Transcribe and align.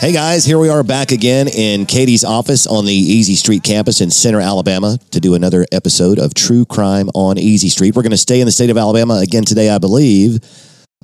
Hey 0.00 0.12
guys, 0.12 0.44
here 0.44 0.60
we 0.60 0.68
are 0.68 0.84
back 0.84 1.10
again 1.10 1.48
in 1.48 1.84
Katie's 1.84 2.22
office 2.22 2.68
on 2.68 2.84
the 2.84 2.92
Easy 2.92 3.34
Street 3.34 3.64
campus 3.64 4.00
in 4.00 4.12
Centre, 4.12 4.38
Alabama 4.40 4.96
to 5.10 5.18
do 5.18 5.34
another 5.34 5.66
episode 5.72 6.20
of 6.20 6.34
True 6.34 6.64
Crime 6.64 7.08
on 7.16 7.36
Easy 7.36 7.68
Street. 7.68 7.96
We're 7.96 8.02
going 8.02 8.12
to 8.12 8.16
stay 8.16 8.40
in 8.40 8.46
the 8.46 8.52
state 8.52 8.70
of 8.70 8.78
Alabama 8.78 9.14
again 9.14 9.44
today, 9.44 9.68
I 9.68 9.78
believe. 9.78 10.38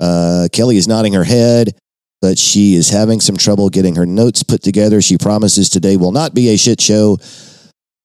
Uh, 0.01 0.47
Kelly 0.53 0.77
is 0.77 0.87
nodding 0.87 1.13
her 1.15 1.25
head, 1.25 1.77
but 2.23 2.39
she 2.39 2.77
is 2.77 2.91
having 2.91 3.21
some 3.21 3.37
trouble 3.37 3.69
getting 3.69 3.97
her 3.97 4.07
notes 4.07 4.45
put 4.45 4.63
together. 4.63 5.03
She 5.03 5.19
promises 5.19 5.69
today 5.69 5.97
will 5.97 6.13
not 6.13 6.33
be 6.33 6.51
a 6.51 6.57
shit 6.57 6.81
show, 6.81 7.19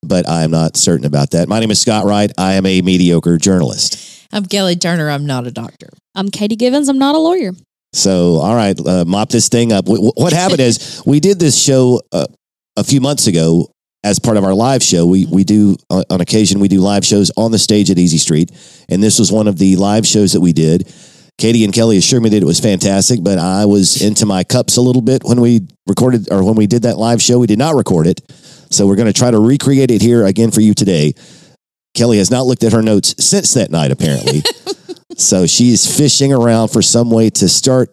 but 0.02 0.28
I 0.28 0.42
am 0.42 0.50
not 0.50 0.76
certain 0.76 1.06
about 1.06 1.30
that. 1.30 1.48
My 1.48 1.60
name 1.60 1.70
is 1.70 1.80
Scott 1.80 2.04
Wright. 2.04 2.32
I 2.36 2.54
am 2.54 2.66
a 2.66 2.82
mediocre 2.82 3.38
journalist. 3.38 4.26
I'm 4.32 4.44
Kelly 4.44 4.74
Turner. 4.74 5.08
I'm 5.08 5.24
not 5.24 5.46
a 5.46 5.52
doctor. 5.52 5.90
I'm 6.16 6.30
Katie 6.30 6.56
Givens. 6.56 6.88
I'm 6.88 6.98
not 6.98 7.14
a 7.14 7.18
lawyer. 7.18 7.52
So, 7.92 8.36
all 8.36 8.54
right, 8.54 8.78
uh, 8.86 9.04
mop 9.04 9.30
this 9.30 9.48
thing 9.48 9.72
up. 9.72 9.86
W- 9.86 10.12
what 10.14 10.32
happened 10.32 10.60
is 10.60 11.02
we 11.06 11.20
did 11.20 11.38
this 11.38 11.60
show 11.60 12.00
uh, 12.12 12.26
a 12.76 12.84
few 12.84 13.00
months 13.00 13.26
ago 13.26 13.70
as 14.04 14.18
part 14.18 14.36
of 14.36 14.44
our 14.44 14.54
live 14.54 14.82
show. 14.82 15.06
We 15.06 15.26
we 15.26 15.44
do 15.44 15.76
uh, 15.90 16.04
on 16.10 16.20
occasion 16.20 16.60
we 16.60 16.68
do 16.68 16.80
live 16.80 17.04
shows 17.04 17.30
on 17.36 17.50
the 17.52 17.58
stage 17.58 17.90
at 17.90 17.98
Easy 17.98 18.18
Street, 18.18 18.50
and 18.88 19.02
this 19.02 19.18
was 19.18 19.32
one 19.32 19.48
of 19.48 19.58
the 19.58 19.76
live 19.76 20.06
shows 20.06 20.32
that 20.32 20.40
we 20.40 20.52
did. 20.52 20.92
Katie 21.38 21.64
and 21.64 21.72
Kelly 21.72 21.96
assured 21.96 22.22
me 22.22 22.28
that 22.30 22.42
it 22.42 22.46
was 22.46 22.60
fantastic, 22.60 23.24
but 23.24 23.38
I 23.38 23.64
was 23.64 24.02
into 24.02 24.26
my 24.26 24.44
cups 24.44 24.76
a 24.76 24.82
little 24.82 25.00
bit 25.00 25.24
when 25.24 25.40
we 25.40 25.66
recorded 25.86 26.30
or 26.30 26.44
when 26.44 26.54
we 26.54 26.66
did 26.66 26.82
that 26.82 26.98
live 26.98 27.22
show. 27.22 27.38
We 27.38 27.46
did 27.46 27.58
not 27.58 27.74
record 27.74 28.06
it, 28.06 28.20
so 28.70 28.86
we're 28.86 28.96
going 28.96 29.12
to 29.12 29.18
try 29.18 29.30
to 29.30 29.40
recreate 29.40 29.90
it 29.90 30.02
here 30.02 30.26
again 30.26 30.50
for 30.50 30.60
you 30.60 30.74
today. 30.74 31.14
Kelly 31.94 32.18
has 32.18 32.30
not 32.30 32.46
looked 32.46 32.62
at 32.62 32.72
her 32.72 32.82
notes 32.82 33.14
since 33.24 33.54
that 33.54 33.70
night, 33.70 33.90
apparently. 33.90 34.42
so 35.16 35.46
she's 35.46 35.86
fishing 35.98 36.32
around 36.32 36.68
for 36.68 36.82
some 36.82 37.10
way 37.10 37.30
to 37.30 37.48
start 37.48 37.90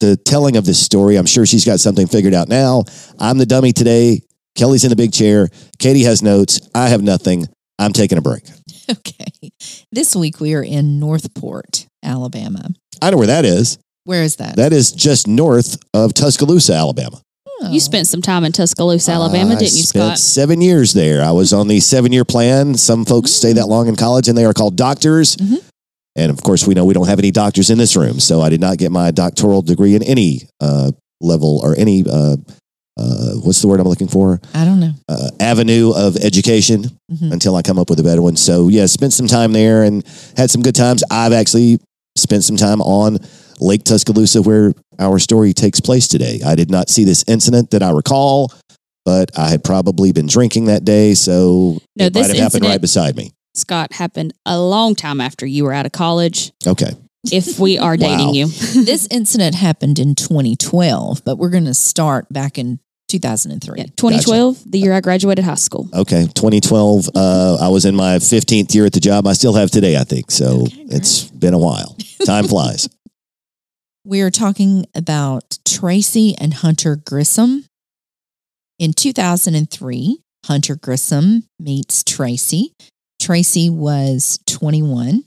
the 0.00 0.16
telling 0.16 0.56
of 0.56 0.64
this 0.66 0.78
story. 0.82 1.16
I'm 1.16 1.26
sure 1.26 1.46
she's 1.46 1.64
got 1.64 1.80
something 1.80 2.06
figured 2.06 2.34
out 2.34 2.48
now. 2.48 2.84
I'm 3.18 3.38
the 3.38 3.46
dummy 3.46 3.72
today. 3.72 4.20
Kelly's 4.54 4.84
in 4.84 4.90
the 4.90 4.96
big 4.96 5.12
chair. 5.12 5.48
Katie 5.78 6.02
has 6.04 6.22
notes. 6.22 6.60
I 6.74 6.88
have 6.88 7.02
nothing. 7.02 7.46
I'm 7.78 7.92
taking 7.92 8.18
a 8.18 8.22
break. 8.22 8.42
Okay. 8.88 9.50
This 9.90 10.14
week 10.14 10.38
we 10.38 10.54
are 10.54 10.62
in 10.62 11.00
Northport, 11.00 11.88
Alabama. 12.04 12.68
I 13.02 13.10
know 13.10 13.16
where 13.16 13.26
that 13.26 13.44
is. 13.44 13.78
Where 14.04 14.22
is 14.22 14.36
that? 14.36 14.54
That 14.54 14.72
is 14.72 14.92
just 14.92 15.26
north 15.26 15.76
of 15.92 16.14
Tuscaloosa, 16.14 16.72
Alabama. 16.72 17.20
Oh. 17.62 17.72
You 17.72 17.80
spent 17.80 18.06
some 18.06 18.22
time 18.22 18.44
in 18.44 18.52
Tuscaloosa, 18.52 19.10
Alabama, 19.10 19.54
I 19.56 19.58
didn't 19.58 19.74
you, 19.74 19.82
spent 19.82 20.04
Scott? 20.10 20.18
seven 20.20 20.60
years 20.60 20.92
there. 20.92 21.20
I 21.20 21.32
was 21.32 21.52
on 21.52 21.66
the 21.66 21.80
seven 21.80 22.12
year 22.12 22.24
plan. 22.24 22.74
Some 22.76 23.04
folks 23.04 23.32
stay 23.32 23.54
that 23.54 23.66
long 23.66 23.88
in 23.88 23.96
college 23.96 24.28
and 24.28 24.38
they 24.38 24.44
are 24.44 24.52
called 24.54 24.76
doctors. 24.76 25.34
Mhm. 25.34 25.64
And 26.16 26.30
of 26.30 26.42
course, 26.42 26.66
we 26.66 26.74
know 26.74 26.84
we 26.84 26.94
don't 26.94 27.06
have 27.08 27.18
any 27.18 27.30
doctors 27.30 27.68
in 27.70 27.78
this 27.78 27.94
room. 27.94 28.18
So 28.20 28.40
I 28.40 28.48
did 28.48 28.60
not 28.60 28.78
get 28.78 28.90
my 28.90 29.10
doctoral 29.10 29.62
degree 29.62 29.94
in 29.94 30.02
any 30.02 30.40
uh, 30.60 30.90
level 31.20 31.60
or 31.62 31.74
any, 31.78 32.02
uh, 32.08 32.36
uh, 32.98 33.32
what's 33.42 33.60
the 33.60 33.68
word 33.68 33.78
I'm 33.80 33.86
looking 33.86 34.08
for? 34.08 34.40
I 34.54 34.64
don't 34.64 34.80
know. 34.80 34.92
Uh, 35.08 35.28
avenue 35.38 35.92
of 35.94 36.16
education 36.16 36.90
Mhm. 37.12 37.32
until 37.32 37.54
I 37.54 37.62
come 37.62 37.78
up 37.78 37.90
with 37.90 38.00
a 38.00 38.02
better 38.02 38.22
one. 38.22 38.36
So 38.36 38.68
yeah, 38.68 38.86
spent 38.86 39.12
some 39.12 39.26
time 39.28 39.52
there 39.52 39.82
and 39.82 40.02
had 40.36 40.50
some 40.50 40.62
good 40.62 40.74
times. 40.74 41.04
I've 41.10 41.34
actually 41.34 41.78
spent 42.16 42.44
some 42.44 42.56
time 42.56 42.80
on 42.80 43.18
Lake 43.60 43.84
Tuscaloosa 43.84 44.40
where 44.40 44.72
our 44.98 45.18
story 45.18 45.52
takes 45.52 45.80
place 45.80 46.08
today. 46.08 46.40
I 46.44 46.54
did 46.54 46.70
not 46.70 46.88
see 46.88 47.04
this 47.04 47.22
incident 47.28 47.70
that 47.72 47.82
I 47.82 47.90
recall, 47.90 48.50
but 49.04 49.30
I 49.38 49.48
had 49.50 49.62
probably 49.62 50.12
been 50.12 50.26
drinking 50.26 50.64
that 50.66 50.84
day, 50.84 51.12
so 51.14 51.78
No, 51.96 52.06
it 52.06 52.14
might 52.14 52.26
have 52.28 52.36
happened 52.38 52.64
right 52.64 52.80
beside 52.80 53.16
me. 53.16 53.32
Scott 53.56 53.92
happened 53.94 54.34
a 54.44 54.58
long 54.60 54.94
time 54.94 55.20
after 55.20 55.46
you 55.46 55.64
were 55.64 55.72
out 55.72 55.86
of 55.86 55.92
college. 55.92 56.52
Okay. 56.66 56.90
If 57.32 57.58
we 57.58 57.78
are 57.78 57.96
dating 58.06 58.26
Wow. 58.28 58.32
you, 58.32 58.46
this 58.84 59.08
incident 59.10 59.54
happened 59.54 59.98
in 59.98 60.14
2012, 60.14 61.24
but 61.24 61.36
we're 61.36 61.50
going 61.50 61.64
to 61.64 61.74
start 61.74 62.26
back 62.32 62.58
in 62.58 62.78
2003. 63.08 63.78
Yeah, 63.78 63.84
2012, 63.96 64.70
the 64.70 64.78
year 64.78 64.92
I 64.92 65.00
graduated 65.00 65.44
high 65.44 65.54
school. 65.54 65.88
Okay. 65.94 66.26
2012, 66.34 67.08
uh, 67.14 67.58
I 67.60 67.68
was 67.68 67.84
in 67.84 67.94
my 67.96 68.16
15th 68.16 68.74
year 68.74 68.84
at 68.84 68.92
the 68.92 69.00
job 69.00 69.26
I 69.26 69.32
still 69.32 69.54
have 69.54 69.70
today, 69.70 69.96
I 69.96 70.04
think. 70.04 70.30
So 70.30 70.62
Okay, 70.62 70.86
it's 70.88 71.24
been 71.30 71.54
a 71.54 71.58
while. 71.58 71.96
Time 72.24 72.46
flies. 72.48 72.88
We 74.08 74.20
are 74.20 74.30
talking 74.30 74.86
about 74.94 75.58
Tracy 75.64 76.36
and 76.38 76.54
Hunter 76.54 76.94
Grissom. 76.94 77.64
In 78.78 78.92
2003, 78.92 80.18
Hunter 80.44 80.76
Grissom 80.76 81.42
meets 81.58 82.04
Tracy. 82.04 82.72
Tracy 83.26 83.68
was 83.68 84.38
21. 84.46 85.24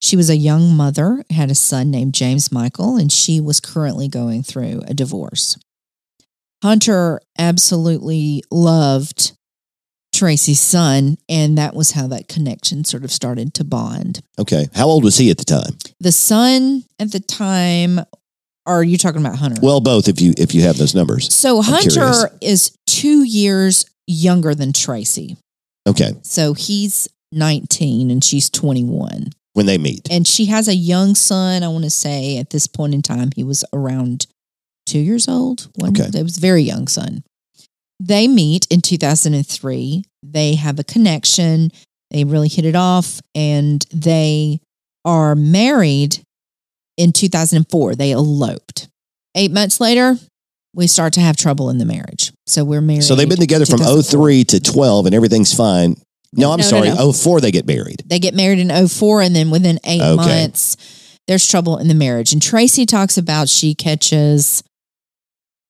She 0.00 0.14
was 0.14 0.30
a 0.30 0.36
young 0.36 0.76
mother, 0.76 1.24
had 1.30 1.50
a 1.50 1.56
son 1.56 1.90
named 1.90 2.14
James 2.14 2.52
Michael, 2.52 2.96
and 2.96 3.10
she 3.10 3.40
was 3.40 3.58
currently 3.58 4.06
going 4.06 4.44
through 4.44 4.82
a 4.86 4.94
divorce. 4.94 5.58
Hunter 6.62 7.20
absolutely 7.36 8.44
loved 8.52 9.32
Tracy's 10.14 10.60
son, 10.60 11.18
and 11.28 11.58
that 11.58 11.74
was 11.74 11.90
how 11.90 12.06
that 12.06 12.28
connection 12.28 12.84
sort 12.84 13.02
of 13.02 13.10
started 13.10 13.52
to 13.54 13.64
bond. 13.64 14.20
Okay. 14.38 14.68
How 14.72 14.86
old 14.86 15.02
was 15.02 15.16
he 15.16 15.28
at 15.32 15.38
the 15.38 15.44
time? 15.44 15.76
The 15.98 16.12
son 16.12 16.84
at 17.00 17.10
the 17.10 17.18
time, 17.18 17.98
are 18.64 18.84
you 18.84 18.96
talking 18.96 19.20
about 19.20 19.40
Hunter? 19.40 19.60
Well, 19.60 19.80
both 19.80 20.06
if 20.06 20.20
you 20.20 20.34
if 20.38 20.54
you 20.54 20.62
have 20.62 20.78
those 20.78 20.94
numbers. 20.94 21.34
So 21.34 21.62
Hunter 21.62 21.90
curious. 21.90 22.26
is 22.40 22.78
two 22.86 23.24
years 23.24 23.86
younger 24.06 24.54
than 24.54 24.72
Tracy. 24.72 25.36
Okay. 25.88 26.12
So 26.22 26.54
he's 26.54 27.08
19 27.32 28.10
and 28.10 28.22
she's 28.22 28.50
21. 28.50 29.30
When 29.52 29.66
they 29.66 29.78
meet. 29.78 30.08
And 30.10 30.26
she 30.26 30.46
has 30.46 30.68
a 30.68 30.74
young 30.74 31.14
son. 31.14 31.62
I 31.62 31.68
want 31.68 31.84
to 31.84 31.90
say 31.90 32.38
at 32.38 32.50
this 32.50 32.66
point 32.66 32.94
in 32.94 33.02
time, 33.02 33.30
he 33.34 33.42
was 33.42 33.64
around 33.72 34.26
two 34.86 35.00
years 35.00 35.28
old. 35.28 35.68
One, 35.76 35.90
Okay. 35.90 36.18
It 36.18 36.22
was 36.22 36.38
a 36.38 36.40
very 36.40 36.62
young 36.62 36.86
son. 36.86 37.24
They 37.98 38.28
meet 38.28 38.66
in 38.70 38.80
2003. 38.80 40.04
They 40.22 40.54
have 40.54 40.78
a 40.78 40.84
connection. 40.84 41.70
They 42.10 42.24
really 42.24 42.48
hit 42.48 42.64
it 42.64 42.76
off 42.76 43.20
and 43.34 43.84
they 43.92 44.60
are 45.04 45.34
married 45.34 46.20
in 46.96 47.12
2004. 47.12 47.94
They 47.94 48.12
eloped. 48.12 48.88
Eight 49.34 49.50
months 49.52 49.80
later, 49.80 50.16
we 50.74 50.86
start 50.86 51.12
to 51.14 51.20
have 51.20 51.36
trouble 51.36 51.70
in 51.70 51.78
the 51.78 51.84
marriage. 51.84 52.32
So 52.46 52.64
we're 52.64 52.80
married. 52.80 53.04
So 53.04 53.14
they've 53.14 53.28
been 53.28 53.38
together 53.38 53.66
from 53.66 53.78
2004. 53.78 54.20
03 54.20 54.44
to 54.44 54.60
12 54.60 55.06
and 55.06 55.14
everything's 55.14 55.54
fine. 55.54 55.96
No, 56.32 56.52
I'm 56.52 56.58
No, 56.58 56.64
no, 56.64 56.68
sorry. 56.70 56.88
no. 56.90 57.12
04 57.12 57.40
they 57.40 57.50
get 57.50 57.66
married. 57.66 58.02
They 58.06 58.18
get 58.18 58.34
married 58.34 58.58
in 58.60 58.70
04 58.88 59.22
and 59.22 59.34
then 59.34 59.50
within 59.50 59.78
eight 59.84 60.00
Okay. 60.00 60.16
months, 60.42 60.76
there's 61.26 61.46
trouble 61.46 61.76
in 61.78 61.88
the 61.88 61.94
marriage. 61.94 62.32
And 62.32 62.40
Tracy 62.40 62.86
talks 62.86 63.18
about 63.18 63.48
she 63.48 63.74
catches 63.74 64.62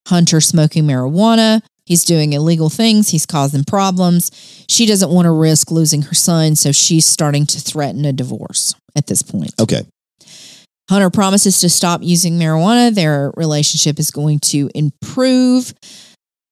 Hunter 0.09 0.41
smoking 0.41 0.85
marijuana. 0.85 1.63
He's 1.87 2.05
doing 2.05 2.33
illegal 2.35 2.69
things. 2.69 3.09
He's 3.09 3.27
causing 3.27 3.65
problems. 3.65 4.31
She 4.69 4.87
doesn't 4.87 5.11
want 5.11 5.27
to 5.27 5.33
risk 5.33 5.71
losing 5.71 6.03
her 6.03 6.15
son, 6.15 6.55
so 6.57 6.73
she's 6.73 7.05
starting 7.05 7.47
to 7.47 7.59
threaten 7.61 8.05
a 8.05 8.13
divorce 8.13 8.75
at 8.95 9.07
this 9.07 9.23
point. 9.23 9.53
Okay. 9.59 9.83
Hunter 10.89 11.11
promises 11.11 11.61
to 11.61 11.69
stop 11.69 12.01
using 12.03 12.39
marijuana. 12.39 12.95
Their 12.95 13.33
relationship 13.37 13.99
is 13.99 14.11
going 14.11 14.41
to 14.41 14.71
improve. 14.75 15.73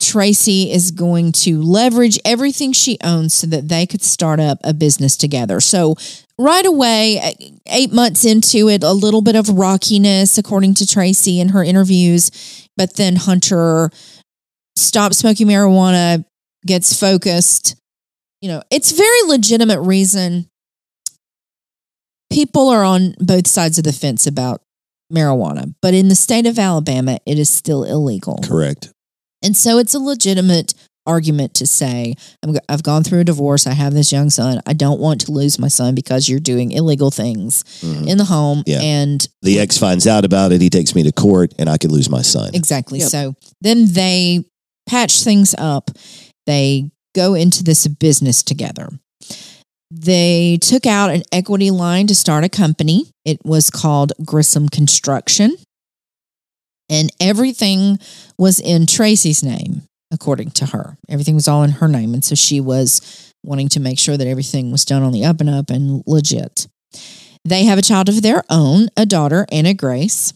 Tracy 0.01 0.71
is 0.71 0.93
going 0.93 1.33
to 1.33 1.61
leverage 1.61 2.19
everything 2.25 2.73
she 2.73 2.99
owns 3.03 3.35
so 3.35 3.47
that 3.49 3.69
they 3.69 3.85
could 3.87 4.03
start 4.03 4.39
up 4.39 4.59
a 4.63 4.73
business 4.73 5.17
together. 5.17 5.61
So, 5.61 5.97
right 6.39 6.65
away, 6.65 7.35
eight 7.67 7.93
months 7.93 8.25
into 8.25 8.69
it, 8.69 8.85
a 8.85 8.93
little 8.93 9.23
bit 9.23 9.35
of 9.35 9.49
rockiness, 9.49 10.39
according 10.39 10.75
to 10.75 10.87
Tracy 10.87 11.41
in 11.41 11.49
her 11.49 11.65
interviews. 11.65 12.69
But 12.77 12.95
then 12.95 13.17
Hunter 13.17 13.91
stops 14.77 15.19
smoking 15.19 15.49
marijuana, 15.49 16.25
gets 16.65 16.99
focused. 16.99 17.75
You 18.41 18.51
know, 18.51 18.63
it's 18.71 18.93
very 18.93 19.23
legitimate 19.27 19.81
reason. 19.81 20.49
People 22.31 22.69
are 22.69 22.85
on 22.85 23.15
both 23.19 23.49
sides 23.49 23.79
of 23.79 23.85
the 23.85 23.93
fence 23.93 24.27
about 24.27 24.63
marijuana, 25.13 25.75
but 25.83 25.93
in 25.95 26.09
the 26.09 26.15
state 26.15 26.47
of 26.47 26.59
Alabama, 26.59 27.19
it 27.27 27.39
is 27.39 27.51
still 27.51 27.83
illegal. 27.83 28.39
Correct. 28.45 28.93
And 29.43 29.57
so 29.57 29.79
it's 29.79 29.95
a 29.95 29.99
legitimate 30.01 30.75
argument 31.07 31.55
to 31.55 31.67
say, 31.67 32.15
I'm, 32.43 32.53
go- 32.53 32.59
I've 32.69 32.83
gone 32.83 33.03
through 33.03 33.21
a 33.21 33.25
divorce. 33.25 33.67
I 33.67 33.73
have 33.73 33.95
this 33.95 34.13
young 34.13 34.29
son. 34.29 34.61
I 34.67 34.75
don't 34.75 35.01
want 35.01 35.23
to 35.23 35.33
lose 35.33 35.59
my 35.59 35.69
son 35.69 35.95
because 35.95 36.29
you're 36.29 36.39
doing 36.41 36.71
illegal 36.73 37.11
things 37.11 37.65
Mhm. 37.81 38.07
in 38.09 38.19
the 38.19 38.25
home. 38.25 38.63
Yeah. 38.67 38.81
And 38.83 39.27
The 39.43 39.59
ex 39.59 39.79
finds 39.79 40.07
out 40.07 40.25
about 40.27 40.53
it. 40.53 40.61
He 40.61 40.69
takes 40.69 40.95
me 40.95 41.03
to 41.05 41.13
court, 41.13 41.55
and 41.59 41.69
I 41.71 41.79
could 41.79 41.93
lose 41.93 42.11
my 42.11 42.21
son. 42.21 42.51
Exactly. 42.55 42.99
Yep. 42.99 43.09
So 43.09 43.35
then 43.63 43.87
they 43.93 44.45
patch 44.87 45.23
things 45.23 45.55
up. 45.57 45.91
They 46.47 46.91
go 47.15 47.33
into 47.35 47.65
this 47.65 47.87
business 47.87 48.43
together. 48.43 48.91
They 49.91 50.59
took 50.61 50.85
out 50.85 51.11
an 51.11 51.23
equity 51.33 51.71
line 51.71 52.07
to 52.09 52.15
start 52.15 52.45
a 52.45 52.49
company. 52.51 53.11
It 53.25 53.39
was 53.45 53.71
called 53.71 54.13
Grissom 54.25 54.69
Construction. 54.69 55.57
And 56.89 57.11
everything 57.21 57.99
was 58.39 58.61
in 58.61 58.87
Tracy's 58.87 59.43
name, 59.43 59.83
according 60.11 60.51
to 60.53 60.67
her. 60.67 60.97
Everything 61.09 61.35
was 61.35 61.49
all 61.49 61.63
in 61.63 61.71
her 61.73 61.89
name. 61.89 62.15
And 62.15 62.25
so 62.25 62.35
she 62.35 62.61
was 62.61 63.33
wanting 63.45 63.69
to 63.71 63.81
make 63.81 63.99
sure 63.99 64.17
that 64.17 64.27
everything 64.27 64.71
was 64.73 64.85
done 64.85 65.03
on 65.03 65.13
the 65.13 65.25
up 65.25 65.41
and 65.41 65.51
up 65.51 65.71
and 65.71 66.03
legit. 66.07 66.67
They 67.45 67.65
have 67.65 67.79
a 67.79 67.83
child 67.83 68.09
of 68.09 68.23
their 68.23 68.43
own, 68.51 68.89
a 68.97 69.07
daughter, 69.07 69.47
Anna 69.53 69.75
Grace. 69.75 70.33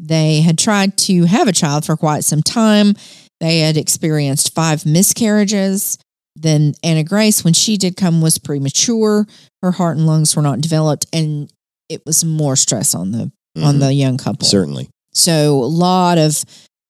They 0.00 0.40
had 0.40 0.58
tried 0.58 0.96
to 0.98 1.24
have 1.26 1.46
a 1.46 1.52
child 1.52 1.84
for 1.84 1.96
quite 1.96 2.24
some 2.24 2.42
time. 2.42 2.94
They 3.40 3.60
had 3.60 3.76
experienced 3.76 4.54
five 4.54 4.86
miscarriages. 4.86 5.98
Then 6.34 6.74
Anna 6.82 7.04
Grace, 7.04 7.44
when 7.44 7.52
she 7.54 7.76
did 7.76 7.96
come, 7.96 8.20
was 8.20 8.38
premature. 8.38 9.26
Her 9.62 9.72
heart 9.72 9.96
and 9.96 10.06
lungs 10.06 10.34
were 10.34 10.42
not 10.42 10.60
developed, 10.60 11.06
and 11.12 11.52
it 11.88 12.02
was 12.06 12.24
more 12.24 12.56
stress 12.56 12.94
on 12.94 13.12
the 13.12 13.30
on 13.62 13.76
Mhm. 13.76 13.80
the 13.80 13.92
young 13.92 14.16
couple. 14.16 14.48
Certainly. 14.48 14.88
So 15.12 15.58
a 15.58 15.66
lot 15.66 16.18
of 16.18 16.44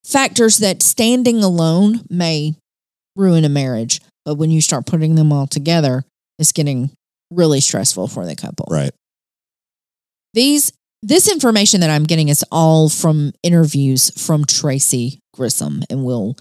factors 0.05 0.59
that 0.59 0.83
standing 0.83 1.43
alone 1.43 2.03
may 2.11 2.55
ruin 3.17 3.45
a 3.45 3.49
marriage, 3.49 4.01
but 4.25 4.37
when 4.37 4.51
you 4.51 4.61
start 4.61 4.87
putting 4.87 5.15
them 5.15 5.33
all 5.33 5.47
together, 5.47 6.05
it's 6.39 6.53
getting 6.53 6.91
really 7.31 7.61
stressful 7.61 8.09
for 8.09 8.27
the 8.27 8.37
couple 8.37 8.67
Right. 8.71 8.93
these 10.35 10.73
this 11.03 11.31
information 11.31 11.81
that 11.81 11.91
I'm 11.91 12.05
getting 12.05 12.29
is 12.29 12.45
all 12.53 12.89
from 12.89 13.33
interviews 13.43 14.11
from 14.25 14.45
Tracy 14.45 15.19
Grissom, 15.35 15.83
and 15.91 16.05
we'll 16.05 16.37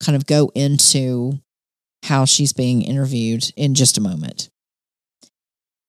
kind 0.00 0.16
of 0.16 0.26
go 0.26 0.50
into 0.54 1.38
how 2.04 2.24
she's 2.24 2.52
being 2.52 2.82
interviewed 2.82 3.52
in 3.56 3.74
just 3.74 3.96
a 3.96 4.00
moment. 4.00 4.48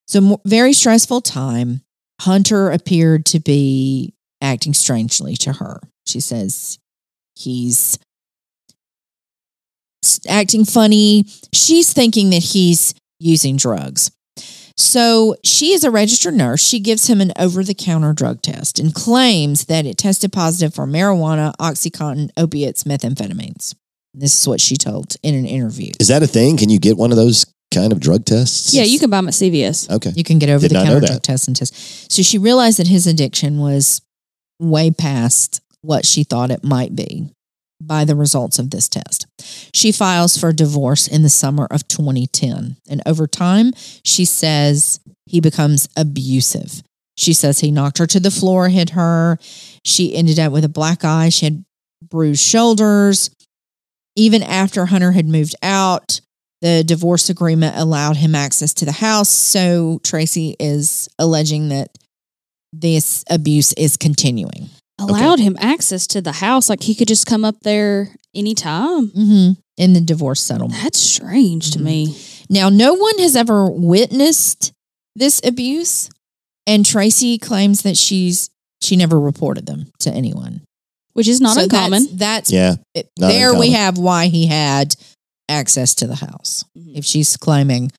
So, 0.08 0.40
very 0.46 0.74
stressful 0.74 1.22
time. 1.22 1.82
Hunter 2.22 2.70
appeared 2.70 3.26
to 3.28 3.40
be 3.40 4.14
acting 4.46 4.74
strangely 4.74 5.36
to 5.38 5.54
her. 5.54 5.82
She 6.06 6.20
says 6.20 6.80
he's 7.36 7.98
acting 10.30 10.66
funny. 10.66 11.26
She's 11.52 11.92
thinking 11.92 12.30
that 12.30 12.44
he's 12.44 12.94
using 13.20 13.58
drugs. 13.58 14.12
So 14.78 15.36
she 15.44 15.72
is 15.72 15.84
a 15.84 15.92
registered 15.92 16.34
nurse. 16.34 16.62
She 16.62 16.80
gives 16.80 17.08
him 17.08 17.22
an 17.22 17.32
over 17.40 17.64
the 17.64 17.74
counter 17.74 18.14
drug 18.14 18.42
test 18.42 18.78
and 18.78 18.94
claims 18.94 19.66
that 19.66 19.86
it 19.86 19.98
tested 19.98 20.34
positive 20.34 20.74
for 20.74 20.86
marijuana, 20.86 21.56
Oxycontin, 21.56 22.30
opiates, 22.36 22.84
methamphetamines. 22.84 23.74
This 24.14 24.40
is 24.40 24.48
what 24.48 24.62
she 24.62 24.76
told 24.76 25.16
in 25.24 25.34
an 25.34 25.46
interview. 25.46 25.92
Is 26.00 26.10
that 26.10 26.24
a 26.24 26.28
thing? 26.28 26.58
Can 26.58 26.70
you 26.70 26.80
get 26.80 26.98
one 26.98 27.12
of 27.12 27.18
those 27.18 27.46
kind 27.74 27.94
of 27.94 28.00
drug 28.00 28.26
tests? 28.26 28.74
Yeah, 28.74 28.84
you 28.84 29.00
can 29.00 29.10
buy 29.10 29.18
them 29.18 29.30
at 29.30 29.34
CVS. 29.34 29.90
Okay. 29.90 30.12
You 30.14 30.24
can 30.24 30.40
get 30.40 30.50
over 30.50 30.68
Did 30.68 30.76
the 30.76 30.84
counter 30.84 31.06
drug 31.06 31.22
test 31.22 31.48
and 31.48 31.56
test. 31.56 32.12
So 32.12 32.22
she 32.22 32.38
realized 32.38 32.80
that 32.80 32.88
his 32.88 33.08
addiction 33.08 33.60
was 33.60 34.02
way 34.60 34.92
past 34.92 35.62
what 35.82 36.06
she 36.06 36.24
thought 36.24 36.52
it 36.52 36.64
might 36.64 36.96
be 36.96 37.30
by 37.82 38.06
the 38.06 38.16
results 38.16 38.58
of 38.58 38.72
this 38.72 38.88
test. 38.88 39.28
She 39.74 39.92
files 39.92 40.38
for 40.38 40.52
divorce 40.52 41.08
in 41.08 41.24
the 41.24 41.30
summer 41.30 41.68
of 41.70 41.88
2010. 41.88 42.78
And 42.90 43.02
over 43.06 43.28
time, 43.28 43.74
she 44.04 44.26
says 44.26 45.00
he 45.26 45.42
becomes 45.42 45.88
abusive. 45.96 46.82
She 47.18 47.34
says 47.34 47.60
he 47.60 47.72
knocked 47.72 47.98
her 47.98 48.08
to 48.08 48.20
the 48.20 48.32
floor, 48.32 48.70
hit 48.70 48.92
her. 48.92 49.38
She 49.84 50.16
ended 50.16 50.40
up 50.40 50.52
with 50.52 50.66
a 50.66 50.70
black 50.70 51.04
eye. 51.04 51.30
She 51.30 51.46
had 51.46 51.66
bruised 52.02 52.44
shoulders. 52.44 53.30
Even 54.16 54.44
after 54.44 54.86
Hunter 54.86 55.12
had 55.12 55.28
moved 55.28 55.56
out, 55.62 56.22
the 56.62 56.84
divorce 56.84 57.30
agreement 57.30 57.78
allowed 57.78 58.18
him 58.18 58.34
access 58.34 58.74
to 58.76 58.86
the 58.86 58.92
house. 58.92 59.30
So 59.30 60.00
Tracy 60.04 60.56
is 60.60 61.10
alleging 61.20 61.70
that 61.70 61.90
this 62.82 63.24
abuse 63.30 63.74
is 63.74 63.98
continuing. 63.98 64.70
Allowed 65.00 65.40
him 65.40 65.58
access 65.60 66.08
to 66.08 66.22
the 66.22 66.32
house. 66.32 66.70
Like 66.70 66.84
he 66.84 66.96
could 66.96 67.08
just 67.08 67.26
come 67.26 67.44
up 67.44 67.56
there 67.62 68.10
anytime. 68.34 69.10
Mm-hmm. 69.10 69.52
In 69.78 69.92
the 69.94 70.00
divorce 70.02 70.40
settlement. 70.42 70.82
That's 70.82 71.00
strange 71.00 71.72
to 71.72 71.80
Mhm. 71.80 71.84
me. 71.84 72.18
Now, 72.50 72.70
no 72.70 72.94
one 72.94 73.18
has 73.20 73.36
ever 73.36 73.70
witnessed 73.70 74.72
this 75.18 75.42
abuse, 75.44 76.10
and 76.66 76.86
Tracy 76.86 77.38
claims 77.38 77.82
that 77.82 77.98
she's 77.98 78.50
she 78.82 78.96
never 78.96 79.20
reported 79.20 79.66
them 79.66 79.88
to 80.00 80.12
anyone. 80.12 80.62
Which 81.14 81.28
is 81.28 81.42
not 81.42 81.56
So 81.56 81.64
uncommon. 81.64 82.04
That's, 82.04 82.50
that's 82.50 82.52
Yeah. 82.52 82.76
it- 82.94 83.10
not 83.20 83.30
there. 83.30 83.54
We 83.58 83.72
have 83.72 83.98
why 83.98 84.28
he 84.28 84.48
had 84.48 84.96
access 85.50 85.94
to 85.96 86.08
the 86.08 86.16
house. 86.16 86.64
Mhm. 86.78 86.98
If 86.98 87.06
she's 87.06 87.36
claiming 87.38 87.92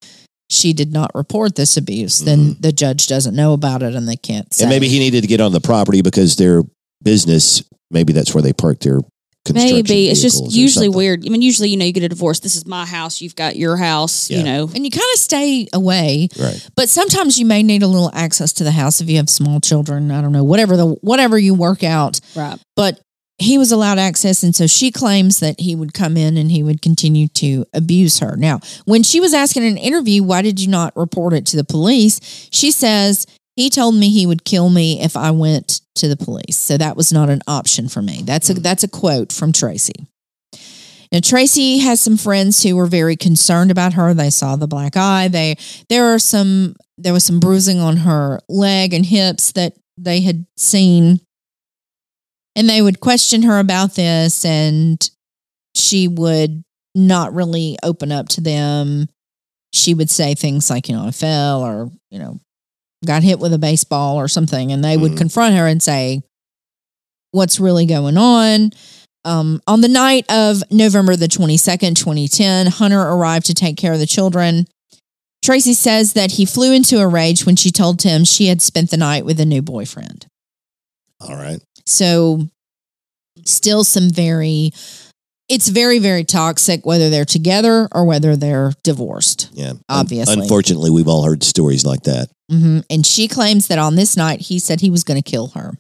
she 0.49 0.73
did 0.73 0.93
not 0.93 1.11
report 1.15 1.57
this 1.57 1.77
abuse, 1.77 2.21
then 2.21 2.57
the 2.61 2.73
judge 2.73 3.07
doesn't 3.07 3.35
know 3.35 3.53
about 3.53 3.83
it, 3.83 3.95
and 3.95 4.09
they 4.09 4.17
can't. 4.17 4.53
Say. 4.53 4.65
Mm-hmm. 4.65 4.73
And 4.73 4.77
maybe 4.77 4.89
he 4.89 4.99
needed 4.99 5.23
to 5.23 5.27
get 5.27 5.41
on 5.41 5.53
the 5.53 5.61
property 5.61 6.03
because 6.03 6.37
their 6.37 6.63
business, 7.03 7.63
maybe 7.91 8.13
that's 8.13 8.35
where 8.35 8.43
they 8.43 8.53
parked 8.53 8.85
their 8.85 9.01
construction 9.47 9.77
Maybe 9.77 10.09
it's 10.09 10.23
just 10.23 10.53
usually 10.53 10.89
weird. 10.89 11.25
I 11.25 11.31
mean, 11.31 11.43
usually 11.43 11.69
you 11.71 11.77
know 11.77 11.85
you 11.85 11.93
get 11.93 12.03
a 12.03 12.09
divorce. 12.09 12.41
This 12.41 12.57
is 12.57 12.67
my 12.67 12.85
house. 12.85 13.21
You've 13.21 13.37
got 13.37 13.57
your 13.57 13.77
house. 13.77 14.31
Yeah. 14.31 14.39
You 14.39 14.45
know, 14.45 14.71
and 14.75 14.85
you 14.85 14.91
kind 14.91 15.07
of 15.15 15.21
stay 15.21 15.69
away. 15.73 16.29
Right. 16.39 16.69
But 16.77 16.89
sometimes 16.89 17.39
you 17.39 17.47
may 17.47 17.63
need 17.63 17.83
a 17.83 17.87
little 17.87 18.11
access 18.13 18.53
to 18.55 18.65
the 18.65 18.73
house 18.73 19.01
if 19.01 19.09
you 19.09 19.17
have 19.17 19.31
small 19.31 19.61
children. 19.61 20.11
I 20.11 20.21
don't 20.21 20.33
know, 20.33 20.45
whatever 20.45 20.77
the 20.77 20.87
whatever 21.01 21.39
you 21.39 21.55
work 21.55 21.83
out. 21.83 22.21
right? 22.35 22.59
But 22.75 23.01
he 23.39 23.59
was 23.59 23.71
allowed 23.71 23.99
access, 23.99 24.43
and 24.43 24.55
so 24.55 24.67
she 24.67 24.91
claims 24.91 25.41
that 25.41 25.61
he 25.61 25.77
would 25.77 25.93
come 25.93 26.17
in 26.17 26.37
and 26.37 26.51
he 26.51 26.63
would 26.63 26.81
continue 26.81 27.29
to 27.29 27.67
abuse 27.75 28.19
her. 28.21 28.35
Now, 28.37 28.61
when 28.87 29.03
she 29.03 29.21
was 29.21 29.35
asking 29.35 29.65
in 29.65 29.73
an 29.73 29.79
interview, 29.79 30.23
why 30.23 30.41
did 30.43 30.61
you 30.61 30.69
not 30.69 30.97
report 30.97 31.35
it 31.35 31.45
to 31.47 31.57
the 31.57 31.65
police? 31.65 32.49
She 32.51 32.71
says 32.71 33.27
he 33.57 33.71
told 33.71 33.95
me 33.95 34.11
he 34.11 34.27
would 34.27 34.45
kill 34.45 34.71
me 34.71 35.01
if 35.01 35.17
I 35.17 35.31
went 35.31 35.81
to 35.97 36.09
the 36.09 36.17
police. 36.17 36.57
So 36.57 36.77
that 36.77 36.97
was 36.97 37.13
not 37.13 37.31
an 37.31 37.41
option 37.47 37.89
for 37.89 38.03
me. 38.03 38.23
That's 38.23 38.51
a 38.51 38.55
mm. 38.55 38.63
that's 38.63 38.85
a 38.85 38.89
quote 38.89 39.33
from 39.33 39.53
Tracy. 39.53 40.07
Now 41.11 41.21
Tracy 41.23 41.79
has 41.79 42.01
some 42.01 42.17
friends 42.17 42.63
who 42.63 42.77
were 42.77 42.87
very 42.87 43.17
concerned 43.17 43.71
about 43.71 43.95
her. 43.95 44.13
They 44.13 44.31
saw 44.31 44.57
the 44.57 44.67
black 44.67 44.97
eye. 44.97 45.29
They 45.29 45.57
there 45.89 46.07
are 46.15 46.19
some 46.19 46.77
there 46.99 47.13
was 47.13 47.25
some 47.25 47.41
bruising 47.41 47.81
on 47.81 47.99
her 47.99 48.41
leg 48.49 48.93
and 48.93 49.05
hips 49.05 49.53
that 49.53 49.75
they 49.97 50.21
had 50.21 50.47
seen. 50.57 51.21
And 52.57 52.69
they 52.69 52.81
would 52.83 53.01
question 53.01 53.43
her 53.43 53.59
about 53.59 53.95
this 53.95 54.45
and 54.45 54.99
she 55.77 56.09
would 56.09 56.65
not 56.95 57.35
really 57.35 57.77
open 57.83 58.11
up 58.11 58.29
to 58.31 58.41
them. 58.41 59.09
She 59.75 59.93
would 59.95 60.09
say 60.11 60.35
things 60.35 60.71
like, 60.71 60.89
you 60.89 60.97
know, 60.97 61.07
I 61.07 61.11
fell 61.11 61.61
or, 61.63 61.91
you 62.11 62.19
know, 62.19 62.41
got 63.05 63.23
hit 63.23 63.39
with 63.39 63.53
a 63.53 63.59
baseball 63.59 64.17
or 64.17 64.27
something 64.27 64.73
and 64.73 64.83
they 64.83 64.97
would 64.97 65.13
Mhm. 65.13 65.19
confront 65.19 65.55
her 65.55 65.67
and 65.67 65.83
say 65.83 66.23
what's 67.33 67.61
really 67.61 67.85
going 67.85 68.17
on. 68.17 68.73
Um, 69.27 69.61
on 69.67 69.81
the 69.83 69.89
night 69.89 70.25
of 70.31 70.63
November 70.71 71.15
the 71.17 71.29
22nd, 71.29 71.95
2010, 71.97 72.69
Hunter 72.69 73.01
arrived 73.01 73.47
to 73.47 73.55
take 73.55 73.77
care 73.77 73.93
of 73.93 73.99
the 73.99 74.07
children. 74.07 74.67
Tracy 75.45 75.75
says 75.75 76.15
that 76.15 76.33
he 76.33 76.47
flew 76.47 76.73
into 76.73 77.01
a 77.01 77.07
rage 77.07 77.45
when 77.45 77.57
she 77.57 77.71
told 77.71 78.03
him 78.03 78.25
she 78.25 78.47
had 78.47 78.63
spent 78.63 78.91
the 78.91 78.97
night 78.97 79.25
with 79.27 79.39
a 79.41 79.45
new 79.45 79.61
boyfriend. 79.63 80.27
All 81.21 81.37
right. 81.37 81.61
So, 81.87 82.49
still 83.45 83.85
some 83.85 84.11
very, 84.11 84.73
it's 85.49 85.69
very, 85.69 85.99
very 85.99 86.25
toxic 86.25 86.85
whether 86.85 87.11
they're 87.11 87.25
together 87.25 87.89
or 87.93 88.05
whether 88.05 88.37
they're 88.37 88.73
divorced. 88.83 89.51
Yeah. 89.53 89.71
Un- 89.71 89.81
Obviously. 89.89 90.41
unfortunately, 90.41 90.91
we've 90.91 91.09
all 91.09 91.25
heard 91.25 91.45
stories 91.45 91.85
like 91.85 92.03
that. 92.05 92.29
hmm 92.51 92.81
And 92.91 93.07
she 93.07 93.29
claims 93.29 93.69
that 93.69 93.79
on 93.79 93.95
this 93.95 94.17
night, 94.17 94.41
he 94.43 94.59
said 94.59 94.81
he 94.81 94.91
was 94.91 95.05
going 95.05 95.21
to 95.23 95.31
kill 95.31 95.49
her. 95.49 95.75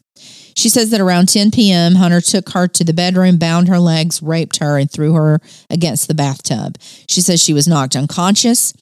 She 0.56 0.70
says 0.70 0.88
that 0.90 1.02
around 1.02 1.28
10 1.28 1.50
p.m., 1.50 1.96
Hunter 1.96 2.22
took 2.22 2.48
her 2.50 2.66
to 2.66 2.82
the 2.84 2.94
bedroom, 2.94 3.36
bound 3.36 3.68
her 3.68 3.78
legs, 3.78 4.22
raped 4.22 4.56
her, 4.58 4.78
and 4.78 4.90
threw 4.90 5.12
her 5.12 5.38
against 5.68 6.08
the 6.08 6.14
bathtub. 6.14 6.78
She 7.10 7.20
says 7.20 7.42
she 7.42 7.52
was 7.52 7.68
knocked 7.68 7.94
unconscious. 7.94 8.72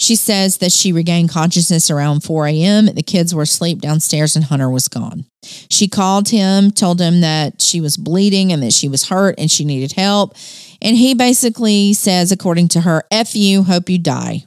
She 0.00 0.14
says 0.14 0.58
that 0.58 0.70
she 0.70 0.92
regained 0.92 1.30
consciousness 1.30 1.90
around 1.90 2.20
4 2.20 2.46
a.m. 2.46 2.86
The 2.86 3.02
kids 3.02 3.34
were 3.34 3.42
asleep 3.42 3.80
downstairs 3.80 4.36
and 4.36 4.44
Hunter 4.44 4.70
was 4.70 4.86
gone. 4.86 5.24
She 5.42 5.88
called 5.88 6.28
him, 6.28 6.70
told 6.70 7.00
him 7.00 7.20
that 7.20 7.60
she 7.60 7.80
was 7.80 7.96
bleeding 7.96 8.52
and 8.52 8.62
that 8.62 8.72
she 8.72 8.88
was 8.88 9.08
hurt 9.08 9.34
and 9.38 9.50
she 9.50 9.64
needed 9.64 9.92
help. 9.92 10.34
And 10.80 10.96
he 10.96 11.14
basically 11.14 11.92
says, 11.94 12.30
according 12.30 12.68
to 12.68 12.82
her, 12.82 13.02
F 13.10 13.34
you, 13.34 13.64
hope 13.64 13.88
you 13.88 13.98
die. 13.98 14.44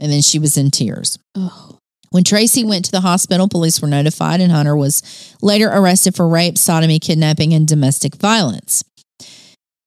And 0.00 0.10
then 0.10 0.22
she 0.22 0.38
was 0.38 0.56
in 0.56 0.70
tears. 0.70 1.18
Oh, 1.34 1.78
When 2.10 2.24
Tracy 2.24 2.64
went 2.64 2.86
to 2.86 2.90
the 2.90 3.02
hospital, 3.02 3.48
police 3.48 3.80
were 3.80 3.88
notified, 3.88 4.40
and 4.40 4.52
Hunter 4.52 4.76
was 4.76 5.34
later 5.42 5.68
arrested 5.68 6.14
for 6.14 6.28
rape, 6.28 6.56
sodomy, 6.56 6.98
kidnapping, 6.98 7.52
and 7.52 7.68
domestic 7.68 8.14
violence. 8.16 8.84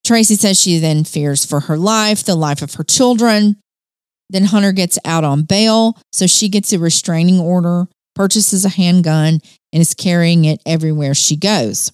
Tracy 0.05 0.35
says 0.35 0.59
she 0.59 0.77
then 0.77 1.03
fears 1.03 1.45
for 1.45 1.61
her 1.61 1.77
life, 1.77 2.23
the 2.23 2.35
life 2.35 2.61
of 2.61 2.75
her 2.75 2.83
children. 2.83 3.57
Then 4.29 4.45
Hunter 4.45 4.71
gets 4.71 4.99
out 5.05 5.23
on 5.23 5.43
bail. 5.43 5.97
So 6.11 6.27
she 6.27 6.49
gets 6.49 6.71
a 6.71 6.79
restraining 6.79 7.39
order, 7.39 7.87
purchases 8.15 8.65
a 8.65 8.69
handgun, 8.69 9.39
and 9.73 9.81
is 9.81 9.93
carrying 9.93 10.45
it 10.45 10.61
everywhere 10.65 11.13
she 11.13 11.35
goes. 11.35 11.91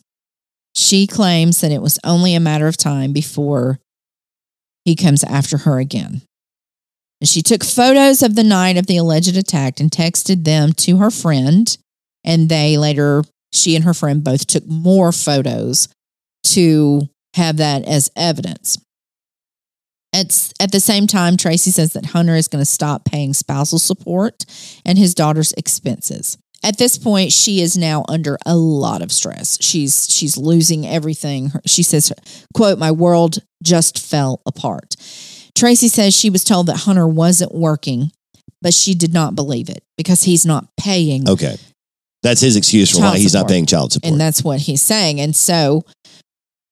She 0.76 1.08
claims 1.08 1.62
that 1.62 1.72
it 1.72 1.82
was 1.82 2.00
only 2.04 2.36
a 2.36 2.40
matter 2.40 2.68
of 2.68 2.76
time 2.76 3.14
before 3.14 3.80
he 4.84 4.96
comes 4.96 5.24
after 5.24 5.60
her 5.60 5.80
again. 5.80 6.22
And 7.22 7.30
she 7.30 7.42
took 7.42 7.64
photos 7.64 8.22
of 8.22 8.36
the 8.36 8.44
night 8.44 8.78
of 8.78 8.88
the 8.88 8.98
alleged 8.98 9.38
attack 9.38 9.80
and 9.80 9.90
texted 9.90 10.44
them 10.44 10.74
to 10.74 10.98
her 10.98 11.10
friend. 11.10 11.76
And 12.26 12.50
they 12.50 12.78
later, 12.78 13.24
she 13.54 13.76
and 13.76 13.86
her 13.86 13.94
friend 13.94 14.24
both 14.24 14.48
took 14.48 14.66
more 14.68 15.12
photos 15.14 15.88
to 16.48 17.10
have 17.36 17.58
that 17.58 17.86
as 17.86 18.12
evidence. 18.16 18.78
It's, 20.16 20.54
at 20.60 20.72
the 20.72 20.80
same 20.80 21.08
time, 21.08 21.38
Tracy 21.38 21.72
says 21.72 21.94
that 21.94 22.08
Hunter 22.08 22.36
is 22.36 22.48
going 22.48 22.62
to 22.62 22.70
stop 22.70 23.06
paying 23.06 23.34
spousal 23.34 23.80
support 23.80 24.46
and 24.86 24.98
his 24.98 25.14
daughter's 25.14 25.52
expenses. 25.54 26.38
At 26.64 26.78
this 26.78 26.98
point, 26.98 27.32
she 27.32 27.62
is 27.62 27.78
now 27.78 28.06
under 28.08 28.38
a 28.46 28.56
lot 28.56 29.02
of 29.04 29.12
stress. 29.12 29.58
She's 29.62 30.08
she's 30.10 30.36
losing 30.38 30.88
everything. 30.88 31.52
She 31.66 31.84
says, 31.84 32.12
"quote 32.56 32.80
My 32.80 32.92
world 32.92 33.40
just 33.62 34.00
fell 34.00 34.42
apart." 34.48 34.96
Tracy 35.54 35.88
says 35.90 36.16
she 36.16 36.30
was 36.32 36.44
told 36.44 36.66
that 36.68 36.78
Hunter 36.78 37.08
wasn't 37.08 37.54
working, 37.54 38.12
but 38.62 38.74
she 38.74 38.96
did 38.96 39.14
not 39.14 39.36
believe 39.36 39.70
it 39.70 39.84
because 39.96 40.24
he's 40.24 40.46
not 40.46 40.68
paying 40.78 41.30
Okay. 41.30 41.58
That's 42.24 42.42
his 42.42 42.56
excuse 42.56 42.90
for 42.90 43.02
why 43.02 43.18
he's 43.20 43.36
not 43.36 43.48
paying 43.48 43.68
child 43.68 43.94
support. 43.94 44.12
and 44.12 44.20
that's 44.20 44.44
what 44.44 44.60
he's 44.60 44.82
saying. 44.82 45.22
And 45.22 45.36
so, 45.36 45.86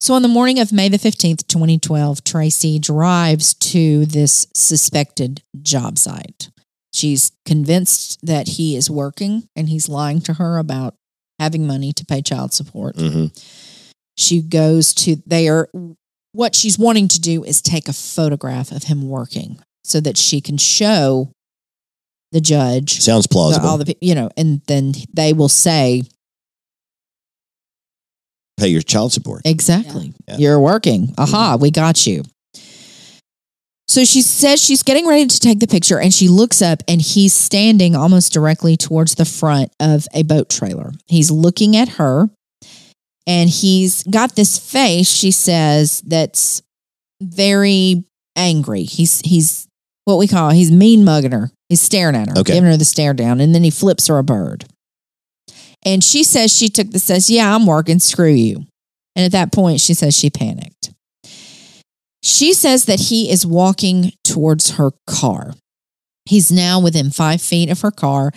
so 0.04 0.14
on 0.16 0.22
the 0.22 0.28
morning 0.28 0.60
of 0.60 0.74
May 0.74 0.90
the 0.90 0.98
fifteenth, 0.98 1.48
twenty 1.48 1.80
twelve, 1.80 2.24
Tracy 2.26 2.78
drives 2.78 3.54
to 3.56 4.06
this 4.06 4.48
suspected 4.54 5.42
job 5.62 5.98
site. 5.98 6.50
She's 6.94 7.32
convinced 7.46 8.20
that 8.26 8.48
he 8.50 8.76
is 8.76 8.90
working 8.90 9.48
and 9.56 9.70
he's 9.70 9.88
lying 9.88 10.20
to 10.22 10.34
her 10.34 10.58
about 10.58 10.96
having 11.40 11.66
money 11.66 11.94
to 11.94 12.06
pay 12.06 12.22
child 12.22 12.52
support. 12.54 12.96
hmm 12.98 13.28
She 14.18 14.42
goes 14.42 14.94
to 14.96 15.16
they 15.26 15.48
are 15.48 15.70
what 16.34 16.54
she's 16.54 16.78
wanting 16.78 17.08
to 17.08 17.22
do 17.22 17.44
is 17.46 17.62
take 17.62 17.88
a 17.88 17.94
photograph 17.94 18.72
of 18.72 18.84
him 18.84 19.08
working 19.08 19.60
so 19.86 20.02
that 20.02 20.18
she 20.18 20.42
can 20.42 20.58
show 20.58 21.32
the 22.34 22.42
judge 22.42 23.00
Sounds 23.00 23.26
the- 23.26 23.30
plausible. 23.34 23.68
all 23.70 23.78
the 23.78 23.96
you 24.02 24.16
know, 24.16 24.30
and 24.36 24.62
then 24.68 24.94
they 25.14 25.32
will 25.34 25.50
say 25.50 26.04
Pay 28.64 28.70
your 28.70 28.82
child 28.82 29.12
support. 29.12 29.42
Exactly. 29.44 30.14
Yeah. 30.26 30.38
You're 30.38 30.60
working. 30.60 31.14
Aha, 31.18 31.56
mm-hmm. 31.56 31.62
we 31.62 31.70
got 31.70 32.08
you. 32.08 32.24
So 33.90 34.06
she 34.06 34.22
says 34.22 34.64
she's 34.64 34.84
getting 34.84 35.06
ready 35.06 35.28
to 35.28 35.40
take 35.40 35.60
the 35.60 35.68
picture 35.68 36.00
and 36.00 36.14
she 36.14 36.30
looks 36.30 36.62
up 36.62 36.82
and 36.88 37.02
he's 37.02 37.34
standing 37.34 37.94
almost 37.94 38.32
directly 38.32 38.78
towards 38.78 39.16
the 39.16 39.26
front 39.26 39.70
of 39.82 40.08
a 40.14 40.24
boat 40.24 40.50
trailer. 40.50 40.94
He's 41.08 41.30
looking 41.30 41.76
at 41.76 41.90
her 41.90 42.30
and 43.28 43.50
he's 43.50 44.04
got 44.04 44.38
this 44.38 44.58
face, 44.58 45.10
she 45.10 45.32
says, 45.32 46.02
that's 46.08 46.62
very 47.22 48.06
angry. 48.38 48.84
He's 48.84 49.20
he's 49.26 49.68
what 50.06 50.20
we 50.20 50.28
call 50.28 50.52
he's 50.52 50.72
mean 50.72 51.04
mugging 51.04 51.34
her. 51.34 51.52
He's 51.68 51.82
staring 51.82 52.16
at 52.16 52.30
her, 52.30 52.38
Okay. 52.38 52.54
giving 52.54 52.70
her 52.70 52.78
the 52.78 52.86
stare 52.86 53.14
down, 53.14 53.42
and 53.42 53.54
then 53.54 53.66
he 53.66 53.72
flips 53.72 54.08
her 54.08 54.18
a 54.20 54.24
bird. 54.24 54.64
And 55.86 56.04
she 56.04 56.24
says 56.24 56.56
she 56.56 56.70
took 56.70 56.92
the 56.92 57.00
says, 57.00 57.30
Yeah, 57.30 57.56
I'm 57.56 57.66
working, 57.66 58.00
screw 58.00 58.32
you. 58.32 58.66
And 59.16 59.26
at 59.26 59.32
that 59.34 59.52
point, 59.52 59.80
she 59.80 59.94
says 59.94 60.18
she 60.18 60.30
panicked. 60.30 60.92
She 62.24 62.54
says 62.54 62.86
that 62.86 63.00
he 63.00 63.30
is 63.30 63.46
walking 63.46 64.14
towards 64.24 64.72
her 64.72 64.92
car. 65.06 65.54
He's 66.26 66.52
now 66.52 66.80
within 66.80 67.12
five 67.12 67.42
feet 67.42 67.70
of 67.70 67.82
her 67.82 67.92
car. 67.92 68.32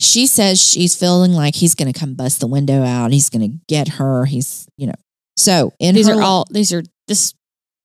She 0.00 0.26
says 0.26 0.60
she's 0.60 0.94
feeling 0.96 1.32
like 1.32 1.54
he's 1.54 1.74
going 1.74 1.92
to 1.92 1.98
come 1.98 2.14
bust 2.14 2.40
the 2.40 2.46
window 2.46 2.82
out. 2.82 3.12
He's 3.12 3.30
going 3.30 3.48
to 3.48 3.58
get 3.68 3.88
her. 3.88 4.24
He's, 4.24 4.68
you 4.76 4.88
know. 4.88 4.94
So 5.36 5.72
in 5.78 5.94
These 5.94 6.08
are 6.08 6.20
all. 6.20 6.46
These 6.50 6.72
are 6.72 6.82
this. 7.06 7.34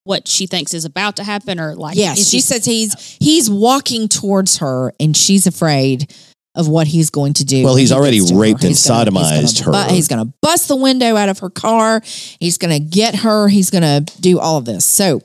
What 0.02 0.28
she 0.28 0.46
thinks 0.46 0.74
is 0.74 0.84
about 0.84 1.16
to 1.16 1.24
happen, 1.24 1.58
or 1.58 1.74
like, 1.74 1.96
Yes, 1.96 2.18
is 2.18 2.28
she 2.28 2.40
says 2.40 2.66
he's 2.66 3.16
he's 3.20 3.48
walking 3.48 4.08
towards 4.08 4.58
her, 4.58 4.92
and 5.00 5.16
she's 5.16 5.46
afraid 5.46 6.12
of 6.54 6.68
what 6.68 6.86
he's 6.86 7.10
going 7.10 7.32
to 7.34 7.44
do. 7.44 7.64
Well, 7.64 7.74
he's 7.76 7.90
he 7.90 7.94
already 7.96 8.18
her. 8.18 8.36
raped 8.38 8.60
and 8.60 8.68
He's 8.68 8.86
gonna- 8.86 9.10
gonna 9.10 9.20
sodomized 9.26 9.64
her. 9.88 9.92
he's 9.92 10.08
going 10.08 10.24
to 10.24 10.32
bust 10.40 10.68
the 10.68 10.76
window 10.76 11.16
out 11.16 11.28
of 11.28 11.40
her 11.40 11.50
car. 11.50 12.00
He's 12.38 12.58
going 12.58 12.72
to 12.72 12.78
get 12.78 13.16
her. 13.16 13.48
He's 13.48 13.70
going 13.70 13.82
to 13.82 14.04
do 14.20 14.38
all 14.38 14.56
of 14.58 14.64
this. 14.64 14.84
So 14.84 15.22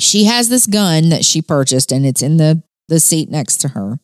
she 0.00 0.24
has 0.24 0.48
this 0.48 0.66
gun 0.66 1.08
that 1.08 1.24
she 1.24 1.40
purchased, 1.42 1.90
and 1.92 2.04
it's 2.06 2.22
in 2.22 2.36
the 2.36 2.62
the 2.88 3.00
seat 3.00 3.30
next 3.30 3.58
to 3.58 3.68
her. 3.68 3.98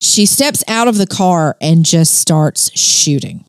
She 0.00 0.26
steps 0.26 0.62
out 0.68 0.86
of 0.88 0.96
the 0.96 1.06
car 1.06 1.56
and 1.60 1.84
just 1.84 2.14
starts 2.14 2.70
shooting. 2.78 3.44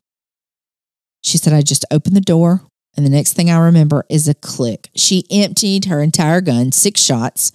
She 1.22 1.38
said, 1.38 1.52
I 1.52 1.62
just 1.62 1.84
opened 1.90 2.16
the 2.16 2.20
door, 2.20 2.62
and 2.96 3.04
the 3.06 3.10
next 3.10 3.34
thing 3.34 3.50
I 3.50 3.58
remember 3.58 4.04
is 4.08 4.26
a 4.28 4.34
click. 4.34 4.88
She 4.96 5.24
emptied 5.30 5.84
her 5.86 6.00
entire 6.02 6.40
gun, 6.40 6.72
six 6.72 7.00
shots. 7.02 7.52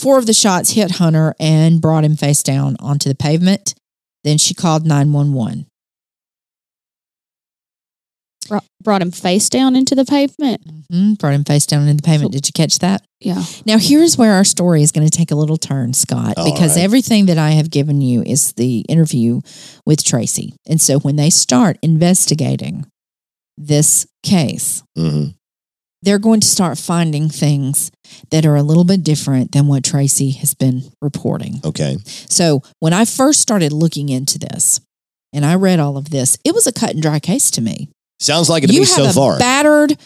Four 0.00 0.18
of 0.18 0.24
the 0.26 0.32
shots 0.32 0.70
hit 0.70 0.92
Hunter 0.92 1.34
and 1.38 1.80
brought 1.80 2.04
him 2.04 2.16
face 2.16 2.42
down 2.42 2.76
onto 2.80 3.08
the 3.08 3.14
pavement. 3.14 3.74
Then 4.24 4.38
she 4.38 4.54
called 4.54 4.86
911. 4.86 5.66
brought, 8.48 8.64
brought 8.82 9.02
him 9.02 9.10
face 9.10 9.48
down 9.48 9.76
into 9.76 9.94
the 9.94 10.04
pavement. 10.04 10.60
Mhm, 10.90 11.18
Brought 11.18 11.34
him 11.34 11.44
face 11.44 11.66
down 11.66 11.82
into 11.86 12.02
the 12.02 12.06
pavement. 12.06 12.32
Did 12.32 12.48
you 12.48 12.52
catch 12.52 12.78
that? 12.80 13.02
Yeah, 13.20 13.44
Now, 13.66 13.78
here's 13.78 14.16
where 14.18 14.32
our 14.32 14.44
story 14.44 14.82
is 14.82 14.90
going 14.90 15.06
to 15.06 15.16
take 15.16 15.30
a 15.30 15.36
little 15.36 15.56
turn, 15.58 15.92
Scott, 15.92 16.34
All 16.38 16.50
because 16.50 16.74
right. 16.76 16.82
everything 16.82 17.26
that 17.26 17.38
I 17.38 17.50
have 17.50 17.70
given 17.70 18.00
you 18.00 18.22
is 18.22 18.52
the 18.54 18.80
interview 18.88 19.40
with 19.86 20.02
Tracy. 20.02 20.54
And 20.66 20.80
so 20.80 20.98
when 20.98 21.16
they 21.16 21.30
start 21.30 21.78
investigating 21.82 22.86
this 23.58 24.06
case, 24.24 24.82
hmm 24.96 25.26
they're 26.02 26.18
going 26.18 26.40
to 26.40 26.46
start 26.46 26.78
finding 26.78 27.28
things 27.28 27.90
that 28.30 28.46
are 28.46 28.56
a 28.56 28.62
little 28.62 28.84
bit 28.84 29.02
different 29.04 29.52
than 29.52 29.66
what 29.66 29.84
Tracy 29.84 30.30
has 30.30 30.54
been 30.54 30.82
reporting. 31.02 31.60
Okay. 31.64 31.98
So 32.04 32.62
when 32.80 32.92
I 32.92 33.04
first 33.04 33.40
started 33.40 33.72
looking 33.72 34.08
into 34.08 34.38
this 34.38 34.80
and 35.32 35.44
I 35.44 35.54
read 35.56 35.78
all 35.78 35.96
of 35.96 36.10
this, 36.10 36.38
it 36.44 36.54
was 36.54 36.66
a 36.66 36.72
cut 36.72 36.90
and 36.90 37.02
dry 37.02 37.18
case 37.20 37.50
to 37.52 37.60
me. 37.60 37.88
Sounds 38.18 38.48
like 38.48 38.64
it 38.64 38.68
to 38.68 38.72
you 38.72 38.80
have 38.80 38.88
so 38.88 39.04
a 39.06 39.12
far. 39.12 39.38
battered, 39.38 39.96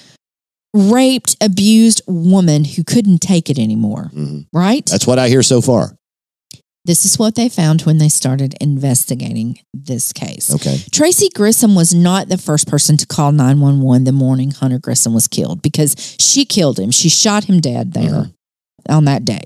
raped, 0.73 1.37
abused 1.41 2.03
woman 2.07 2.65
who 2.65 2.83
couldn't 2.85 3.19
take 3.21 3.49
it 3.49 3.59
anymore, 3.59 4.11
Mhm. 4.15 4.47
right? 4.53 4.85
That's 4.87 5.07
what 5.07 5.19
I 5.19 5.29
hear 5.29 5.43
so 5.43 5.61
far. 5.61 5.97
This 6.87 7.07
is 7.07 7.19
what 7.19 7.35
they 7.35 7.49
found 7.49 7.83
when 7.83 7.97
they 7.97 8.11
started 8.11 8.55
investigating 8.61 9.59
this 9.73 10.13
case. 10.13 10.55
Okay. 10.55 10.79
Tracy 10.93 11.31
Grissom 11.35 11.75
was 11.75 11.95
not 11.95 12.29
the 12.29 12.37
first 12.37 12.69
person 12.69 12.99
to 12.99 13.07
call 13.07 13.33
911 13.33 14.05
the 14.05 14.13
morning 14.13 14.51
Hunter 14.51 14.79
Grissom 14.79 15.15
was 15.15 15.27
killed 15.27 15.63
because 15.63 16.17
she 16.21 16.45
killed 16.45 16.79
him. 16.79 16.91
She 16.91 17.09
shot 17.09 17.45
him 17.45 17.61
dead 17.61 17.95
there 17.95 18.11
mm-hmm. 18.11 18.93
on 18.93 19.07
that 19.07 19.25
day. 19.25 19.43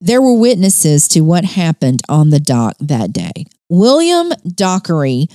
There 0.00 0.22
were 0.22 0.38
witnesses 0.38 1.08
to 1.08 1.22
what 1.22 1.44
happened 1.44 2.02
on 2.08 2.30
the 2.30 2.38
dock 2.38 2.76
that 2.78 3.12
day. 3.12 3.46
William 3.68 4.30
Dockery 4.46 5.26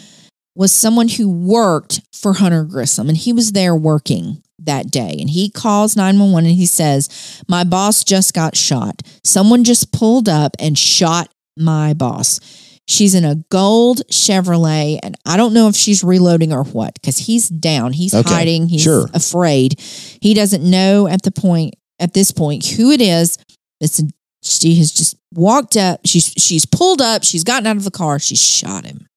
was 0.56 0.72
someone 0.72 1.08
who 1.10 1.30
worked 1.30 2.02
for 2.14 2.34
Hunter 2.34 2.64
Grissom 2.64 3.10
and 3.10 3.18
he 3.18 3.34
was 3.34 3.52
there 3.54 3.76
working 3.76 4.44
that 4.60 4.92
day. 4.92 5.18
And 5.20 5.30
he 5.30 5.50
calls 5.50 5.96
911 5.96 6.50
and 6.50 6.56
he 6.58 6.66
says 6.66 7.42
my 7.48 7.64
boss 7.64 8.04
just 8.04 8.34
got 8.34 8.56
shot. 8.56 9.02
Someone 9.24 9.64
just 9.64 9.92
pulled 9.92 10.30
up 10.30 10.56
and 10.60 10.78
shot 10.78 11.30
my 11.58 11.94
boss. 11.94 12.40
She's 12.88 13.16
in 13.16 13.24
a 13.24 13.36
gold 13.50 14.02
chevrolet 14.12 15.00
and 15.02 15.16
i 15.26 15.38
don't 15.38 15.54
know 15.54 15.70
if 15.70 15.76
she's 15.76 16.04
reloading 16.04 16.52
or 16.52 16.64
what 16.66 16.94
because 16.96 17.18
he's 17.18 17.48
down. 17.50 17.94
He's 17.94 18.14
Okay, 18.14 18.30
hiding. 18.30 18.68
He's 18.68 18.82
sure. 18.82 19.08
afraid. 19.14 19.80
He 19.80 20.34
doesn't 20.34 20.64
know 20.70 21.08
at 21.08 21.24
the 21.24 21.32
point 21.32 21.76
at 22.00 22.14
this 22.14 22.32
point 22.32 22.66
who 22.66 22.92
it 22.92 23.02
is. 23.02 23.38
It's 23.80 24.02
she 24.44 24.76
has 24.76 24.92
just 24.92 25.16
walked 25.34 25.78
up. 25.78 26.02
She's 26.06 26.34
she's 26.38 26.66
pulled 26.66 27.02
up. 27.02 27.24
She's 27.24 27.44
gotten 27.46 27.66
out 27.68 27.78
of 27.78 27.86
the 27.86 27.92
car. 27.92 28.20
She 28.20 28.36
shot 28.36 28.86
him 28.86 29.08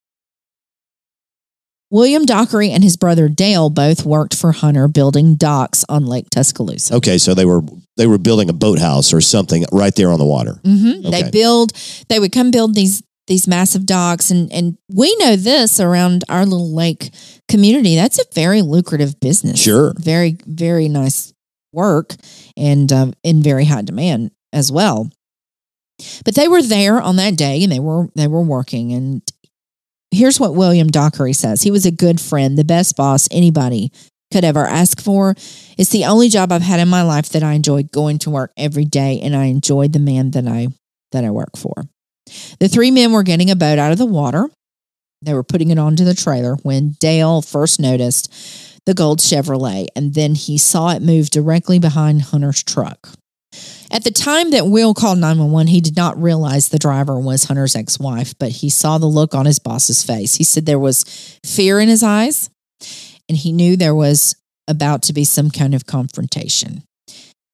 William 1.91 2.25
Dockery 2.25 2.71
and 2.71 2.83
his 2.83 2.97
brother 2.97 3.29
Dale 3.29 3.71
both 3.71 4.05
worked 4.05 4.35
for 4.35 4.53
Hunter 4.53 4.89
building 4.89 5.37
docks 5.37 5.85
on 5.89 6.05
Lake 6.05 6.29
Tuscaloosa. 6.31 6.95
Okay. 6.97 7.19
So 7.19 7.33
they 7.35 7.45
were 7.45 7.63
they 7.97 8.07
were 8.07 8.19
building 8.19 8.49
a 8.51 8.53
boathouse 8.53 9.13
or 9.13 9.21
something 9.21 9.65
right 9.73 9.95
there 9.95 10.11
on 10.11 10.19
the 10.19 10.25
water. 10.25 10.61
hmm 10.65 11.03
They 11.03 11.31
build. 11.31 11.73
They 12.09 12.19
would 12.19 12.33
come 12.33 12.51
build 12.51 12.75
these 12.75 13.03
these 13.29 13.49
massive 13.49 13.87
docks, 13.87 14.31
and 14.31 14.53
and 14.53 14.79
we 14.93 15.15
know 15.17 15.37
this 15.37 15.81
around 15.81 16.25
our 16.29 16.45
little 16.45 16.75
lake 16.75 17.11
community. 17.49 17.95
That's 17.97 18.19
a 18.19 18.25
very 18.35 18.63
lucrative 18.63 19.19
business. 19.21 19.61
Sure. 19.61 19.95
very 19.99 20.37
very 20.47 20.89
nice 20.89 21.33
work, 21.73 22.15
and 22.57 22.93
uh, 22.93 23.11
in 23.23 23.43
very 23.43 23.65
high 23.65 23.83
demand 23.83 24.31
as 24.53 24.71
well. 24.73 25.11
But 26.25 26.35
they 26.35 26.47
were 26.47 26.63
there 26.63 27.01
on 27.01 27.17
that 27.17 27.37
day, 27.37 27.63
and 27.63 27.73
they 27.73 27.81
were 27.81 28.09
they 28.15 28.27
were 28.27 28.43
working. 28.43 28.93
And 28.93 29.23
here's 30.17 30.41
what 30.41 30.55
William 30.55 30.89
Dockery 30.89 31.33
says: 31.33 31.63
He 31.63 31.71
was 31.71 31.87
a 31.87 31.91
good 31.91 32.21
friend, 32.21 32.57
the 32.57 32.65
best 32.65 32.97
boss 32.97 33.29
anybody 33.31 33.93
could 34.33 34.45
ever 34.45 34.67
ask 34.67 35.01
for. 35.01 35.35
It's 35.79 35.91
the 35.91 36.05
only 36.05 36.29
job 36.29 36.51
I've 36.51 36.63
had 36.63 36.81
in 36.81 36.89
my 36.89 37.03
life 37.03 37.29
that 37.31 37.43
I 37.43 37.53
enjoy 37.53 37.85
going 37.85 38.19
to 38.21 38.31
work 38.31 38.53
every 38.57 38.85
day 38.85 39.21
and 39.21 39.37
I 39.37 39.45
enjoy 39.45 39.89
the 39.89 39.99
man 39.99 40.33
that 40.33 40.47
I 40.47 40.69
that 41.13 41.25
I 41.25 41.31
work 41.31 41.57
for. 41.57 41.75
The 42.59 42.69
three 42.69 42.91
men 42.91 43.13
were 43.13 43.23
getting 43.23 43.51
a 43.51 43.57
boat 43.57 43.79
out 43.79 43.93
of 43.93 43.99
the 43.99 44.07
water. 44.07 44.49
They 45.23 45.33
were 45.33 45.45
putting 45.45 45.71
it 45.71 45.79
onto 45.79 46.05
the 46.05 46.15
trailer 46.15 46.57
when 46.57 46.97
Dale 46.99 47.41
first 47.41 47.81
noticed 47.81 48.33
the 48.85 48.95
gold 48.95 49.21
Chevrolet 49.21 49.87
and 49.95 50.15
then 50.15 50.35
he 50.35 50.59
saw 50.59 50.91
it 50.91 51.03
move 51.03 51.31
directly 51.31 51.79
behind 51.79 52.23
Hunter's 52.23 52.63
truck. 52.63 53.11
At 53.91 54.05
the 54.05 54.11
time 54.11 54.51
that 54.51 54.67
Will 54.67 54.95
called 54.95 55.19
911, 55.19 55.69
he 55.69 55.81
did 55.81 55.97
not 55.97 56.21
realize 56.21 56.69
the 56.69 56.79
driver 56.79 57.19
was 57.19 57.45
Hunter's 57.45 57.77
ex 57.77 57.99
wife, 57.99 58.35
but 58.39 58.51
he 58.51 58.69
saw 58.69 58.99
the 58.99 59.07
look 59.07 59.35
on 59.35 59.47
his 59.47 59.59
boss's 59.59 60.03
face. 60.03 60.35
He 60.35 60.45
said 60.45 60.67
there 60.67 60.79
was 60.79 61.05
fear 61.45 61.79
in 61.81 61.89
his 61.89 62.03
eyes, 62.03 62.51
and 63.29 63.39
he 63.39 63.53
knew 63.53 63.77
there 63.77 63.95
was 63.95 64.35
about 64.69 65.03
to 65.03 65.13
be 65.13 65.25
some 65.25 65.51
kind 65.51 65.75
of 65.75 65.87
confrontation. 65.87 66.83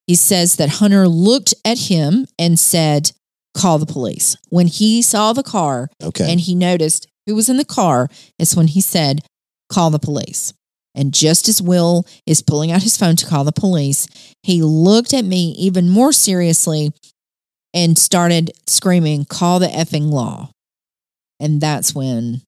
He 0.07 0.15
says 0.15 0.57
that 0.57 0.69
Hunter 0.69 1.07
looked 1.07 1.55
at 1.65 1.79
him 1.79 2.27
and 2.39 2.59
said, 2.59 3.13
Call 3.55 3.79
the 3.79 3.87
police. 3.87 4.37
When 4.49 4.67
he 4.67 5.03
saw 5.03 5.33
the 5.35 5.43
car 5.43 5.91
Okay. 6.03 6.31
and 6.31 6.41
he 6.41 6.55
noticed 6.55 7.07
who 7.27 7.35
was 7.35 7.51
in 7.51 7.59
the 7.59 7.65
car, 7.65 8.09
it's 8.39 8.57
when 8.57 8.69
he 8.69 8.81
said, 8.81 9.21
Call 9.71 9.91
the 9.91 9.99
police. 9.99 10.55
And 10.95 11.15
just 11.15 11.49
as 11.49 11.63
Will 11.63 12.05
is 12.27 12.43
pulling 12.43 12.71
out 12.71 12.83
his 12.83 12.97
phone 12.97 13.17
to 13.17 13.27
call 13.27 13.45
the 13.45 13.53
police, 13.53 14.07
he 14.43 14.63
looked 14.63 15.15
at 15.15 15.25
me 15.25 15.55
even 15.59 15.89
more 15.89 16.13
seriously 16.13 16.91
and 17.75 17.97
started 17.97 18.51
screaming, 18.67 19.25
Call 19.25 19.59
the 19.59 19.69
effing 19.69 20.11
law. 20.11 20.51
And 21.41 21.61
that's 21.61 21.95
when 21.95 22.43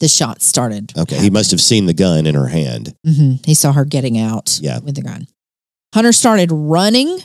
the 0.00 0.08
shots 0.08 0.44
started. 0.46 0.92
okay. 0.98 1.16
He 1.18 1.30
must 1.30 1.50
have 1.50 1.60
seen 1.60 1.86
the 1.86 1.94
gun 1.94 2.26
in 2.26 2.34
her 2.34 2.48
hand. 2.48 2.94
hmm 3.04 3.34
He 3.44 3.54
saw 3.54 3.72
her 3.72 3.84
getting 3.86 4.18
out 4.18 4.58
Yeah. 4.62 4.78
with 4.80 4.94
the 4.94 5.02
gun. 5.02 5.26
Hunter 5.94 6.12
started 6.12 6.50
running. 6.52 7.18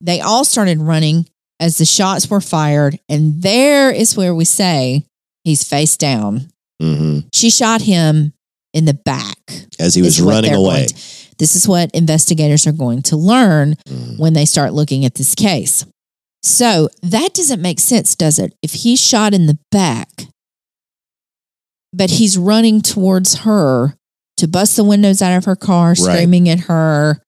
They 0.00 0.20
all 0.20 0.44
started 0.44 0.80
running 0.80 1.28
as 1.60 1.78
the 1.78 1.84
shots 1.84 2.28
were 2.28 2.40
fired. 2.40 2.98
And 3.08 3.40
there 3.42 3.92
is 3.92 4.16
where 4.16 4.34
we 4.34 4.44
say 4.44 5.06
he's 5.44 5.62
face 5.62 5.96
down. 5.96 6.48
hmm 6.82 7.20
She 7.32 7.48
shot 7.50 7.80
him 7.82 8.33
in 8.74 8.84
the 8.84 8.92
back. 8.94 9.38
As 9.80 9.94
he 9.94 10.02
was 10.02 10.20
running 10.20 10.52
away. 10.52 10.86
to- 10.86 10.94
this 11.38 11.56
is 11.56 11.66
what 11.66 11.90
investigators 11.92 12.66
are 12.66 12.72
going 12.72 13.02
to 13.02 13.16
learn 13.16 13.74
Mhm. 13.88 14.18
when 14.18 14.34
they 14.34 14.44
start 14.44 14.72
looking 14.74 15.04
at 15.04 15.14
this 15.14 15.34
case. 15.34 15.84
So 16.42 16.88
that 17.02 17.32
doesn't 17.34 17.62
make 17.62 17.80
sense, 17.80 18.14
does 18.14 18.38
it? 18.38 18.52
If 18.62 18.72
he's 18.74 19.00
shot 19.00 19.32
in 19.34 19.46
the 19.46 19.58
back, 19.72 20.26
but 21.92 22.10
he's 22.10 22.36
running 22.36 22.82
towards 22.82 23.36
her 23.36 23.94
to 24.36 24.48
bust 24.48 24.76
the 24.76 24.84
windows 24.84 25.22
out 25.22 25.36
of 25.36 25.44
her 25.44 25.56
car, 25.56 25.94
screaming 25.94 26.48
at 26.48 26.60
her. 26.60 27.20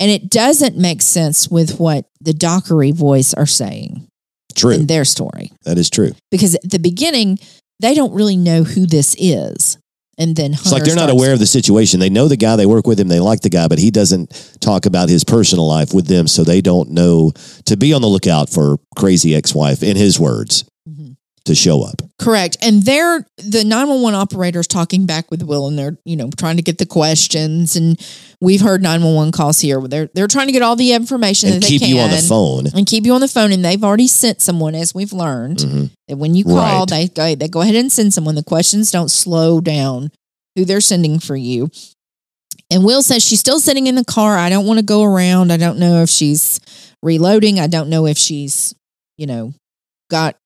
And 0.00 0.10
it 0.10 0.28
doesn't 0.30 0.76
make 0.76 1.02
sense 1.02 1.48
with 1.48 1.78
what 1.78 2.06
the 2.20 2.34
Dockery 2.34 2.90
voice 2.90 3.32
are 3.34 3.46
saying 3.46 4.06
True. 4.54 4.72
in 4.74 4.86
their 4.86 5.04
story. 5.04 5.52
That 5.64 5.78
is 5.78 5.88
true. 5.88 6.12
Because 6.30 6.54
at 6.56 6.70
the 6.70 6.78
beginning, 6.78 7.38
they 7.80 7.94
don't 7.94 8.12
really 8.12 8.36
know 8.36 8.64
who 8.64 8.86
this 8.86 9.14
is. 9.18 9.78
And 10.18 10.36
then 10.36 10.52
It's 10.52 10.70
like 10.70 10.84
they're 10.84 10.94
not 10.94 11.10
aware 11.10 11.32
of 11.32 11.38
the 11.38 11.46
situation. 11.46 12.00
They 12.00 12.10
know 12.10 12.28
the 12.28 12.36
guy, 12.36 12.56
they 12.56 12.66
work 12.66 12.86
with 12.86 13.00
him, 13.00 13.08
they 13.08 13.20
like 13.20 13.40
the 13.40 13.50
guy, 13.50 13.68
but 13.68 13.78
he 13.78 13.90
doesn't 13.90 14.56
talk 14.60 14.86
about 14.86 15.08
his 15.08 15.24
personal 15.24 15.66
life 15.66 15.92
with 15.92 16.06
them, 16.06 16.28
so 16.28 16.44
they 16.44 16.60
don't 16.60 16.90
know 16.90 17.32
to 17.64 17.76
be 17.76 17.92
on 17.92 18.02
the 18.02 18.08
lookout 18.08 18.48
for 18.48 18.78
crazy 18.96 19.34
ex-wife, 19.34 19.82
in 19.82 19.96
his 19.96 20.20
words. 20.20 20.64
To 21.44 21.54
show 21.54 21.82
up. 21.82 22.00
Correct. 22.18 22.56
And 22.62 22.82
they're 22.84 23.26
the 23.36 23.64
911 23.64 24.18
operators 24.18 24.66
talking 24.66 25.04
back 25.04 25.30
with 25.30 25.42
Will 25.42 25.66
and 25.66 25.78
they're, 25.78 25.98
you 26.04 26.16
know, 26.16 26.30
trying 26.38 26.56
to 26.56 26.62
get 26.62 26.78
the 26.78 26.86
questions. 26.86 27.76
And 27.76 28.00
we've 28.40 28.62
heard 28.62 28.82
911 28.82 29.32
calls 29.32 29.60
here 29.60 29.78
where 29.78 29.88
they're 29.88 30.10
they're 30.14 30.26
trying 30.28 30.46
to 30.46 30.52
get 30.52 30.62
all 30.62 30.74
the 30.76 30.92
information 30.94 31.50
And 31.52 31.62
that 31.62 31.66
keep 31.66 31.80
they 31.82 31.88
can 31.88 31.96
you 31.96 32.00
on 32.02 32.10
the 32.10 32.22
phone. 32.22 32.66
and 32.74 32.86
keep 32.86 33.04
you 33.04 33.12
on 33.12 33.20
the 33.20 33.28
phone. 33.28 33.52
And 33.52 33.62
they've 33.64 33.84
already 33.84 34.06
sent 34.08 34.40
someone, 34.40 34.74
as 34.74 34.94
we've 34.94 35.12
learned, 35.12 35.58
Mhm. 35.58 35.90
that 36.08 36.16
when 36.16 36.34
you 36.34 36.44
call, 36.44 36.86
Right. 36.86 36.88
they 36.88 37.08
go 37.08 37.34
they 37.34 37.48
go 37.48 37.60
ahead 37.60 37.74
and 37.74 37.92
send 37.92 38.14
someone. 38.14 38.36
The 38.36 38.42
questions 38.42 38.90
don't 38.90 39.10
slow 39.10 39.60
down 39.60 40.10
who 40.56 40.64
they're 40.64 40.80
sending 40.80 41.18
for 41.18 41.36
you. 41.36 41.70
And 42.70 42.84
Will 42.84 43.02
says 43.02 43.22
she's 43.22 43.40
still 43.40 43.60
sitting 43.60 43.86
in 43.86 43.96
the 43.96 44.04
car. 44.04 44.38
I 44.38 44.48
don't 44.48 44.66
want 44.66 44.78
to 44.78 44.84
go 44.84 45.02
around. 45.02 45.52
I 45.52 45.58
don't 45.58 45.78
know 45.78 46.00
if 46.02 46.08
she's 46.08 46.58
reloading. 47.02 47.60
I 47.60 47.66
don't 47.66 47.90
know 47.90 48.06
if 48.06 48.16
she's, 48.16 48.74
you 49.18 49.26
know, 49.26 49.52
got 50.10 50.36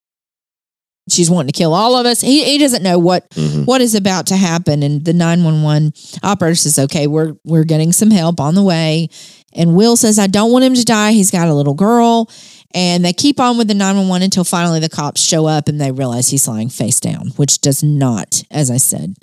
she's 1.11 1.31
wanting 1.31 1.53
to 1.53 1.57
kill 1.59 1.75
all 1.75 1.97
of 1.97 2.07
us. 2.07 2.21
He 2.21 2.45
he 2.45 2.59
doesn't 2.59 2.83
know 2.83 2.99
what 2.99 3.29
Mhm. 3.31 3.65
what 3.67 3.81
is 3.81 3.95
about 3.95 4.27
to 4.29 4.37
happen. 4.37 4.83
And 4.83 5.05
the 5.05 5.13
911 5.13 5.93
operator 6.23 6.55
says, 6.55 6.79
okay, 6.79 7.07
we're, 7.07 7.35
we're 7.45 7.65
getting 7.65 7.93
some 7.93 8.11
help 8.11 8.41
on 8.41 8.55
the 8.55 8.63
way. 8.63 9.09
And 9.55 9.75
Will 9.75 9.97
says, 9.97 10.19
I 10.19 10.27
don't 10.27 10.53
want 10.53 10.65
him 10.65 10.75
to 10.75 10.85
die. 10.85 11.13
He's 11.13 11.31
got 11.31 11.49
a 11.49 11.55
little 11.55 11.75
girl. 11.75 12.31
And 12.75 13.03
they 13.05 13.15
keep 13.15 13.41
on 13.41 13.57
with 13.57 13.67
the 13.69 13.75
911 13.75 14.23
until 14.23 14.45
finally 14.45 14.79
the 14.81 14.91
cops 14.91 15.23
show 15.23 15.47
up 15.47 15.69
and 15.69 15.81
they 15.81 15.91
realize 15.91 16.29
he's 16.29 16.47
lying 16.47 16.69
face 16.69 17.01
down, 17.01 17.29
which 17.37 17.61
does 17.63 17.83
not, 17.83 18.43
as 18.51 18.71
I 18.71 18.77
said, 18.77 19.15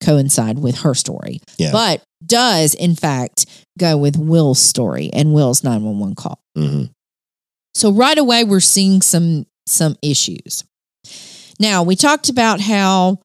coincide 0.00 0.58
with 0.60 0.76
her 0.78 0.94
story, 0.94 1.40
Yeah. 1.58 1.72
but 1.72 2.02
does 2.24 2.74
in 2.74 2.94
fact 2.94 3.46
go 3.78 3.96
with 3.96 4.16
Will's 4.16 4.60
story 4.60 5.10
and 5.12 5.32
Will's 5.34 5.64
911 5.64 6.14
call. 6.14 6.38
Mhm. 6.56 6.90
So 7.74 7.90
right 7.90 8.18
away 8.18 8.44
we're 8.44 8.60
seeing 8.60 9.02
some 9.02 9.46
some 9.66 9.96
issues. 10.02 10.62
Now, 11.58 11.82
we 11.82 11.96
talked 11.96 12.28
about 12.28 12.60
how 12.60 13.20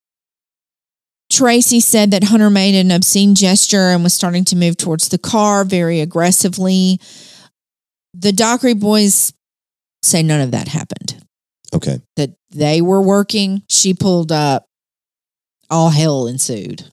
Tracy 1.31 1.79
said 1.79 2.11
that 2.11 2.23
Hunter 2.23 2.49
made 2.49 2.75
an 2.75 2.91
obscene 2.91 3.35
gesture 3.35 3.89
and 3.89 4.03
was 4.03 4.13
starting 4.13 4.45
to 4.45 4.55
move 4.55 4.77
towards 4.77 5.09
the 5.09 5.17
car 5.17 5.63
very 5.63 5.99
aggressively. 5.99 6.99
The 8.13 8.31
Dockery 8.31 8.73
boys 8.73 9.33
say 10.01 10.23
none 10.23 10.41
of 10.41 10.51
that 10.51 10.67
happened. 10.67 11.21
Okay. 11.73 11.99
That 12.15 12.31
they 12.51 12.81
were 12.81 13.01
working, 13.01 13.63
she 13.69 13.93
pulled 13.93 14.31
up, 14.31 14.65
all 15.69 15.89
hell 15.89 16.27
ensued. 16.27 16.85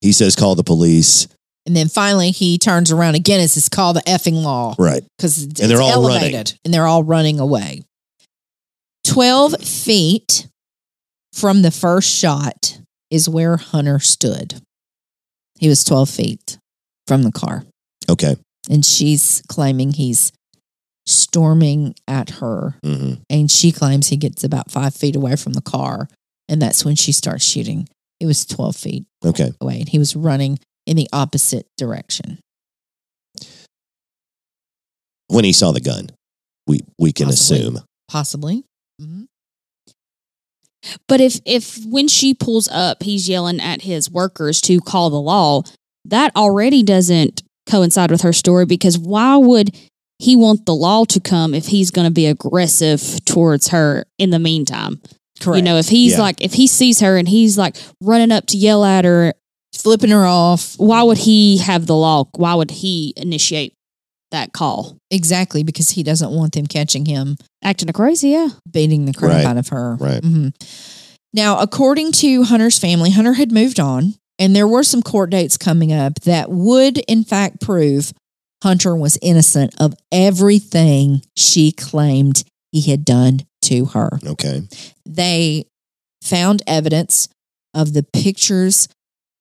He 0.00 0.12
says 0.12 0.36
call 0.36 0.54
the 0.54 0.62
police. 0.62 1.26
And 1.66 1.74
then 1.74 1.88
finally 1.88 2.30
he 2.30 2.58
turns 2.58 2.92
around 2.92 3.14
again 3.14 3.40
and 3.40 3.50
says, 3.50 3.68
call 3.68 3.94
the 3.94 4.02
effing 4.02 4.42
law. 4.42 4.74
Right. 4.78 5.02
because 5.16 5.42
And 5.42 5.52
they're 5.54 5.80
all 5.80 6.06
elevated 6.06 6.58
and 6.64 6.72
they're 6.72 6.86
all 6.86 7.02
running 7.02 7.40
away. 7.40 7.82
12 9.04 9.62
feet 9.62 10.46
from 11.34 11.62
the 11.62 11.70
first 11.70 12.08
shot 12.08 12.78
is 13.10 13.28
where 13.28 13.56
Hunter 13.56 13.98
stood. 13.98 14.60
He 15.58 15.68
was 15.68 15.84
12 15.84 16.08
feet 16.08 16.58
from 17.06 17.22
the 17.22 17.32
car. 17.32 17.64
Okay. 18.08 18.36
And 18.70 18.84
she's 18.84 19.42
claiming 19.48 19.92
he's 19.92 20.32
storming 21.06 21.94
at 22.08 22.30
her. 22.40 22.76
hmm 22.84 23.14
And 23.28 23.50
she 23.50 23.72
claims 23.72 24.08
he 24.08 24.16
gets 24.16 24.42
about 24.44 24.70
five 24.70 24.94
feet 24.94 25.16
away 25.16 25.36
from 25.36 25.52
the 25.52 25.60
car. 25.62 26.08
And 26.48 26.60
that's 26.62 26.84
when 26.84 26.94
she 26.96 27.12
starts 27.12 27.44
shooting. 27.44 27.88
It 28.20 28.26
was 28.26 28.46
12 28.46 28.76
feet 28.76 29.04
Okay. 29.24 29.52
away 29.60 29.80
and 29.80 29.88
he 29.88 29.98
was 29.98 30.14
running 30.16 30.58
in 30.86 30.96
the 30.96 31.08
opposite 31.12 31.66
direction. 31.76 32.38
When 35.28 35.44
he 35.44 35.52
saw 35.52 35.72
the 35.72 35.80
gun, 35.80 36.10
we 36.66 36.80
we 36.98 37.12
can 37.12 37.26
Possibly. 37.26 37.58
assume. 37.60 37.80
Possibly. 38.08 38.64
But 41.08 41.20
if 41.20 41.40
if 41.44 41.84
when 41.86 42.08
she 42.08 42.34
pulls 42.34 42.68
up, 42.68 43.02
he's 43.02 43.28
yelling 43.28 43.60
at 43.60 43.82
his 43.82 44.10
workers 44.10 44.60
to 44.62 44.80
call 44.80 45.10
the 45.10 45.20
law, 45.20 45.62
that 46.04 46.34
already 46.36 46.82
doesn't 46.82 47.42
coincide 47.68 48.10
with 48.10 48.20
her 48.22 48.32
story 48.32 48.66
because 48.66 48.98
why 48.98 49.36
would 49.36 49.74
he 50.18 50.36
want 50.36 50.64
the 50.66 50.74
law 50.74 51.04
to 51.04 51.18
come 51.20 51.54
if 51.54 51.66
he's 51.66 51.90
going 51.90 52.06
to 52.06 52.12
be 52.12 52.26
aggressive 52.26 53.24
towards 53.24 53.68
her 53.68 54.04
in 54.18 54.30
the 54.30 54.38
meantime? 54.38 55.00
Correct. 55.40 55.56
You 55.56 55.62
know, 55.62 55.76
if 55.78 55.88
he's 55.88 56.12
Yeah. 56.12 56.20
like 56.20 56.40
if 56.40 56.52
he 56.54 56.66
sees 56.66 57.00
her 57.00 57.16
and 57.16 57.28
he's 57.28 57.58
like 57.58 57.76
running 58.00 58.30
up 58.32 58.46
to 58.46 58.56
yell 58.56 58.84
at 58.84 59.04
her, 59.04 59.34
flipping 59.74 60.10
her 60.10 60.24
off. 60.24 60.74
why 60.78 61.02
would 61.02 61.18
he 61.18 61.58
have 61.58 61.86
the 61.86 61.96
law? 61.96 62.24
Why 62.36 62.54
would 62.54 62.70
he 62.70 63.12
initiate 63.16 63.73
that 64.34 64.52
call? 64.52 64.96
Exactly, 65.10 65.62
because 65.64 65.90
he 65.90 66.02
doesn't 66.02 66.30
want 66.30 66.52
them 66.52 66.66
catching 66.66 67.06
him 67.06 67.36
Acting 67.62 67.88
a 67.88 67.92
crazy, 67.92 68.30
yeah. 68.30 68.48
beating 68.70 69.06
the 69.06 69.12
crap 69.14 69.32
Right. 69.32 69.44
out 69.46 69.56
of 69.56 69.68
her. 69.68 69.96
Right. 69.98 70.22
Mhm. 70.22 70.52
Now, 71.32 71.58
according 71.58 72.12
to 72.12 72.44
Hunter's 72.44 72.78
family, 72.78 73.10
Hunter 73.10 73.32
had 73.32 73.50
moved 73.50 73.80
on, 73.80 74.14
and 74.38 74.54
there 74.54 74.68
were 74.68 74.84
some 74.84 75.02
court 75.02 75.30
dates 75.30 75.56
coming 75.56 75.92
up 75.92 76.20
that 76.20 76.50
would, 76.50 76.98
in 77.08 77.24
fact, 77.24 77.60
prove 77.60 78.12
Hunter 78.62 78.94
was 78.94 79.18
innocent 79.22 79.74
of 79.80 79.94
everything 80.12 81.22
she 81.36 81.72
claimed 81.72 82.44
he 82.72 82.82
had 82.82 83.04
done 83.04 83.40
to 83.62 83.86
her. 83.86 84.18
Okay. 84.24 84.62
They 85.06 85.64
found 86.22 86.62
evidence 86.66 87.28
of 87.74 87.92
the 87.94 88.02
pictures 88.02 88.88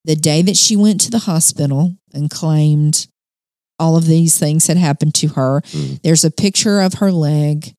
the 0.06 0.16
day 0.16 0.42
that 0.42 0.58
she 0.58 0.76
went 0.76 1.00
to 1.02 1.12
the 1.12 1.20
hospital 1.20 1.94
and 2.14 2.30
claimed 2.30 3.08
all 3.84 3.98
of 3.98 4.06
these 4.06 4.38
things 4.40 4.68
had 4.68 4.78
happened 4.78 5.14
to 5.16 5.28
her. 5.30 5.62
Mm. 5.62 6.02
There's 6.04 6.24
a 6.24 6.32
picture 6.32 6.80
of 6.82 6.96
her 6.96 7.12
leg. 7.12 7.74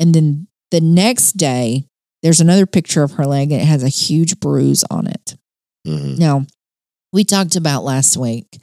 And 0.00 0.12
then 0.14 0.48
the 0.72 0.80
next 0.80 1.32
day, 1.36 1.86
there's 2.22 2.40
another 2.40 2.66
picture 2.66 3.04
of 3.04 3.12
her 3.12 3.24
leg 3.26 3.52
and 3.52 3.62
it 3.62 3.66
has 3.66 3.84
a 3.84 3.88
huge 3.88 4.40
bruise 4.40 4.82
on 4.90 5.06
it. 5.06 5.36
hmm 5.86 6.16
Now, 6.18 6.46
We 7.12 7.22
talked 7.24 7.54
about 7.56 7.84
last 7.84 8.16
week 8.16 8.58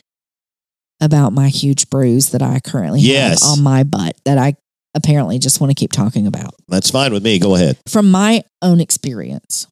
about 1.02 1.32
my 1.34 1.48
huge 1.48 1.90
bruise 1.90 2.30
that 2.32 2.42
I 2.42 2.60
currently 2.60 3.00
Yes. 3.02 3.42
have 3.42 3.58
on 3.58 3.64
my 3.64 3.84
butt 3.84 4.16
that 4.26 4.38
I 4.38 4.56
apparently 4.94 5.40
just 5.40 5.60
want 5.62 5.72
to 5.72 5.76
keep 5.76 5.92
talking 5.94 6.28
about. 6.28 6.54
That's 6.68 6.92
fine 6.92 7.14
with 7.14 7.24
me. 7.24 7.40
Go 7.40 7.56
ahead. 7.56 7.78
From 7.88 8.12
my 8.12 8.44
own 8.62 8.80
experience, 8.82 9.68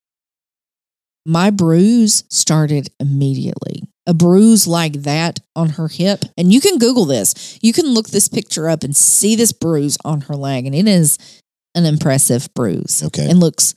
my 1.26 1.52
bruise 1.52 2.24
started 2.30 2.90
immediately. 3.00 3.84
A 4.08 4.14
bruise 4.14 4.66
like 4.68 4.94
that 5.04 5.40
on 5.56 5.70
her 5.70 5.88
hip. 5.88 6.24
And 6.38 6.52
you 6.52 6.60
can 6.60 6.80
Google 6.80 7.06
this. 7.06 7.60
You 7.62 7.72
can 7.72 7.86
look 7.88 8.10
this 8.10 8.28
picture 8.28 8.68
up 8.68 8.84
and 8.84 8.96
see 8.96 9.36
this 9.36 9.52
bruise 9.54 9.98
on 10.04 10.22
her 10.22 10.36
leg. 10.36 10.66
And 10.66 10.74
it 10.74 10.88
is 10.88 11.18
an 11.76 11.86
impressive 11.86 12.50
bruise 12.56 13.04
Okay. 13.04 13.30
and 13.30 13.40
looks 13.40 13.76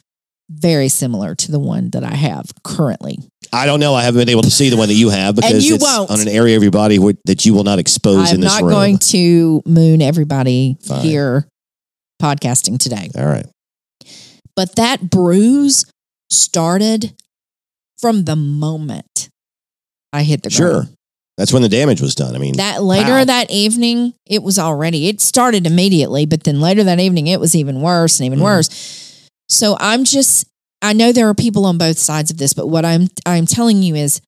very 0.50 0.88
similar 0.88 1.34
to 1.34 1.50
the 1.52 1.58
one 1.58 1.90
that 1.90 2.04
I 2.04 2.14
have 2.14 2.50
currently. 2.64 3.18
I 3.52 3.66
don't 3.66 3.80
know. 3.80 3.94
I 3.94 4.02
haven't 4.02 4.20
been 4.20 4.28
able 4.30 4.42
to 4.42 4.50
see 4.50 4.68
the 4.70 4.76
one 4.76 4.88
that 4.88 4.94
you 4.94 5.10
have 5.10 5.37
because 5.37 5.64
you 5.66 5.76
it's 5.76 5.84
won't. 5.84 6.10
on 6.10 6.20
an 6.20 6.28
area 6.28 6.56
of 6.56 6.62
your 6.62 6.72
body 6.72 6.98
where, 6.98 7.14
that 7.26 7.44
you 7.46 7.54
will 7.54 7.64
not 7.64 7.78
expose 7.78 8.30
I'm 8.30 8.37
in 8.37 8.40
this 8.40 8.52
not 8.52 8.62
room. 8.62 8.70
going 8.70 8.98
to 8.98 9.62
moon 9.66 10.02
everybody 10.02 10.76
Fine. 10.87 11.00
here 11.02 11.48
podcasting 12.20 12.78
today. 12.78 13.10
All 13.16 13.26
right. 13.26 13.46
But 14.56 14.76
that 14.76 15.10
bruise 15.10 15.84
started 16.30 17.12
from 17.98 18.24
the 18.24 18.37
moment 18.37 19.28
I 20.14 20.22
hit 20.22 20.42
the 20.42 20.50
ground. 20.50 20.87
Sure. 20.87 20.88
That's 21.37 21.53
when 21.53 21.62
the 21.62 21.68
damage 21.68 22.00
was 22.00 22.14
done. 22.14 22.37
I 22.37 22.38
mean, 22.38 22.57
That 22.57 22.83
later 22.85 23.14
Wow. 23.14 23.24
that 23.24 23.50
evening, 23.50 24.14
it 24.27 24.42
was 24.42 24.59
already, 24.59 25.09
it 25.09 25.20
started 25.20 25.66
immediately, 25.66 26.27
but 26.27 26.44
then 26.44 26.61
later 26.61 26.85
that 26.85 27.00
evening, 27.00 27.27
it 27.27 27.40
was 27.40 27.57
even 27.57 27.81
worse 27.81 28.20
and 28.20 28.27
even 28.27 28.38
Mhm. 28.38 28.42
worse. 28.44 28.68
So 29.48 29.77
I'm 29.81 30.05
just, 30.05 30.46
I 30.81 30.92
know 30.92 31.11
there 31.12 31.29
are 31.29 31.35
people 31.35 31.66
on 31.66 31.77
both 31.77 31.98
sides 31.98 32.31
of 32.31 32.37
this, 32.38 32.53
but 32.53 32.68
what 32.68 32.85
I'm, 32.85 33.09
I'm 33.27 33.46
telling 33.46 33.83
you 33.83 33.96
is 33.96 34.20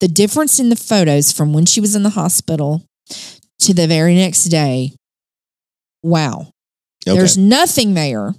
the 0.00 0.08
difference 0.08 0.60
in 0.60 0.68
the 0.68 0.76
photos 0.76 1.32
from 1.32 1.54
when 1.54 1.64
she 1.64 1.80
was 1.80 1.94
in 1.96 2.02
the 2.02 2.10
hospital 2.10 2.82
to 3.60 3.72
the 3.72 3.86
very 3.86 4.14
next 4.14 4.44
day. 4.44 4.92
Wow. 6.02 6.48
okay. 7.08 7.16
There's 7.16 7.38
nothing 7.38 7.94
there 7.94 8.34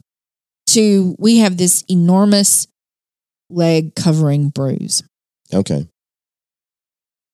to, 0.68 1.16
we 1.18 1.38
have 1.38 1.58
this 1.58 1.84
enormous 1.90 2.68
leg 3.50 3.96
covering 3.96 4.50
bruise. 4.50 5.02
okay. 5.54 5.88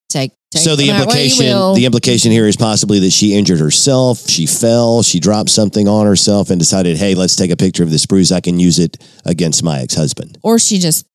Take, 0.09 0.31
take 0.51 0.61
So 0.63 0.75
the 0.75 0.87
that 0.87 1.07
way 1.07 1.25
you 1.27 1.29
implication, 1.31 1.73
the 1.75 1.85
implication 1.85 2.31
here 2.31 2.47
is 2.47 2.57
possibly 2.57 2.99
that 2.99 3.11
she 3.11 3.35
injured 3.35 3.59
herself. 3.59 4.27
She 4.27 4.45
fell. 4.47 5.03
She 5.03 5.19
dropped 5.19 5.49
something 5.51 5.87
on 5.87 6.05
herself 6.07 6.49
and 6.49 6.59
decided, 6.59 6.97
"Hey, 6.97 7.13
let's 7.15 7.35
take 7.35 7.51
a 7.51 7.55
picture 7.57 7.83
of 7.83 7.91
this 7.91 8.05
bruise. 8.05 8.31
I 8.31 8.39
can 8.41 8.59
use 8.59 8.79
it 8.79 8.97
against 9.25 9.63
my 9.63 9.79
ex-husband." 9.81 10.37
or 10.41 10.57
she 10.57 10.79
just 10.79 11.05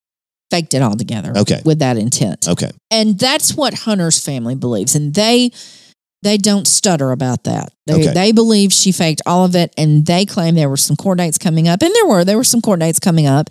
faked 0.51 0.75
it 0.75 0.83
all 0.83 0.95
together 0.95 1.33
Okay. 1.37 1.61
with 1.65 1.81
that 1.81 1.97
intent. 1.97 2.47
Okay. 2.47 2.71
And 2.91 3.19
that's 3.19 3.57
what 3.57 3.75
Hunter's 3.75 4.21
family 4.21 4.55
believes. 4.55 4.95
And 4.95 5.13
they 5.15 5.51
they 6.23 6.37
don't 6.39 6.67
stutter 6.67 7.11
about 7.13 7.45
that. 7.45 7.71
They 7.87 7.95
Okay. 7.95 8.13
they 8.15 8.33
believe 8.33 8.73
she 8.73 8.93
faked 8.93 9.21
all 9.27 9.45
of 9.45 9.55
it 9.57 9.75
and 9.77 10.07
they 10.07 10.25
claim 10.25 10.55
there 10.55 10.69
were 10.71 10.77
some 10.77 10.97
court 10.97 11.19
dates 11.19 11.37
coming 11.39 11.67
up. 11.69 11.83
And 11.83 11.93
there 11.95 12.07
were, 12.07 12.25
there 12.25 12.37
were 12.39 12.45
some 12.45 12.61
court 12.63 12.81
dates 12.81 12.99
coming 12.99 13.27
up. 13.27 13.51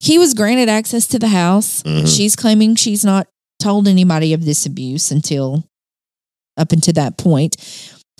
He 0.00 0.18
was 0.18 0.34
granted 0.34 0.68
access 0.68 1.06
to 1.08 1.18
the 1.18 1.28
house. 1.28 1.82
Mhm. 1.84 2.06
She's 2.14 2.36
claiming 2.36 2.74
she's 2.76 3.04
not 3.04 3.26
told 3.58 3.88
anybody 3.88 4.32
of 4.32 4.44
this 4.44 4.66
abuse 4.66 5.10
until 5.10 5.64
up 6.56 6.72
until 6.72 6.94
that 6.94 7.16
point. 7.16 7.56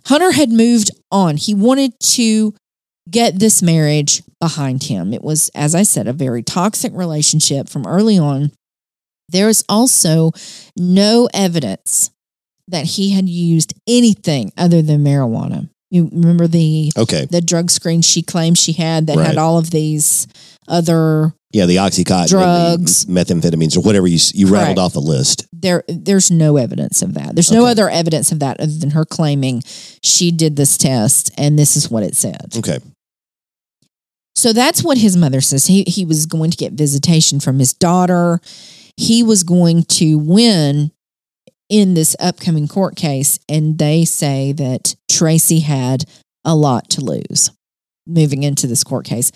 Hunter 0.06 0.32
had 0.32 0.50
moved 0.50 0.90
on. 1.10 1.36
He 1.36 1.54
wanted 1.54 1.98
to 2.00 2.54
get 3.10 3.38
this 3.38 3.62
marriage 3.62 4.22
behind 4.40 4.84
him. 4.84 5.12
It 5.12 5.22
was, 5.22 5.50
as 5.54 5.74
I 5.74 5.82
said, 5.82 6.06
a 6.06 6.12
very 6.12 6.42
toxic 6.42 6.92
relationship 6.94 7.68
from 7.68 7.86
early 7.86 8.18
on. 8.18 8.52
There 9.28 9.48
is 9.48 9.64
also 9.68 10.32
no 10.76 11.28
evidence 11.34 12.10
that 12.68 12.84
he 12.84 13.10
had 13.10 13.28
used 13.28 13.74
anything 13.86 14.52
other 14.56 14.82
than 14.82 15.04
marijuana. 15.04 15.68
You 15.90 16.08
remember 16.12 16.46
the 16.46 16.92
Okay. 16.96 17.26
the 17.30 17.40
drug 17.40 17.70
screen 17.70 18.02
she 18.02 18.22
claimed 18.22 18.58
she 18.58 18.72
had 18.72 19.06
that 19.06 19.16
Right. 19.16 19.26
had 19.28 19.38
all 19.38 19.56
of 19.58 19.70
these 19.70 20.26
other 20.68 21.32
Yeah, 21.52 21.64
the 21.64 21.76
oxycontin, 21.76 22.28
Drugs. 22.28 23.06
the 23.06 23.12
methamphetamines, 23.12 23.74
or 23.76 23.80
whatever 23.80 24.06
you 24.06 24.18
you 24.34 24.46
rattled 24.48 24.76
Correct. 24.76 24.78
off 24.78 24.96
a 24.96 25.00
list. 25.00 25.46
there 25.52 25.82
there's 25.88 26.30
no 26.30 26.56
evidence 26.58 27.00
of 27.00 27.14
that. 27.14 27.34
There's 27.34 27.50
no 27.50 27.64
other 27.64 27.88
evidence 27.88 28.30
of 28.32 28.38
that 28.40 28.60
other 28.60 28.72
than 28.78 28.90
her 28.90 29.04
claiming 29.06 29.62
she 30.02 30.30
did 30.30 30.56
this 30.56 30.76
test 30.76 31.30
and 31.38 31.58
this 31.58 31.74
is 31.76 31.90
what 31.90 32.02
it 32.02 32.14
said. 32.16 32.54
Okay. 32.56 32.78
So 34.34 34.52
that's 34.52 34.84
what 34.84 34.98
his 34.98 35.16
mother 35.16 35.40
says. 35.40 35.66
He 35.66 35.84
he 35.88 36.04
was 36.04 36.26
going 36.26 36.50
to 36.50 36.56
get 36.56 36.72
visitation 36.74 37.40
from 37.40 37.58
his 37.58 37.72
daughter. 37.72 38.40
He 38.96 39.22
was 39.22 39.42
going 39.42 39.84
to 39.84 40.18
win 40.18 40.90
in 41.68 41.94
this 41.94 42.16
upcoming 42.18 42.66
court 42.68 42.96
case 42.96 43.38
and 43.48 43.78
they 43.78 44.04
say 44.04 44.52
that 44.52 44.94
Tracy 45.10 45.60
had 45.60 46.04
a 46.44 46.54
lot 46.54 46.88
to 46.90 47.00
lose 47.02 47.50
moving 48.06 48.42
into 48.42 48.66
this 48.66 48.82
court 48.84 49.04
case. 49.04 49.30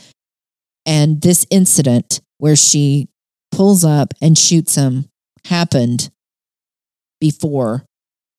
And 0.86 1.20
this 1.20 1.46
incident 1.50 2.20
where 2.38 2.56
she 2.56 3.08
pulls 3.52 3.84
up 3.84 4.14
and 4.20 4.36
shoots 4.36 4.74
him 4.74 5.08
happened 5.44 6.10
before 7.20 7.84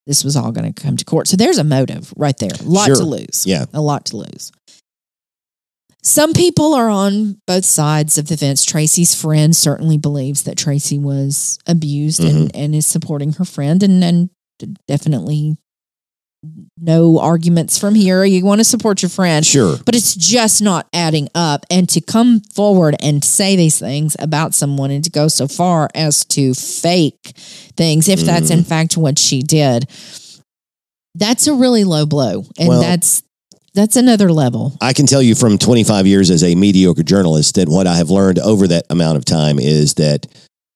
this 0.05 0.23
was 0.23 0.35
all 0.35 0.51
going 0.51 0.73
to 0.73 0.81
come 0.81 0.97
to 0.97 1.05
court. 1.05 1.27
So 1.27 1.37
there's 1.37 1.57
a 1.57 1.63
motive 1.63 2.11
right 2.17 2.37
there. 2.37 2.49
A 2.59 2.63
lot 2.63 2.87
Sure. 2.87 2.95
to 2.97 3.03
lose. 3.05 3.45
Yeah. 3.45 3.65
A 3.73 3.79
lot 3.79 4.05
to 4.07 4.17
lose. 4.17 4.51
Some 6.05 6.33
people 6.33 6.73
are 6.73 6.89
on 6.89 7.39
both 7.47 7.63
sides 7.65 8.17
of 8.17 8.27
the 8.27 8.35
fence. 8.35 8.65
Tracy's 8.65 9.15
friend 9.19 9.55
certainly 9.55 9.97
believes 9.97 10.43
that 10.43 10.57
Tracy 10.57 10.99
was 10.99 11.57
abused 11.65 12.21
and, 12.23 12.53
and 12.55 12.75
is 12.75 12.85
supporting 12.85 13.31
her 13.33 13.45
friend, 13.45 13.81
and, 13.81 14.03
and 14.03 14.29
definitely 14.87 15.55
no 16.77 17.19
arguments 17.19 17.77
from 17.77 17.95
here. 17.95 18.25
You 18.25 18.43
want 18.43 18.59
to 18.59 18.65
support 18.65 19.01
your 19.01 19.07
friend, 19.09 19.45
Sure. 19.45 19.77
but 19.85 19.95
it's 19.95 20.13
just 20.13 20.61
not 20.61 20.87
adding 20.91 21.29
up. 21.35 21.65
And 21.71 21.87
to 21.89 22.01
come 22.01 22.41
forward 22.53 22.95
and 23.01 23.23
say 23.23 23.55
these 23.55 23.79
things 23.79 24.17
about 24.19 24.53
someone 24.53 24.91
and 24.91 25.05
to 25.05 25.09
go 25.09 25.29
so 25.29 25.47
far 25.47 25.89
as 25.95 26.25
to 26.25 26.53
fake 26.53 27.31
things, 27.77 28.09
if 28.09 28.19
that's 28.19 28.47
Mm-hmm. 28.49 28.57
in 28.59 28.63
fact 28.65 28.97
what 28.97 29.17
she 29.17 29.41
did, 29.41 29.89
that's 31.15 31.47
a 31.47 31.53
really 31.53 31.85
low 31.85 32.05
blow. 32.05 32.43
And 32.59 32.67
Well- 32.67 32.81
that's 32.81 33.23
that's 33.73 33.95
another 33.95 34.31
level. 34.31 34.77
I 34.81 34.93
can 34.93 35.05
tell 35.05 35.21
you 35.21 35.35
from 35.35 35.57
25 35.57 36.05
years 36.07 36.29
as 36.29 36.43
a 36.43 36.55
mediocre 36.55 37.03
journalist 37.03 37.55
that 37.55 37.69
what 37.69 37.87
I 37.87 37.95
have 37.95 38.09
learned 38.09 38.39
over 38.39 38.67
that 38.67 38.85
amount 38.89 39.17
of 39.17 39.25
time 39.25 39.59
is 39.59 39.95
that 39.95 40.27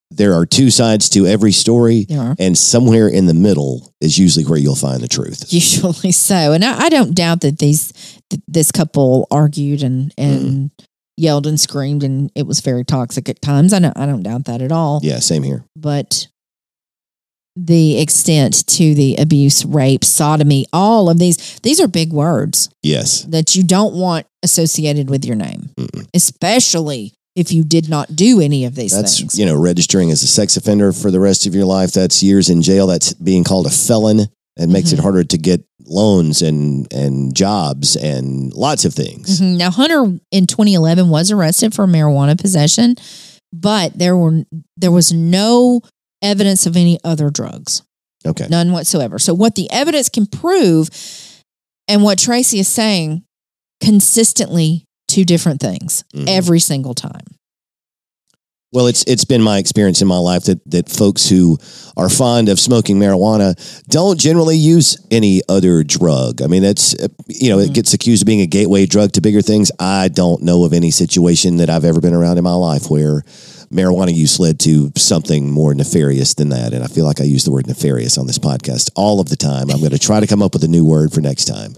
there 0.09 0.33
are 0.33 0.45
two 0.45 0.71
sides 0.71 1.09
to 1.09 1.27
every 1.27 1.51
story, 1.51 2.05
and 2.09 2.57
somewhere 2.57 3.07
in 3.07 3.25
the 3.25 3.33
middle 3.33 3.93
is 3.99 4.17
usually 4.17 4.45
where 4.45 4.57
you'll 4.57 4.75
find 4.75 5.01
the 5.01 5.07
truth. 5.07 5.45
Usually 5.53 6.11
so. 6.11 6.53
And 6.53 6.63
I, 6.63 6.85
I 6.85 6.89
don't 6.89 7.13
doubt 7.13 7.41
that 7.41 7.59
these 7.59 7.91
th- 8.29 8.41
this 8.47 8.71
couple 8.71 9.27
argued 9.31 9.83
and 9.83 10.13
and 10.17 10.41
mm-hmm. 10.41 10.85
yelled 11.17 11.45
and 11.45 11.59
screamed 11.59 12.03
and 12.03 12.31
it 12.35 12.47
was 12.47 12.61
very 12.61 12.85
toxic 12.85 13.27
at 13.27 13.41
times. 13.41 13.73
I 13.73 13.79
don't 13.79 13.97
I 13.97 14.05
don't 14.05 14.23
doubt 14.23 14.45
that 14.45 14.61
at 14.61 14.71
all. 14.71 15.01
Yeah, 15.03 15.19
same 15.19 15.43
here. 15.43 15.65
But 15.75 16.27
the 17.59 17.99
extent 17.99 18.67
to 18.67 18.93
the 18.93 19.15
abuse, 19.15 19.65
rape, 19.65 20.05
sodomy, 20.05 20.67
all 20.71 21.09
of 21.09 21.17
these 21.17 21.59
these 21.63 21.81
are 21.81 21.87
big 21.87 22.13
words 22.13 22.69
Yes. 22.83 23.21
that 23.23 23.55
you 23.55 23.63
don't 23.63 23.95
want 23.95 24.27
associated 24.43 25.09
with 25.09 25.25
your 25.25 25.35
name, 25.35 25.71
Mm-mm. 25.75 26.07
especially 26.13 27.13
if 27.35 27.51
you 27.51 27.63
did 27.63 27.89
not 27.89 28.15
do 28.15 28.39
any 28.41 28.65
of 28.65 28.75
these 28.75 28.91
That's, 28.93 29.19
things. 29.19 29.37
you 29.39 29.45
know, 29.45 29.55
registering 29.55 30.11
as 30.11 30.23
a 30.23 30.27
sex 30.27 30.55
offender 30.57 30.91
for 30.91 31.11
the 31.11 31.19
rest 31.19 31.45
of 31.45 31.53
your 31.55 31.65
life. 31.65 31.91
That's 31.93 32.21
years 32.23 32.49
in 32.49 32.61
jail. 32.61 32.87
That's 32.87 33.13
being 33.13 33.43
called 33.43 33.65
a 33.67 33.69
felon. 33.71 34.27
It 34.59 34.69
makes 34.69 34.91
it 34.91 34.97
Mhm. 34.99 35.03
harder 35.03 35.23
to 35.23 35.37
get 35.37 35.63
loans 35.85 36.41
and, 36.41 36.91
and 36.91 37.35
jobs 37.35 37.95
and 37.95 38.51
lots 38.53 38.85
of 38.85 38.93
things. 38.93 39.39
Mhm. 39.39 39.57
Now 39.57 39.69
Hunter 39.71 40.19
in 40.31 40.47
2011 40.47 41.09
was 41.09 41.29
arrested 41.31 41.73
for 41.75 41.85
marijuana 41.87 42.37
possession, 42.39 42.95
but 43.53 43.97
there 43.97 44.17
were 44.17 44.43
there 44.75 44.91
was 44.91 45.11
no 45.13 45.81
evidence 46.27 46.65
of 46.65 46.75
any 46.75 46.99
other 47.03 47.29
drugs. 47.29 47.81
Okay. 48.25 48.47
None 48.49 48.71
whatsoever. 48.71 49.19
So 49.19 49.33
what 49.33 49.55
the 49.55 49.71
evidence 49.71 50.09
can 50.09 50.25
prove 50.25 50.89
and 51.87 52.03
what 52.03 52.19
Tracy 52.19 52.59
is 52.59 52.67
saying 52.67 53.23
consistently 53.81 54.83
two 55.07 55.23
different 55.23 55.61
things 55.61 56.03
Mhm. 56.13 56.25
every 56.27 56.59
single 56.59 56.93
time. 56.93 57.23
Well, 58.73 58.87
it's 58.87 59.03
it's 59.07 59.23
been 59.23 59.41
my 59.41 59.59
experience 59.59 60.01
in 60.01 60.09
my 60.09 60.17
life 60.17 60.43
that 60.43 60.59
that 60.69 60.89
folks 60.89 61.29
who 61.29 61.57
are 61.95 62.09
fond 62.09 62.49
of 62.49 62.59
smoking 62.59 62.99
marijuana 62.99 63.55
don't 63.87 64.19
generally 64.19 64.57
use 64.57 64.97
any 65.09 65.41
other 65.47 65.83
drug. 65.83 66.41
I 66.41 66.47
mean, 66.47 66.63
that's 66.63 66.93
uh, 66.95 67.07
you 67.27 67.49
know, 67.49 67.57
Mhm. 67.59 67.67
it 67.67 67.73
gets 67.73 67.93
accused 67.93 68.23
of 68.23 68.25
being 68.25 68.41
a 68.41 68.45
gateway 68.45 68.85
drug 68.85 69.13
to 69.13 69.21
bigger 69.21 69.41
things. 69.41 69.71
I 69.79 70.09
don't 70.09 70.43
know 70.43 70.65
of 70.65 70.73
any 70.73 70.91
situation 70.91 71.57
that 71.57 71.69
I've 71.69 71.85
ever 71.85 72.01
been 72.01 72.13
around 72.13 72.37
in 72.37 72.43
my 72.43 72.55
life 72.55 72.89
where 72.89 73.23
marijuana 73.71 74.13
use 74.13 74.39
led 74.39 74.59
to 74.61 74.91
something 74.95 75.49
more 75.51 75.73
nefarious 75.73 76.33
than 76.33 76.49
that. 76.49 76.73
And 76.73 76.83
I 76.83 76.87
feel 76.87 77.05
like 77.05 77.21
I 77.21 77.25
use 77.25 77.43
the 77.43 77.51
word 77.51 77.67
nefarious 77.67 78.17
on 78.17 78.27
this 78.27 78.39
podcast 78.39 78.91
all 78.95 79.19
of 79.19 79.29
the 79.29 79.35
time. 79.35 79.69
I'm 79.69 79.79
going 79.79 79.91
to 79.91 79.99
try 79.99 80.19
to 80.19 80.27
come 80.27 80.41
up 80.41 80.53
with 80.53 80.63
a 80.63 80.67
new 80.67 80.85
word 80.85 81.11
for 81.13 81.21
next 81.21 81.45
time. 81.45 81.73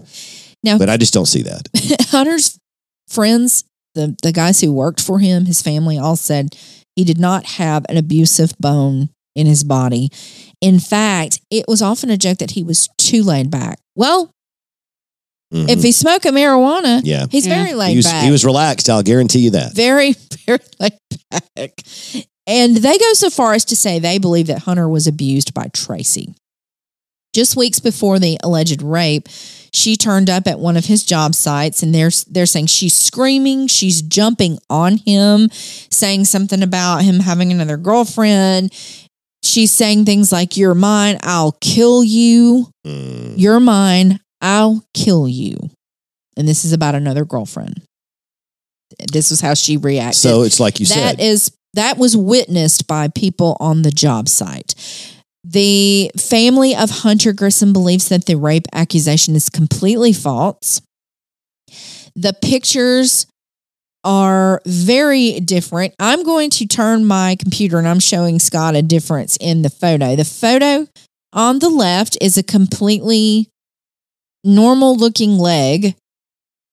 Now- 0.62 0.78
but 0.78 0.88
I 0.88 0.96
just 0.96 1.14
don't 1.14 1.26
see 1.26 1.42
that. 1.42 1.68
Hunter's 2.10 2.58
friends, 3.08 3.64
the 3.94 4.16
the 4.22 4.32
guys 4.32 4.60
who 4.60 4.72
worked 4.72 5.00
for 5.00 5.18
him, 5.18 5.46
his 5.46 5.62
family 5.62 5.98
all 5.98 6.16
said 6.16 6.56
he 6.96 7.04
did 7.04 7.18
not 7.18 7.44
have 7.44 7.84
an 7.88 7.96
abusive 7.96 8.56
bone 8.58 9.10
in 9.34 9.46
his 9.46 9.64
body. 9.64 10.10
In 10.60 10.78
fact, 10.78 11.40
it 11.50 11.64
was 11.66 11.82
often 11.82 12.10
a 12.10 12.16
joke 12.16 12.38
that 12.38 12.52
he 12.52 12.62
was 12.62 12.88
too 12.98 13.22
laid 13.22 13.50
back. 13.50 13.78
Well, 13.96 14.30
Mhm. 15.52 15.68
if 15.68 15.82
he's 15.82 15.96
smoking 15.96 16.32
marijuana, 16.32 17.00
yeah, 17.04 17.26
he's 17.30 17.46
Yeah. 17.46 17.62
very 17.62 17.74
laid 17.74 17.90
he 17.90 17.96
was, 17.96 18.06
back. 18.06 18.24
he 18.24 18.30
was 18.30 18.44
relaxed. 18.44 18.88
I'll 18.88 19.02
guarantee 19.02 19.40
you 19.40 19.50
that. 19.50 19.74
very, 19.74 20.14
very 20.46 20.60
laid 20.78 20.92
back. 21.56 21.82
And 22.46 22.76
they 22.76 22.98
go 22.98 23.12
so 23.14 23.30
far 23.30 23.52
as 23.54 23.64
to 23.66 23.76
say 23.76 23.98
they 23.98 24.18
believe 24.18 24.46
that 24.48 24.60
Hunter 24.60 24.88
was 24.88 25.06
abused 25.06 25.52
by 25.54 25.68
Tracy. 25.72 26.34
Just 27.32 27.54
weeks 27.56 27.78
before 27.78 28.18
the 28.18 28.38
alleged 28.42 28.82
rape, 28.82 29.28
she 29.72 29.94
turned 29.96 30.28
up 30.28 30.48
at 30.48 30.58
one 30.58 30.76
of 30.76 30.86
his 30.86 31.04
job 31.04 31.32
sites 31.36 31.80
and 31.80 31.94
they're 31.94 32.10
they're 32.28 32.46
saying 32.46 32.66
she's 32.66 32.94
screaming, 32.94 33.68
she's 33.68 34.02
jumping 34.02 34.58
on 34.68 34.96
him, 34.98 35.48
saying 35.52 36.24
something 36.24 36.60
about 36.60 37.02
him 37.04 37.20
having 37.20 37.52
another 37.52 37.76
girlfriend. 37.76 38.72
She's 39.44 39.70
saying 39.70 40.06
things 40.06 40.32
like, 40.32 40.56
You're 40.56 40.74
mine, 40.74 41.18
I'll 41.22 41.56
kill 41.60 42.02
you. 42.02 42.66
Mm. 42.84 43.34
You're 43.36 43.60
mine, 43.60 44.18
I'll 44.40 44.84
kill 44.94 45.28
you. 45.28 45.56
And 46.36 46.48
this 46.48 46.64
is 46.64 46.72
about 46.72 46.94
another 46.94 47.24
girlfriend. 47.24 47.82
This 49.12 49.30
was 49.30 49.40
how 49.40 49.54
she 49.54 49.76
reacted. 49.76 50.20
So 50.20 50.42
it's 50.42 50.60
like 50.60 50.80
you 50.80 50.86
That 50.86 51.18
said. 51.18 51.20
is 51.20 51.52
that 51.74 51.98
was 51.98 52.16
witnessed 52.16 52.86
by 52.86 53.08
people 53.08 53.56
on 53.60 53.82
the 53.82 53.90
job 53.90 54.28
site. 54.28 54.74
The 55.44 56.10
family 56.18 56.74
of 56.74 56.90
Hunter 56.90 57.32
Grissom 57.32 57.72
believes 57.72 58.08
that 58.08 58.26
the 58.26 58.34
rape 58.36 58.66
accusation 58.72 59.36
is 59.36 59.48
completely 59.48 60.12
false. 60.12 60.82
The 62.16 62.32
pictures 62.42 63.26
are 64.02 64.60
very 64.66 65.40
different. 65.40 65.94
I'm 65.98 66.24
going 66.24 66.50
to 66.50 66.66
turn 66.66 67.04
my 67.04 67.36
computer 67.36 67.78
and 67.78 67.86
I'm 67.86 68.00
showing 68.00 68.38
Scott 68.38 68.74
a 68.74 68.82
difference 68.82 69.36
in 69.40 69.62
the 69.62 69.70
photo. 69.70 70.16
The 70.16 70.24
photo 70.24 70.86
on 71.32 71.58
the 71.58 71.68
left 71.68 72.18
is 72.20 72.36
a 72.36 72.42
completely 72.42 73.48
normal 74.44 74.96
looking 74.96 75.38
leg 75.38 75.94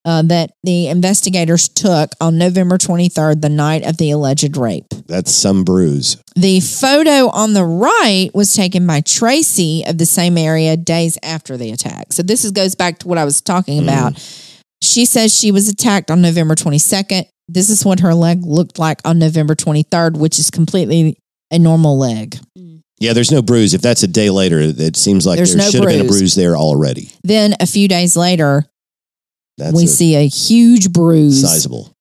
uh, 0.08 0.22
that 0.22 0.52
the 0.64 0.88
investigators 0.88 1.68
took 1.68 2.12
on 2.22 2.38
November 2.38 2.78
23rd, 2.78 3.42
the 3.42 3.50
night 3.50 3.86
of 3.86 3.98
the 3.98 4.10
alleged 4.10 4.56
rape. 4.56 4.86
That's 5.06 5.32
some 5.32 5.66
bruise. 5.66 6.16
The 6.36 6.62
photo 6.62 7.30
on 7.30 7.54
the 7.54 7.66
right 7.66 8.30
was 8.34 8.54
taken 8.54 8.88
by 8.88 9.02
Tracy 9.02 9.84
of 9.86 9.98
the 9.98 10.06
same 10.06 10.38
area 10.38 10.78
days 10.78 11.18
after 11.22 11.58
the 11.58 11.72
attack. 11.72 12.14
So 12.14 12.24
this 12.24 12.46
is, 12.46 12.52
goes 12.52 12.74
back 12.74 13.00
to 13.00 13.08
what 13.08 13.18
I 13.18 13.26
was 13.26 13.42
talking 13.42 13.84
about. 13.84 14.18
She 14.82 15.06
says 15.06 15.38
she 15.38 15.52
was 15.52 15.68
attacked 15.68 16.10
on 16.10 16.22
November 16.22 16.56
22nd. 16.56 17.26
This 17.50 17.70
is 17.70 17.84
what 17.84 18.00
her 18.00 18.14
leg 18.14 18.46
looked 18.46 18.80
like 18.80 19.02
on 19.04 19.20
November 19.20 19.56
23rd, 19.56 20.18
which 20.18 20.40
is 20.40 20.50
completely 20.50 21.18
a 21.52 21.60
normal 21.60 21.98
leg. 21.98 22.38
Yeah, 23.00 23.14
there's 23.14 23.32
no 23.32 23.42
bruise. 23.42 23.74
If 23.74 23.82
that's 23.82 24.04
a 24.04 24.08
day 24.08 24.30
later, 24.30 24.60
it 24.60 24.96
seems 24.96 25.26
like 25.26 25.38
There's 25.38 25.54
there 25.54 25.64
no 25.64 25.70
should 25.70 25.82
have 25.82 25.90
been 25.90 26.02
a 26.02 26.04
bruise. 26.06 26.20
bruise 26.20 26.36
there 26.36 26.56
already. 26.56 27.12
Then 27.24 27.56
a 27.60 27.68
few 27.68 27.88
days 27.88 28.18
later, 28.18 28.66
That's 29.58 29.76
we 29.76 29.84
a 29.84 29.88
see 29.88 30.16
a 30.16 30.28
huge 30.28 30.92
bruise. 30.92 31.42
sizable. 31.42 31.94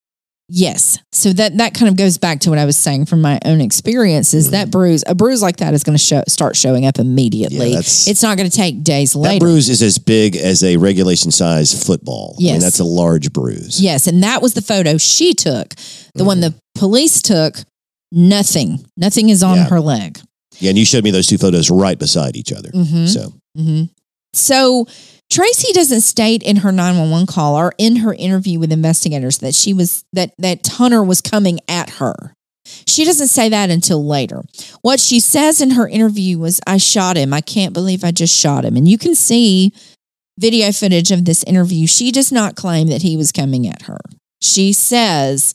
Yes. 0.48 0.98
So 1.10 1.32
that 1.32 1.58
that 1.58 1.74
kind 1.74 1.88
of 1.88 1.96
goes 1.96 2.18
back 2.18 2.38
to 2.40 2.50
what 2.50 2.58
I 2.58 2.64
was 2.66 2.76
saying 2.76 3.06
from 3.06 3.20
my 3.20 3.40
own 3.44 3.60
experiences. 3.60 4.52
That 4.52 4.70
bruise, 4.70 5.02
a 5.06 5.14
bruise 5.14 5.42
like 5.42 5.56
that 5.56 5.74
is 5.74 5.82
going 5.82 5.98
to 5.98 6.02
show, 6.02 6.22
start 6.28 6.54
showing 6.54 6.86
up 6.86 7.00
immediately. 7.00 7.58
Mm-hmm. 7.58 7.72
Yeah, 7.72 7.78
it's 7.80 8.22
not 8.22 8.36
going 8.38 8.48
to 8.48 8.56
take 8.56 8.84
days 8.84 9.12
That 9.14 9.18
later. 9.18 9.44
bruise 9.44 9.68
is 9.68 9.82
as 9.82 9.98
big 9.98 10.36
as 10.36 10.62
a 10.62 10.76
regulation 10.76 11.32
size 11.32 11.84
football. 11.84 12.36
I 12.38 12.42
mean, 12.44 12.60
that's 12.60 12.78
a 12.78 12.84
large 12.84 13.32
bruise. 13.32 13.80
Yes, 13.82 14.06
and 14.06 14.22
that 14.22 14.40
was 14.40 14.54
the 14.54 14.62
photo 14.62 14.98
she 14.98 15.34
took. 15.34 15.74
The 16.14 16.24
one 16.24 16.40
the 16.40 16.54
police 16.76 17.20
took, 17.22 17.56
nothing. 18.12 18.86
Nothing 18.96 19.28
is 19.30 19.42
on 19.42 19.56
Yeah. 19.56 19.64
her 19.68 19.80
leg. 19.80 20.20
Yeah, 20.58 20.70
and 20.70 20.78
you 20.78 20.84
showed 20.84 21.04
me 21.04 21.10
those 21.10 21.26
two 21.26 21.38
photos 21.38 21.70
right 21.70 21.98
beside 21.98 22.36
each 22.36 22.52
other. 22.52 22.70
Mhm. 22.70 23.08
So 23.08 23.34
hmm 23.56 23.82
So 24.32 24.86
Tracy 25.30 25.72
doesn't 25.72 26.02
state 26.02 26.42
in 26.42 26.56
her 26.56 26.70
911 26.70 27.26
call 27.26 27.56
or 27.56 27.74
in 27.78 27.96
her 27.96 28.14
interview 28.14 28.58
with 28.60 28.70
investigators 28.70 29.38
that 29.38 29.54
she 29.54 29.72
was 29.72 30.04
that 30.12 30.32
that 30.38 30.66
Hunter 30.66 31.02
was 31.02 31.20
coming 31.20 31.58
at 31.68 31.90
her. 31.90 32.34
She 32.86 33.04
doesn't 33.04 33.28
say 33.28 33.48
that 33.48 33.70
until 33.70 34.04
later. 34.04 34.42
What 34.82 34.98
she 35.00 35.20
says 35.20 35.60
in 35.60 35.70
her 35.70 35.88
interview 35.88 36.38
was 36.38 36.60
I 36.66 36.78
shot 36.78 37.16
him. 37.16 37.32
I 37.32 37.40
can't 37.40 37.72
believe 37.72 38.02
I 38.02 38.10
just 38.10 38.36
shot 38.36 38.64
him. 38.64 38.76
And 38.76 38.88
you 38.88 38.98
can 38.98 39.14
see 39.14 39.72
video 40.38 40.72
footage 40.72 41.10
of 41.12 41.24
this 41.24 41.42
interview. 41.44 41.86
She 41.86 42.10
does 42.10 42.32
not 42.32 42.56
claim 42.56 42.88
that 42.88 43.02
he 43.02 43.16
was 43.16 43.30
coming 43.32 43.68
at 43.68 43.82
her. 43.82 43.98
She 44.42 44.72
says, 44.72 45.54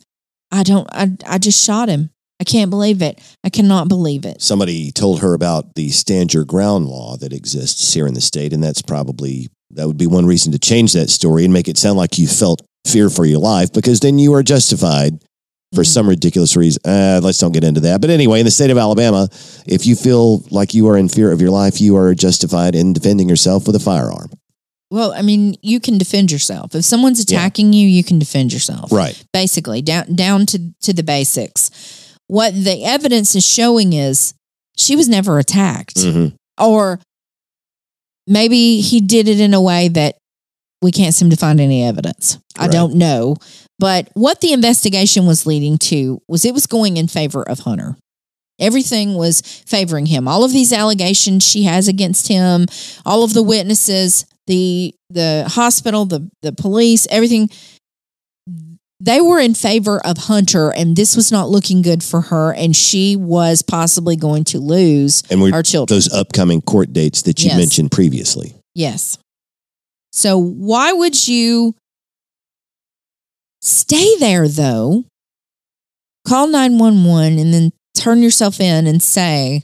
I 0.52 0.64
don't 0.64 0.88
I 0.92 1.12
I 1.28 1.38
just 1.38 1.64
shot 1.64 1.90
him. 1.90 2.11
I 2.42 2.44
can't 2.44 2.72
believe 2.72 3.04
it. 3.04 3.22
I 3.44 3.50
cannot 3.50 3.88
believe 3.88 4.26
it. 4.26 4.42
somebody 4.42 4.92
told 4.92 5.22
her 5.22 5.36
about 5.36 5.76
the 5.76 5.90
stand 5.90 6.34
your 6.34 6.44
ground 6.44 6.88
law 6.88 7.16
that 7.18 7.34
exists 7.34 7.94
here 7.94 8.08
in 8.08 8.16
the 8.16 8.22
state, 8.22 8.52
and 8.52 8.64
that's 8.64 8.82
probably 8.82 9.48
that 9.76 9.86
would 9.88 9.98
be 9.98 10.08
one 10.08 10.26
reason 10.26 10.52
to 10.52 10.60
change 10.60 10.94
that 10.94 11.10
story 11.12 11.46
and 11.46 11.54
make 11.54 11.68
it 11.68 11.78
sound 11.78 11.98
like 11.98 12.18
you 12.18 12.28
felt 12.28 12.62
fear 12.86 13.10
for 13.12 13.26
your 13.26 13.40
life 13.40 13.72
because 13.72 14.00
then 14.00 14.18
you 14.20 14.34
are 14.34 14.42
justified 14.44 15.24
for 15.74 15.84
Mhm. 15.84 15.88
some 15.94 16.10
ridiculous 16.10 16.58
reason. 16.58 16.82
Uh, 16.84 17.22
let's 17.24 17.38
don't 17.38 17.54
get 17.54 17.64
into 17.64 17.80
that. 17.82 18.02
But 18.02 18.10
anyway, 18.10 18.40
in 18.40 18.46
the 18.46 18.52
state 18.52 18.72
of 18.72 18.78
Alabama, 18.78 19.30
if 19.68 19.86
you 19.86 19.96
feel 19.96 20.44
like 20.50 20.74
you 20.74 20.88
are 20.90 20.98
in 20.98 21.08
fear 21.10 21.32
of 21.32 21.40
your 21.40 21.52
life, 21.52 21.80
you 21.80 21.96
are 21.96 22.14
justified 22.16 22.76
in 22.76 22.92
defending 22.92 23.30
yourself 23.30 23.68
with 23.68 23.76
a 23.76 23.80
firearm. 23.80 24.32
Well, 24.90 25.14
I 25.16 25.22
mean, 25.22 25.56
you 25.62 25.80
can 25.80 25.98
defend 25.98 26.32
yourself. 26.32 26.76
If 26.76 26.84
someone's 26.84 27.20
Yeah. 27.20 27.38
attacking 27.38 27.72
you, 27.72 27.88
you 27.88 28.04
can 28.04 28.20
defend 28.20 28.52
yourself. 28.52 28.92
Right. 28.92 29.16
Basically, 29.32 29.82
down 29.84 30.16
down 30.16 30.46
to 30.48 30.60
to 30.82 30.92
the 30.92 31.04
basics. 31.04 31.70
What 32.32 32.54
the 32.54 32.86
evidence 32.86 33.36
is 33.36 33.46
showing 33.46 33.92
is 33.92 34.34
she 34.78 34.96
was 34.96 35.10
never 35.10 35.38
attacked. 35.38 35.98
Mhm. 35.98 36.32
Or 36.58 37.02
maybe 38.26 38.80
he 38.80 39.02
did 39.02 39.28
it 39.28 39.42
in 39.42 39.54
a 39.54 39.62
way 39.62 39.90
that 39.90 40.16
we 40.82 40.94
can't 40.94 41.14
seem 41.14 41.30
to 41.30 41.36
find 41.36 41.60
any 41.60 41.84
evidence. 41.84 42.38
I 42.58 42.70
don't 42.70 42.96
know. 42.96 43.36
But 43.80 44.08
what 44.14 44.40
the 44.40 44.54
investigation 44.54 45.26
was 45.26 45.46
leading 45.46 45.78
to 45.80 46.22
was 46.30 46.46
it 46.46 46.54
was 46.54 46.68
going 46.68 46.96
in 46.96 47.10
favor 47.10 47.44
of 47.44 47.60
Hunter. 47.60 47.98
Everything 48.62 49.16
was 49.16 49.42
favoring 49.42 50.06
him. 50.06 50.26
All 50.26 50.46
of 50.46 50.54
these 50.54 50.72
allegations 50.72 51.46
she 51.46 51.64
has 51.64 51.90
against 51.90 52.30
him, 52.30 52.66
all 53.06 53.26
of 53.26 53.34
the 53.34 53.44
witnesses, 53.44 54.24
the 54.48 54.96
the 55.10 55.44
hospital, 55.50 56.06
the 56.06 56.30
the 56.44 56.54
police, 56.54 57.08
everything 57.10 57.50
they 59.04 59.20
were 59.20 59.40
in 59.40 59.56
favor 59.56 60.00
of 60.06 60.18
Hunter 60.18 60.70
and 60.72 60.96
this 60.96 61.16
was 61.16 61.32
not 61.32 61.50
looking 61.50 61.82
good 61.82 62.04
for 62.04 62.22
her 62.22 62.54
and 62.54 62.76
she 62.76 63.16
was 63.16 63.64
possibly 63.64 64.16
going 64.16 64.44
to 64.46 64.60
lose 64.60 65.24
And 65.32 65.42
we're 65.42 65.54
our 65.56 65.64
children. 65.64 65.96
those 65.96 66.14
upcoming 66.14 66.62
court 66.62 66.94
dates 66.94 67.24
that 67.24 67.42
you 67.42 67.48
Yes. 67.50 67.58
mentioned 67.58 67.92
previously. 67.92 68.54
Yes. 68.76 69.18
So 70.12 70.38
why 70.38 70.92
would 70.94 71.28
you 71.28 71.74
stay 73.62 74.16
there 74.18 74.48
though? 74.48 75.06
Call 76.28 76.48
911 76.48 77.40
and 77.40 77.54
then 77.54 77.72
turn 77.96 78.22
yourself 78.22 78.60
in 78.60 78.86
and 78.88 79.02
say, 79.02 79.64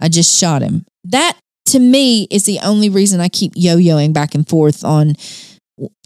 I 0.00 0.08
just 0.08 0.36
shot 0.36 0.62
him. 0.62 0.84
That 1.04 1.36
to 1.66 1.78
me 1.78 2.26
is 2.30 2.44
the 2.44 2.58
only 2.64 2.88
reason 2.90 3.20
I 3.20 3.28
keep 3.28 3.52
yo 3.54 3.76
yoing 3.76 4.12
back 4.12 4.34
and 4.34 4.46
forth 4.48 4.84
on 4.84 5.14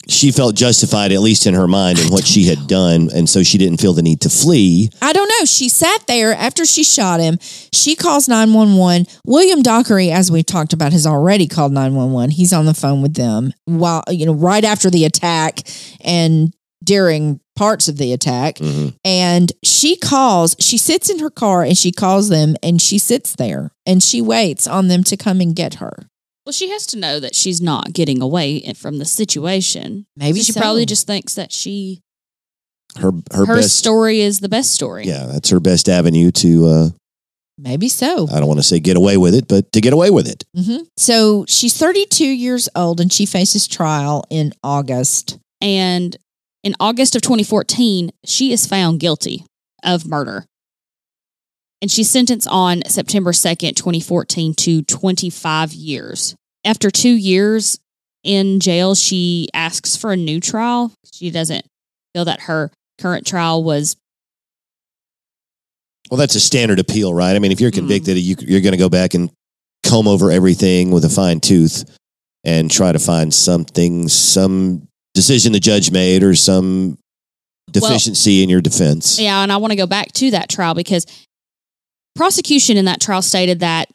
She 0.08 0.32
felt 0.32 0.54
justified, 0.54 1.12
at 1.12 1.20
least 1.20 1.46
in 1.46 1.52
her 1.52 1.68
mind, 1.68 1.98
in 1.98 2.10
what 2.10 2.26
she 2.26 2.44
had 2.44 2.66
done, 2.66 3.10
and 3.14 3.28
so 3.28 3.42
she 3.42 3.58
didn't 3.58 3.78
feel 3.80 3.92
the 3.92 4.02
need 4.02 4.22
to 4.22 4.30
flee. 4.30 4.88
I 5.02 5.12
don't 5.12 5.28
know. 5.28 5.44
She 5.44 5.68
sat 5.68 6.06
there 6.06 6.32
after 6.32 6.64
she 6.64 6.82
shot 6.82 7.20
him. 7.20 7.38
She 7.40 7.94
calls 7.94 8.28
911. 8.28 9.06
William 9.26 9.62
Dockery, 9.62 10.10
as 10.10 10.30
we've 10.32 10.46
talked 10.46 10.72
about, 10.72 10.92
has 10.92 11.06
already 11.06 11.46
called 11.46 11.72
911. 11.72 12.30
He's 12.30 12.54
on 12.54 12.64
the 12.64 12.72
phone 12.72 13.02
with 13.02 13.14
them 13.14 13.52
while, 13.66 14.02
you 14.08 14.24
know, 14.24 14.32
right 14.32 14.64
after 14.64 14.88
the 14.88 15.04
attack 15.04 15.60
and 16.00 16.54
during 16.82 17.40
parts 17.54 17.88
of 17.88 17.98
the 17.98 18.12
attack. 18.14 18.56
Mhm. 18.56 18.94
And 19.04 19.52
she 19.62 19.96
calls, 19.96 20.56
she 20.58 20.78
sits 20.78 21.10
in 21.10 21.18
her 21.18 21.28
car 21.28 21.62
and 21.64 21.76
she 21.76 21.92
calls 21.92 22.28
them 22.30 22.56
and 22.62 22.80
she 22.80 22.98
sits 22.98 23.34
there 23.36 23.72
and 23.84 24.02
she 24.02 24.22
waits 24.22 24.66
on 24.66 24.88
them 24.88 25.04
to 25.04 25.16
come 25.16 25.40
and 25.40 25.54
get 25.54 25.74
her. 25.74 26.08
Well, 26.48 26.54
she 26.54 26.70
has 26.70 26.86
to 26.86 26.98
know 26.98 27.20
that 27.20 27.34
she's 27.34 27.60
not 27.60 27.92
getting 27.92 28.22
away 28.22 28.62
from 28.72 28.96
the 28.96 29.04
situation. 29.04 30.06
Maybe 30.16 30.38
So 30.38 30.44
she 30.44 30.52
so. 30.52 30.60
probably 30.60 30.86
just 30.86 31.06
thinks 31.06 31.34
that 31.34 31.52
she 31.52 32.00
Her 32.96 33.12
her, 33.34 33.44
her, 33.44 33.56
best 33.56 33.76
story 33.76 34.22
is 34.22 34.40
the 34.40 34.48
best 34.48 34.72
story. 34.72 35.04
Yeah, 35.04 35.26
that's 35.26 35.50
her 35.50 35.60
best 35.60 35.90
avenue 35.90 36.30
to 36.30 36.66
uh 36.66 36.88
Maybe 37.58 37.90
so. 37.90 38.28
I 38.32 38.38
don't 38.38 38.48
want 38.48 38.60
to 38.60 38.64
say 38.64 38.80
get 38.80 38.96
away 38.96 39.18
with 39.18 39.34
it, 39.34 39.46
but 39.46 39.70
to 39.72 39.82
get 39.82 39.92
away 39.92 40.08
with 40.08 40.26
it. 40.26 40.44
hmm 40.56 40.84
So 40.96 41.44
she's 41.46 41.76
32 41.76 42.24
years 42.24 42.66
old 42.74 42.98
and 42.98 43.12
she 43.12 43.26
faces 43.26 43.68
trial 43.68 44.24
in 44.30 44.54
August. 44.64 45.38
And 45.60 46.16
in 46.64 46.74
August 46.80 47.14
of 47.14 47.20
2014, 47.20 48.10
she 48.24 48.54
is 48.54 48.64
found 48.64 49.00
guilty 49.00 49.44
of 49.84 50.06
murder. 50.06 50.46
And 51.80 51.90
she's 51.90 52.10
sentenced 52.10 52.48
on 52.48 52.82
September 52.86 53.32
2nd, 53.32 53.76
2014 53.76 54.54
to 54.54 54.82
25 54.82 55.72
years. 55.72 56.34
After 56.64 56.90
two 56.90 57.12
years 57.14 57.78
in 58.24 58.58
jail, 58.60 58.94
she 58.96 59.48
asks 59.54 59.96
for 59.96 60.12
a 60.12 60.16
new 60.16 60.40
trial. 60.40 60.92
She 61.12 61.30
doesn't 61.30 61.64
feel 62.14 62.24
that 62.24 62.40
her 62.42 62.72
current 63.00 63.26
trial 63.26 63.62
was 63.62 63.96
Well, 66.10 66.18
that's 66.18 66.34
a 66.34 66.40
standard 66.40 66.78
appeal, 66.78 67.12
right? 67.12 67.36
I 67.36 67.38
mean, 67.38 67.52
if 67.52 67.60
you're 67.60 67.70
Mm. 67.70 67.74
convicted, 67.74 68.16
you, 68.16 68.34
you're 68.40 68.62
going 68.62 68.72
to 68.72 68.78
go 68.78 68.88
back 68.88 69.12
and 69.14 69.30
comb 69.84 70.08
over 70.08 70.30
everything 70.30 70.90
with 70.90 71.04
a 71.04 71.08
fine 71.10 71.38
tooth 71.38 71.84
and 72.44 72.70
try 72.70 72.92
to 72.92 72.98
find 72.98 73.32
something, 73.32 74.08
some 74.08 74.88
decision 75.14 75.52
the 75.52 75.60
judge 75.60 75.90
made 75.90 76.22
or 76.22 76.34
some 76.34 76.96
deficiency 77.70 78.42
in 78.42 78.48
your 78.48 78.62
defense. 78.62 79.18
Yeah, 79.20 79.42
and 79.42 79.52
I 79.52 79.58
want 79.58 79.72
to 79.72 79.76
go 79.76 79.86
back 79.86 80.12
to 80.14 80.30
that 80.30 80.48
trial 80.48 80.72
because 80.74 81.04
prosecution 82.18 82.76
in 82.76 82.84
that 82.86 83.00
trial 83.00 83.22
stated 83.22 83.60
that 83.60 83.88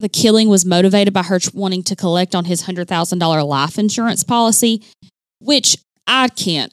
the 0.00 0.08
killing 0.08 0.48
was 0.48 0.64
motivated 0.64 1.12
by 1.12 1.22
her 1.24 1.40
wanting 1.52 1.82
to 1.82 1.96
collect 1.96 2.34
on 2.34 2.44
his 2.44 2.62
$100,000 2.62 3.46
life 3.46 3.78
insurance 3.78 4.22
policy, 4.22 4.82
which 5.40 5.76
I 6.06 6.28
can't 6.28 6.72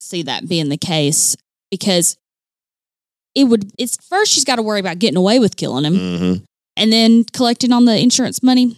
see 0.00 0.22
that 0.22 0.48
being 0.48 0.68
the 0.68 0.76
case 0.76 1.36
because 1.70 2.16
it 3.34 3.44
would 3.44 3.70
it's 3.78 3.96
first 4.08 4.32
she's 4.32 4.44
got 4.44 4.56
to 4.56 4.62
worry 4.62 4.80
about 4.80 4.98
getting 4.98 5.16
away 5.16 5.38
with 5.38 5.56
killing 5.56 5.84
him 5.84 5.94
Mhm. 5.94 6.42
and 6.76 6.92
then 6.92 7.24
collecting 7.24 7.72
on 7.72 7.84
the 7.84 7.96
insurance 7.98 8.42
money. 8.42 8.76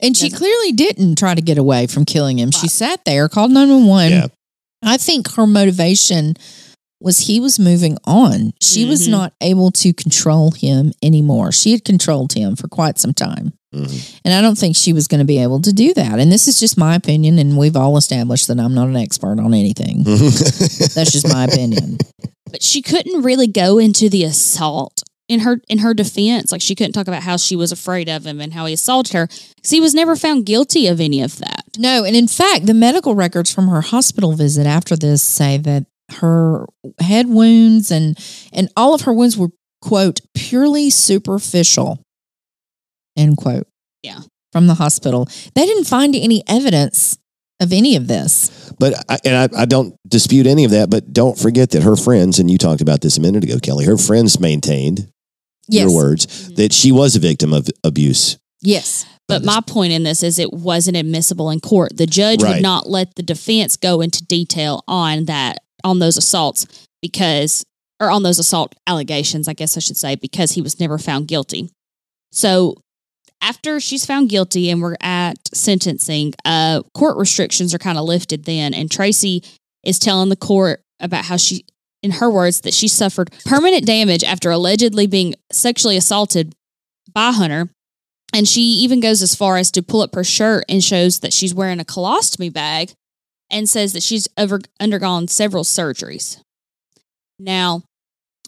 And 0.00 0.16
she 0.16 0.28
Doesn't- 0.28 0.38
clearly 0.38 0.72
didn't 0.72 1.16
try 1.16 1.34
to 1.34 1.40
get 1.40 1.58
away 1.58 1.86
from 1.86 2.04
killing 2.04 2.38
him. 2.38 2.50
She 2.52 2.68
sat 2.68 3.04
there, 3.04 3.28
called 3.28 3.50
911. 3.50 4.12
Yeah. 4.12 4.26
I 4.82 4.96
think 4.96 5.32
her 5.32 5.46
motivation 5.46 6.36
was 7.00 7.18
he 7.18 7.38
was 7.40 7.58
moving 7.58 7.96
on. 8.04 8.52
She 8.60 8.84
was 8.84 9.06
Mhm. 9.06 9.10
not 9.10 9.32
able 9.40 9.70
to 9.72 9.92
control 9.92 10.50
him 10.50 10.92
anymore. 11.02 11.52
She 11.52 11.70
had 11.72 11.84
controlled 11.84 12.32
him 12.32 12.56
for 12.56 12.66
quite 12.68 12.98
some 12.98 13.12
time. 13.14 13.52
Mhm. 13.74 14.18
And 14.24 14.34
I 14.34 14.40
don't 14.40 14.58
think 14.58 14.74
she 14.76 14.92
was 14.92 15.06
going 15.06 15.18
to 15.20 15.24
be 15.26 15.38
able 15.38 15.60
to 15.60 15.72
do 15.72 15.92
that. 15.94 16.18
And 16.18 16.32
this 16.32 16.48
is 16.48 16.58
just 16.58 16.76
my 16.78 16.94
opinion. 16.94 17.38
And 17.38 17.56
we've 17.56 17.76
all 17.76 17.96
established 17.96 18.48
that 18.48 18.58
I'm 18.58 18.74
not 18.74 18.88
an 18.88 18.96
expert 18.96 19.38
on 19.38 19.54
anything. 19.54 20.02
That's 20.04 21.12
just 21.12 21.28
my 21.28 21.44
opinion. 21.44 21.98
But 22.50 22.62
she 22.62 22.80
couldn't 22.82 23.22
really 23.22 23.46
go 23.46 23.78
into 23.78 24.08
the 24.08 24.24
assault 24.24 25.02
in 25.28 25.40
her 25.40 25.60
in 25.68 25.78
her 25.78 25.92
defense. 25.92 26.50
Like 26.50 26.62
she 26.62 26.74
couldn't 26.74 26.94
talk 26.94 27.06
about 27.08 27.22
how 27.22 27.36
she 27.36 27.54
was 27.56 27.70
afraid 27.70 28.08
of 28.08 28.26
him 28.26 28.40
and 28.40 28.54
how 28.54 28.64
he 28.66 28.72
assaulted 28.72 29.12
her 29.12 29.26
because 29.56 29.70
he 29.70 29.80
was 29.80 29.92
never 29.94 30.16
found 30.16 30.46
guilty 30.46 30.86
of 30.86 30.98
any 31.00 31.20
of 31.20 31.36
that. 31.38 31.64
No, 31.76 32.04
and 32.04 32.16
in 32.16 32.26
fact, 32.26 32.64
the 32.66 32.72
medical 32.74 33.14
records 33.14 33.52
from 33.52 33.68
her 33.68 33.82
hospital 33.82 34.32
visit 34.32 34.66
after 34.66 34.96
this 34.96 35.22
say 35.22 35.58
that 35.58 35.84
her 36.20 36.66
head 37.00 37.26
wounds 37.28 37.90
and 37.90 38.18
and 38.52 38.68
all 38.76 38.94
of 38.94 39.02
her 39.02 39.12
wounds 39.12 39.36
were 39.36 39.50
quote 39.82 40.20
purely 40.34 40.90
superficial. 40.90 42.02
End 43.16 43.36
quote. 43.36 43.66
Yeah. 44.02 44.20
From 44.52 44.66
the 44.66 44.74
hospital. 44.74 45.28
They 45.54 45.66
didn't 45.66 45.84
find 45.84 46.14
any 46.16 46.42
evidence 46.48 47.18
of 47.60 47.72
any 47.72 47.96
of 47.96 48.06
this. 48.06 48.72
But 48.78 48.94
I, 49.08 49.18
and 49.24 49.34
I, 49.54 49.62
I 49.62 49.64
don't 49.66 49.94
dispute 50.06 50.46
any 50.46 50.64
of 50.64 50.70
that. 50.70 50.88
But 50.90 51.12
don't 51.12 51.38
forget 51.38 51.70
that 51.70 51.82
her 51.82 51.96
friends, 51.96 52.38
and 52.38 52.50
you 52.50 52.56
talked 52.56 52.80
about 52.80 53.00
this 53.00 53.18
a 53.18 53.20
minute 53.20 53.44
ago, 53.44 53.58
Kelly. 53.58 53.84
Her 53.84 53.98
friends 53.98 54.38
maintained 54.40 55.08
Yes. 55.70 55.82
your 55.82 55.94
words 55.94 56.26
Mhm. 56.26 56.56
that 56.56 56.72
she 56.72 56.90
was 56.92 57.14
a 57.14 57.18
victim 57.18 57.52
of 57.52 57.68
abuse. 57.84 58.38
Yes. 58.62 59.04
But 59.26 59.44
my 59.44 59.60
point 59.60 59.92
in 59.92 60.02
this 60.04 60.22
is 60.22 60.38
it 60.38 60.54
wasn't 60.54 60.96
admissible 60.96 61.50
in 61.50 61.60
court. 61.60 61.98
The 61.98 62.06
judge 62.06 62.42
Right. 62.42 62.54
would 62.54 62.62
not 62.62 62.88
let 62.88 63.16
the 63.16 63.22
defense 63.22 63.76
go 63.76 64.00
into 64.00 64.24
detail 64.24 64.82
on 64.88 65.26
that 65.26 65.58
on 65.84 65.98
those 65.98 66.16
assaults 66.16 66.86
because 67.02 67.64
or 68.00 68.10
on 68.10 68.22
those 68.22 68.38
assault 68.38 68.74
allegations, 68.86 69.48
I 69.48 69.54
guess 69.54 69.76
I 69.76 69.80
should 69.80 69.96
say, 69.96 70.14
because 70.14 70.52
he 70.52 70.62
was 70.62 70.78
never 70.78 70.98
found 70.98 71.28
guilty. 71.28 71.70
So 72.30 72.76
after 73.40 73.80
she's 73.80 74.06
found 74.06 74.28
guilty 74.28 74.70
and 74.70 74.80
we're 74.80 74.96
at 75.00 75.36
sentencing, 75.52 76.34
uh, 76.44 76.82
court 76.94 77.16
restrictions 77.16 77.74
are 77.74 77.78
kind 77.78 77.98
of 77.98 78.04
lifted 78.04 78.44
then, 78.44 78.74
and 78.74 78.90
Tracey 78.90 79.42
is 79.84 79.98
telling 79.98 80.28
the 80.28 80.36
court 80.36 80.80
about 81.00 81.24
how 81.24 81.36
she, 81.36 81.64
in 82.02 82.12
her 82.12 82.30
words, 82.30 82.60
that 82.62 82.74
she 82.74 82.88
suffered 82.88 83.32
permanent 83.44 83.86
damage 83.86 84.24
after 84.24 84.50
allegedly 84.50 85.06
being 85.06 85.34
sexually 85.50 85.96
assaulted 85.96 86.54
by 87.12 87.32
Hunter. 87.32 87.68
And 88.34 88.46
she 88.46 88.60
even 88.60 89.00
goes 89.00 89.22
as 89.22 89.34
far 89.34 89.56
as 89.56 89.70
to 89.70 89.82
pull 89.82 90.02
up 90.02 90.14
her 90.14 90.24
shirt 90.24 90.64
and 90.68 90.84
shows 90.84 91.20
that 91.20 91.32
she's 91.32 91.54
wearing 91.54 91.80
a 91.80 91.84
colostomy 91.84 92.52
bag 92.52 92.92
and 93.50 93.68
says 93.68 93.92
that 93.92 94.02
she's 94.02 94.28
over, 94.36 94.60
undergone 94.80 95.28
several 95.28 95.64
surgeries. 95.64 96.40
Now, 97.38 97.82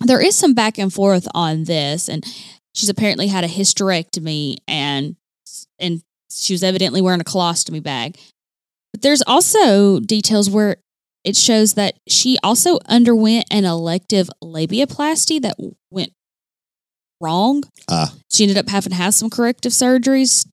there 0.01 0.21
is 0.21 0.37
some 0.37 0.55
back 0.55 0.79
and 0.79 0.93
forth 0.93 1.29
on 1.35 1.65
this, 1.65 2.09
and 2.09 2.25
she's 2.75 2.89
apparently 2.89 3.29
had 3.29 3.45
a 3.45 3.49
hysterectomy 3.49 4.57
and 4.67 5.17
and 5.79 6.03
she 6.31 6.53
was 6.53 6.63
evidently 6.63 7.01
wearing 7.01 7.21
a 7.21 7.25
colostomy 7.25 7.83
bag. 7.83 8.19
But 8.93 9.03
there's 9.03 9.23
also 9.27 10.01
details 10.01 10.49
where 10.49 10.77
it 11.25 11.37
shows 11.37 11.75
that 11.75 11.95
she 12.09 12.39
also 12.43 12.79
underwent 12.87 13.47
an 13.51 13.65
elective 13.65 14.31
labiaplasty 14.43 15.43
that 15.43 15.57
went 15.91 16.13
wrong. 17.21 17.65
Ah. 17.89 18.15
She 18.31 18.45
ended 18.45 18.59
up 18.59 18.69
having 18.69 18.91
to 18.91 18.97
have 18.97 19.15
some 19.15 19.29
corrective 19.29 19.73
surgeries 19.73 20.47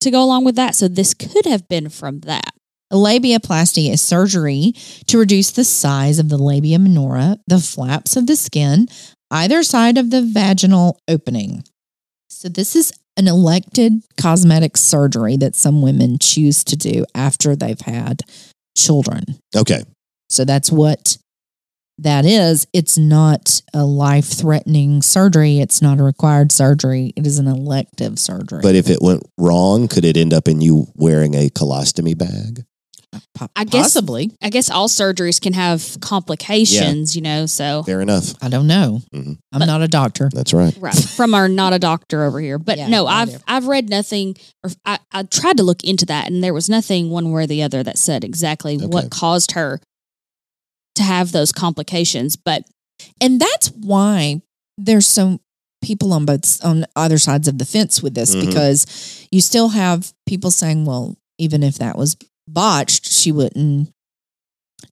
to 0.00 0.10
go 0.10 0.22
along 0.22 0.44
with 0.44 0.56
that. 0.56 0.74
So 0.74 0.88
this 0.88 1.14
could 1.14 1.46
have 1.46 1.68
been 1.68 1.88
from 1.88 2.20
that. 2.20 2.52
A 2.92 2.96
labiaplasty 2.96 3.88
is 3.92 4.02
surgery 4.02 4.74
to 5.06 5.18
reduce 5.18 5.52
the 5.52 5.64
size 5.64 6.18
of 6.18 6.28
the 6.28 6.36
labia 6.36 6.78
minora, 6.78 7.38
the 7.46 7.60
flaps 7.60 8.16
of 8.16 8.26
the 8.26 8.34
skin, 8.34 8.88
either 9.30 9.62
side 9.62 9.96
of 9.96 10.10
the 10.10 10.22
vaginal 10.22 11.00
opening. 11.06 11.62
So, 12.28 12.48
this 12.48 12.74
is 12.74 12.92
an 13.16 13.28
elected 13.28 14.02
cosmetic 14.20 14.76
surgery 14.76 15.36
that 15.36 15.54
some 15.54 15.82
women 15.82 16.18
choose 16.18 16.64
to 16.64 16.76
do 16.76 17.04
after 17.14 17.54
they've 17.54 17.80
had 17.80 18.22
children. 18.76 19.24
Okay. 19.54 19.84
So, 20.28 20.44
that's 20.44 20.72
what 20.72 21.16
that 21.98 22.24
is. 22.24 22.66
It's 22.72 22.98
not 22.98 23.62
a 23.72 23.84
life 23.84 24.26
threatening 24.26 25.02
surgery, 25.02 25.60
it's 25.60 25.80
not 25.80 26.00
a 26.00 26.02
required 26.02 26.50
surgery, 26.50 27.12
it 27.14 27.24
is 27.26 27.38
an 27.38 27.46
elective 27.46 28.18
surgery. 28.18 28.62
But 28.62 28.74
if 28.74 28.90
it 28.90 29.00
went 29.00 29.22
wrong, 29.38 29.86
could 29.86 30.04
it 30.04 30.16
end 30.16 30.32
up 30.32 30.48
in 30.48 30.60
you 30.60 30.86
wearing 30.96 31.34
a 31.34 31.50
colostomy 31.50 32.18
bag? 32.18 32.64
Po- 33.34 33.48
I 33.56 33.64
guess- 33.64 33.82
possibly. 33.94 34.30
I 34.40 34.50
guess 34.50 34.70
all 34.70 34.88
surgeries 34.88 35.40
can 35.40 35.52
have 35.54 35.96
complications, 36.00 37.16
you 37.16 37.22
know, 37.22 37.46
so 37.46 37.82
Fair 37.82 38.00
enough. 38.00 38.34
I 38.40 38.48
don't 38.48 38.66
know. 38.68 39.02
Mhm. 39.12 39.38
I'm 39.52 39.58
But- 39.58 39.64
not 39.66 39.82
a 39.82 39.88
doctor. 39.88 40.30
That's 40.32 40.52
right. 40.52 40.76
right 40.78 40.94
from 40.94 41.34
our 41.34 41.48
not 41.48 41.72
a 41.72 41.78
doctor 41.80 42.22
over 42.24 42.40
here. 42.40 42.58
But 42.58 42.78
Yeah, 42.78 42.88
no, 42.88 43.06
right 43.06 43.22
I've 43.22 43.30
there. 43.30 43.40
I've 43.48 43.66
read 43.66 43.88
nothing 43.90 44.36
or 44.62 44.70
I, 44.84 44.98
I 45.10 45.22
tried 45.24 45.56
to 45.56 45.62
look 45.64 45.82
into 45.82 46.06
that 46.06 46.28
and 46.28 46.42
there 46.44 46.54
was 46.54 46.68
nothing 46.68 47.10
one 47.10 47.32
way 47.32 47.42
or 47.44 47.46
the 47.48 47.62
other 47.62 47.82
that 47.82 47.98
said 47.98 48.22
exactly 48.22 48.76
Okay. 48.76 48.86
what 48.86 49.10
caused 49.10 49.52
her 49.52 49.80
to 50.94 51.02
have 51.02 51.32
those 51.32 51.50
complications. 51.52 52.36
But 52.36 52.64
And 53.20 53.40
that's 53.40 53.68
why 53.72 54.42
there's 54.78 55.06
so 55.06 55.40
people 55.82 56.12
on 56.12 56.26
both 56.26 56.62
on 56.64 56.84
either 56.94 57.18
sides 57.18 57.48
of 57.48 57.56
the 57.58 57.64
fence 57.64 58.02
with 58.02 58.14
this 58.14 58.34
Mhm. 58.34 58.46
because 58.46 58.86
you 59.32 59.40
still 59.40 59.70
have 59.70 60.12
people 60.26 60.50
saying, 60.50 60.84
well, 60.84 61.16
even 61.38 61.62
if 61.62 61.78
that 61.78 61.96
was 61.96 62.16
botched, 62.48 63.06
she 63.06 63.32
wouldn't 63.32 63.90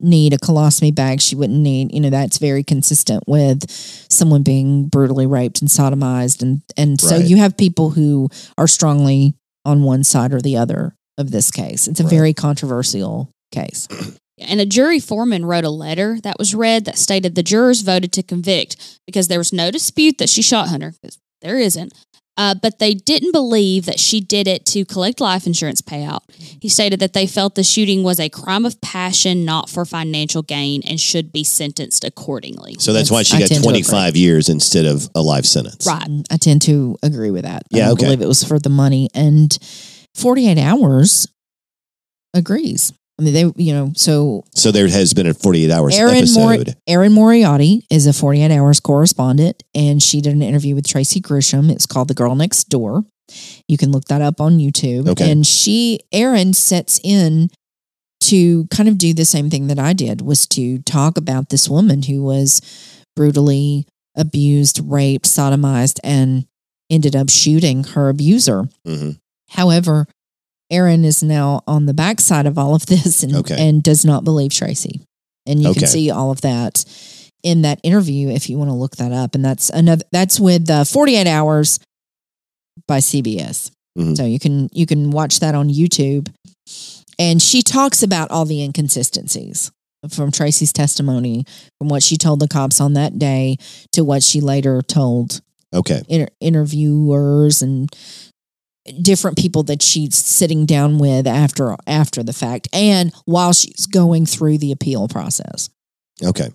need 0.01 0.33
a 0.33 0.39
colostomy 0.39 0.95
bag. 0.95 1.21
She 1.21 1.35
wouldn't 1.35 1.59
need, 1.59 1.93
you 1.95 2.01
know, 2.01 2.11
that's 2.11 2.39
very 2.39 2.63
consistent 2.63 3.25
with 3.27 3.69
someone 3.71 4.43
being 4.43 4.87
brutally 4.89 5.27
raped 5.27 5.61
and 5.61 5.69
sodomized. 5.71 6.43
And, 6.43 6.63
and 6.77 7.01
so 7.01 7.17
you 7.17 7.37
have 7.39 7.57
people 7.57 7.91
who 7.91 8.29
are 8.57 8.69
strongly 8.69 9.35
on 9.65 9.83
one 9.83 10.05
side 10.05 10.33
or 10.33 10.41
the 10.41 10.57
other 10.57 10.95
of 11.17 11.31
this 11.31 11.51
case. 11.51 11.89
It's 11.89 12.01
a 12.01 12.05
Right. 12.05 12.11
very 12.11 12.35
controversial 12.35 13.31
case. 13.51 13.89
and 14.39 14.61
a 14.61 14.67
jury 14.67 15.01
foreman 15.01 15.45
wrote 15.45 15.65
a 15.65 15.71
letter 15.71 16.19
that 16.23 16.39
was 16.39 16.55
read 16.55 16.85
that 16.85 16.99
stated 16.99 17.35
the 17.35 17.43
jurors 17.43 17.81
voted 17.81 18.13
to 18.13 18.23
convict 18.23 19.01
because 19.07 19.29
there 19.29 19.39
was 19.39 19.53
no 19.53 19.71
dispute 19.71 20.19
that 20.19 20.29
she 20.29 20.43
shot 20.43 20.69
Hunter 20.69 20.93
because 21.03 21.19
there 21.41 21.59
isn't. 21.59 21.93
Uh, 22.39 22.55
but 22.55 22.79
they 22.79 22.95
didn't 22.95 23.33
believe 23.33 23.85
that 23.87 23.99
she 23.99 24.21
did 24.21 24.47
it 24.47 24.65
to 24.65 24.85
collect 24.85 25.21
life 25.21 25.45
insurance 25.45 25.83
payout. 25.83 26.21
He 26.63 26.69
stated 26.69 27.01
that 27.01 27.13
they 27.13 27.27
felt 27.27 27.57
the 27.57 27.65
shooting 27.65 28.05
was 28.05 28.21
a 28.21 28.29
crime 28.29 28.65
of 28.65 28.81
passion, 28.81 29.45
not 29.45 29.69
for 29.69 29.85
financial 29.85 30.43
gain, 30.43 30.83
and 30.87 31.01
should 31.01 31.33
be 31.33 31.43
sentenced 31.43 32.05
accordingly. 32.05 32.77
So 32.79 32.93
that's, 32.93 33.11
That's- 33.11 33.11
why 33.11 33.23
she 33.25 33.37
I 33.37 33.41
got 33.41 33.49
tend 33.49 33.65
to 33.65 33.69
agree. 33.71 33.83
25 33.83 34.17
years 34.17 34.49
instead 34.49 34.87
of 34.87 35.11
a 35.17 35.21
life 35.21 35.45
sentence. 35.47 35.85
Right. 35.85 36.01
Mm, 36.09 36.25
I 36.31 36.37
tend 36.37 36.63
to 36.63 36.97
agree 37.03 37.33
with 37.33 37.43
that. 37.43 37.65
Yeah, 37.71 37.89
I 37.89 37.91
okay. 37.93 38.05
believe 38.05 38.23
it 38.23 38.29
was 38.29 38.45
for 38.45 38.61
the 38.61 38.71
money. 38.71 39.11
And 39.15 39.59
48 40.15 40.59
hours 40.59 41.27
agrees. 42.35 42.93
I 43.19 43.25
mean, 43.25 43.35
they, 43.35 43.53
you 43.57 43.73
know, 43.73 43.93
so 43.97 44.45
So 44.55 44.71
there 44.71 44.87
has 44.89 45.13
been 45.13 45.27
a 45.27 45.35
48 45.35 45.71
hours 45.73 45.99
Mori- 45.99 46.19
episode. 46.19 46.77
Erin 46.87 47.13
Moriarty 47.13 47.85
is 47.91 48.07
a 48.07 48.13
48 48.13 48.51
hours 48.53 48.79
correspondent, 48.81 49.63
and 49.75 50.01
she 50.03 50.21
did 50.21 50.35
an 50.35 50.43
interview 50.43 50.75
with 50.77 50.87
Tracey 50.87 51.19
Grissom. 51.21 51.69
It's 51.71 51.87
called 51.87 52.09
The 52.09 52.15
Girl 52.15 52.37
Next 52.37 52.69
Door. 52.69 53.05
You 53.67 53.77
can 53.77 53.91
look 53.91 54.05
that 54.05 54.23
up 54.23 54.41
on 54.41 54.59
YouTube. 54.59 55.09
Okay. 55.09 55.31
And 55.31 55.45
she, 55.47 56.01
Erin, 56.13 56.53
sets 56.55 57.01
in 57.03 57.51
to 58.21 58.67
kind 58.69 58.89
of 58.89 58.99
do 58.99 59.13
the 59.15 59.25
same 59.25 59.51
thing 59.51 59.67
that 59.67 59.79
I 59.79 59.93
did 59.93 60.21
was 60.23 60.47
to 60.49 60.79
talk 60.83 61.17
about 61.19 61.49
this 61.51 61.69
woman 61.69 62.03
who 62.05 62.23
was 62.23 62.61
brutally 63.17 63.87
abused, 64.17 64.81
raped, 64.85 65.27
sodomized, 65.27 65.99
and 66.05 66.47
ended 66.91 67.15
up 67.17 67.31
shooting 67.31 67.85
her 67.85 68.09
abuser. 68.09 68.69
hmm 68.87 69.11
However, 69.51 70.07
Erin 70.71 71.05
is 71.05 71.23
now 71.23 71.63
on 71.67 71.87
the 71.87 71.95
backside 71.95 72.47
of 72.47 72.59
all 72.59 72.75
of 72.75 72.87
this 72.87 73.23
and, 73.23 73.35
Okay. 73.35 73.57
and 73.69 73.83
does 73.83 74.05
not 74.05 74.25
believe 74.25 74.53
Tracey. 74.53 75.03
And 75.47 75.63
you 75.63 75.71
Okay. 75.71 75.81
can 75.81 75.89
see 75.89 76.11
all 76.11 76.31
of 76.31 76.43
that 76.43 76.85
in 77.43 77.63
that 77.63 77.81
interview 77.83 78.29
if 78.29 78.51
you 78.51 78.59
want 78.59 78.69
to 78.71 78.75
look 78.75 78.97
that 78.97 79.13
up. 79.13 79.35
And 79.35 79.45
that's 79.45 79.71
another 79.71 80.05
that's 80.13 80.39
with 80.39 80.69
uh, 80.69 80.85
48 80.85 81.27
Hours 81.27 81.79
by 82.87 82.99
CBS. 82.99 83.71
Mhm. 83.99 84.17
So 84.17 84.25
you 84.27 84.39
can 84.39 84.69
you 84.73 84.85
can 84.87 85.11
watch 85.11 85.41
that 85.41 85.55
on 85.55 85.69
YouTube. 85.71 86.29
And 87.19 87.41
she 87.43 87.63
talks 87.63 88.03
about 88.03 88.31
all 88.31 88.45
the 88.45 88.63
inconsistencies 88.63 89.71
from 90.11 90.31
Tracey's 90.31 90.73
testimony, 90.73 91.45
from 91.79 91.89
what 91.89 92.03
she 92.03 92.17
told 92.17 92.39
the 92.41 92.47
cops 92.47 92.81
on 92.81 92.93
that 92.93 93.19
day 93.19 93.57
to 93.93 94.05
what 94.05 94.23
she 94.23 94.41
later 94.41 94.83
told 94.83 95.41
Okay. 95.75 96.03
inter- 96.09 96.29
interviewers 96.41 97.63
and 97.63 97.89
different 99.03 99.39
people 99.39 99.63
that 99.65 99.83
she's 99.83 100.17
sitting 100.17 100.67
down 100.67 100.99
with 100.99 101.27
after 101.27 101.77
after 101.87 102.23
the 102.23 102.33
fact 102.33 102.69
and 102.73 103.13
while 103.25 103.53
she's 103.53 103.87
going 103.87 104.27
through 104.27 104.59
the 104.59 104.73
appeal 104.73 105.09
process. 105.09 105.71
Okay. 106.25 106.51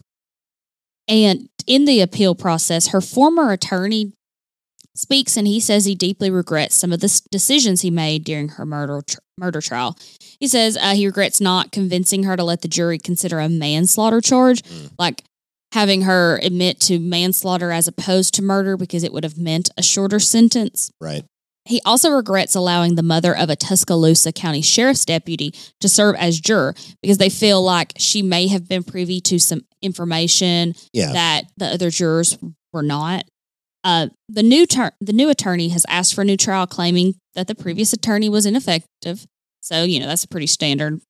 And 1.08 1.50
in 1.68 1.86
the 1.86 2.02
appeal 2.02 2.36
process, 2.36 2.88
her 2.88 3.02
former 3.02 3.52
attorney 3.52 4.14
speaks 4.96 5.38
and 5.38 5.48
he 5.48 5.60
says 5.60 5.86
he 5.86 5.96
deeply 5.96 6.30
regrets 6.30 6.76
some 6.76 6.94
of 6.94 7.00
the 7.00 7.22
decisions 7.32 7.82
he 7.82 7.90
made 7.90 8.24
during 8.24 8.50
her 8.50 8.66
murder 8.66 9.02
tr- 9.08 9.18
murder 9.38 9.62
trial. 9.62 9.98
He 10.40 10.48
says 10.48 10.78
uh, 10.78 10.94
he 10.94 11.06
regrets 11.06 11.42
not 11.42 11.72
convincing 11.72 12.24
her 12.24 12.38
to 12.38 12.44
let 12.44 12.62
the 12.62 12.68
jury 12.68 13.00
consider 13.00 13.40
a 13.40 13.50
manslaughter 13.50 14.22
charge, 14.22 14.62
like 15.00 15.24
having 15.74 16.04
her 16.04 16.40
admit 16.44 16.80
to 16.80 17.00
manslaughter 17.00 17.72
as 17.72 17.88
opposed 17.88 18.36
to 18.36 18.44
murder 18.44 18.78
because 18.78 19.04
it 19.04 19.12
would 19.12 19.24
have 19.24 19.38
meant 19.38 19.72
a 19.78 19.82
shorter 19.82 20.20
sentence. 20.20 20.92
Right. 21.02 21.24
He 21.66 21.82
also 21.86 22.10
regrets 22.10 22.56
allowing 22.56 22.96
the 22.96 23.04
mother 23.04 23.36
of 23.36 23.50
a 23.50 23.56
Tuscaloosa 23.56 24.34
County 24.34 24.62
Sheriff's 24.62 25.06
deputy 25.06 25.54
to 25.80 25.88
serve 25.88 26.16
as 26.18 26.40
juror 26.40 26.76
because 27.02 27.18
they 27.20 27.30
feel 27.30 27.62
like 27.64 27.94
she 27.98 28.22
may 28.22 28.48
have 28.48 28.68
been 28.68 28.84
privy 28.84 29.22
to 29.22 29.40
some 29.40 29.62
information 29.82 30.74
Yeah. 30.92 31.14
that 31.14 31.44
the 31.58 31.68
other 31.68 31.90
jurors 31.90 32.38
were 32.74 32.84
not. 32.84 33.26
Uh, 33.86 34.08
the 34.30 34.44
new 34.44 34.66
ter- 34.66 34.92
the 35.02 35.14
new 35.14 35.30
attorney 35.30 35.70
has 35.70 35.86
asked 35.90 36.14
for 36.16 36.22
a 36.22 36.26
new 36.26 36.38
trial, 36.38 36.66
claiming 36.68 37.16
that 37.36 37.48
the 37.48 37.56
previous 37.56 37.92
attorney 37.94 38.30
was 38.30 38.46
ineffective. 38.46 39.26
So 39.62 39.84
you 39.84 40.00
know 40.00 40.08
that's 40.08 40.24
a 40.24 40.28
pretty 40.30 40.48
standard 40.48 41.02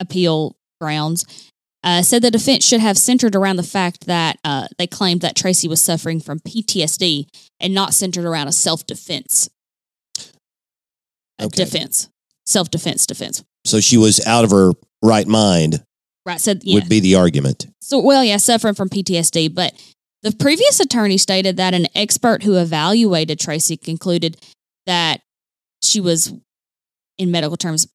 appeal 0.00 0.56
grounds. 0.80 1.24
Uh, 1.84 2.02
said 2.02 2.22
the 2.22 2.30
defense 2.30 2.64
should 2.66 2.80
have 2.80 2.98
centered 2.98 3.34
around 3.36 3.56
the 3.56 3.62
fact 3.62 4.06
that 4.06 4.38
uh, 4.44 4.66
they 4.78 4.86
claimed 4.86 5.20
that 5.20 5.36
Tracey 5.36 5.68
was 5.68 5.80
suffering 5.80 6.20
from 6.20 6.40
PTSD 6.40 7.26
and 7.60 7.72
not 7.72 7.94
centered 7.94 8.24
around 8.24 8.48
a 8.48 8.52
self 8.52 8.86
defense. 8.86 9.48
Okay. 11.40 11.64
Defense, 11.64 12.08
self 12.46 12.70
defense, 12.70 13.06
defense. 13.06 13.44
So 13.64 13.80
she 13.80 13.96
was 13.96 14.24
out 14.26 14.44
of 14.44 14.50
her 14.50 14.72
right 15.02 15.26
mind 15.26 15.82
Right. 16.28 16.38
Said 16.38 16.60
yeah. 16.62 16.74
would 16.74 16.90
be 16.90 17.00
the 17.00 17.14
argument. 17.14 17.66
So, 17.80 17.98
well, 17.98 18.22
yeah, 18.22 18.36
suffering 18.36 18.74
from 18.74 18.90
PTSD. 18.90 19.54
But 19.54 19.72
the 20.22 20.30
previous 20.32 20.78
attorney 20.78 21.16
stated 21.16 21.56
that 21.56 21.72
an 21.72 21.86
expert 21.94 22.42
who 22.42 22.56
evaluated 22.56 23.40
Tracey 23.40 23.78
concluded 23.78 24.36
that 24.84 25.22
she 25.82 26.02
was, 26.02 26.34
in 27.16 27.30
medical 27.30 27.56
terms, 27.56 27.88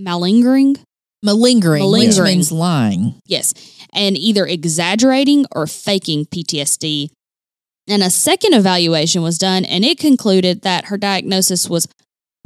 malingering. 0.00 0.78
Malingering, 1.22 1.84
which 1.84 2.00
Malingering. 2.08 2.24
means 2.24 2.50
lying. 2.50 3.20
Yes. 3.24 3.54
And 3.94 4.16
either 4.16 4.44
exaggerating 4.44 5.46
or 5.52 5.68
faking 5.68 6.26
PTSD. 6.26 7.10
And 7.86 8.02
a 8.02 8.10
second 8.10 8.54
evaluation 8.54 9.22
was 9.22 9.38
done, 9.38 9.64
and 9.64 9.84
it 9.84 10.00
concluded 10.00 10.62
that 10.62 10.86
her 10.86 10.98
diagnosis 10.98 11.70
was 11.70 11.86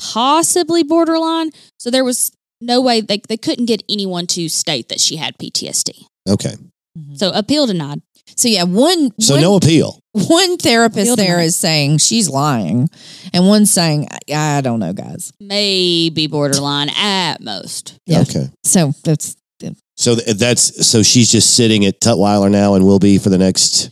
possibly 0.00 0.82
borderline. 0.82 1.50
So 1.78 1.90
there 1.90 2.04
was 2.04 2.32
no 2.60 2.80
way 2.80 3.00
they, 3.00 3.18
they 3.28 3.36
couldn't 3.36 3.66
get 3.66 3.82
anyone 3.88 4.26
to 4.28 4.48
state 4.48 4.88
that 4.88 5.00
she 5.00 5.16
had 5.16 5.36
PTSD. 5.38 6.04
Okay. 6.28 6.54
Mm-hmm. 6.98 7.14
So 7.14 7.30
appeal 7.34 7.66
denied. 7.66 8.02
So 8.36 8.48
yeah, 8.48 8.64
one 8.64 9.10
So 9.20 9.34
one, 9.34 9.42
no 9.42 9.56
appeal. 9.56 9.98
one 10.12 10.56
therapist 10.56 11.02
Appeal 11.12 11.16
there 11.16 11.36
denied. 11.36 11.44
is 11.46 11.56
saying 11.56 11.98
she's 11.98 12.28
lying, 12.28 12.88
and 13.34 13.46
one's 13.46 13.70
saying 13.70 14.08
I, 14.28 14.58
I 14.58 14.60
don't 14.60 14.78
know, 14.78 14.92
guys. 14.92 15.32
maybe 15.40 16.26
borderline 16.28 16.90
at 16.90 17.40
most. 17.40 17.98
Yeah. 18.06 18.20
Okay. 18.20 18.48
So 18.64 18.92
that's 19.04 19.36
So 19.96 20.14
that's 20.14 20.86
so 20.86 21.02
she's 21.02 21.30
just 21.30 21.54
sitting 21.54 21.84
at 21.84 22.00
Tutwiler 22.00 22.50
now 22.50 22.74
and 22.74 22.86
will 22.86 22.98
be 23.00 23.18
for 23.18 23.28
the 23.30 23.38
next 23.38 23.90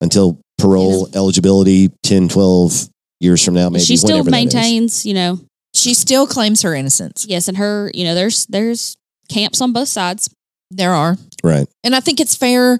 until 0.00 0.40
parole 0.58 1.08
eligibility 1.14 1.90
10, 2.04 2.28
12 2.28 2.88
years 3.20 3.44
from 3.44 3.54
now, 3.54 3.68
maybe. 3.70 3.84
she 3.84 3.96
still 3.96 4.18
whenever 4.24 4.30
that 4.30 4.36
is. 4.38 4.54
maintains, 4.54 5.06
you 5.06 5.14
know, 5.14 5.38
she 5.74 5.94
still 5.94 6.26
claims 6.26 6.62
her 6.62 6.74
innocence. 6.74 7.26
yes, 7.28 7.46
and 7.48 7.56
her, 7.58 7.90
you 7.94 8.04
know, 8.04 8.14
there's 8.14 8.46
there's 8.46 8.96
camps 9.28 9.60
on 9.60 9.72
both 9.72 9.88
sides. 9.88 10.28
There 10.72 10.92
are, 10.94 11.16
Right. 11.42 11.66
and 11.84 11.94
I 11.96 12.00
think 12.00 12.20
it's 12.20 12.34
fair 12.36 12.78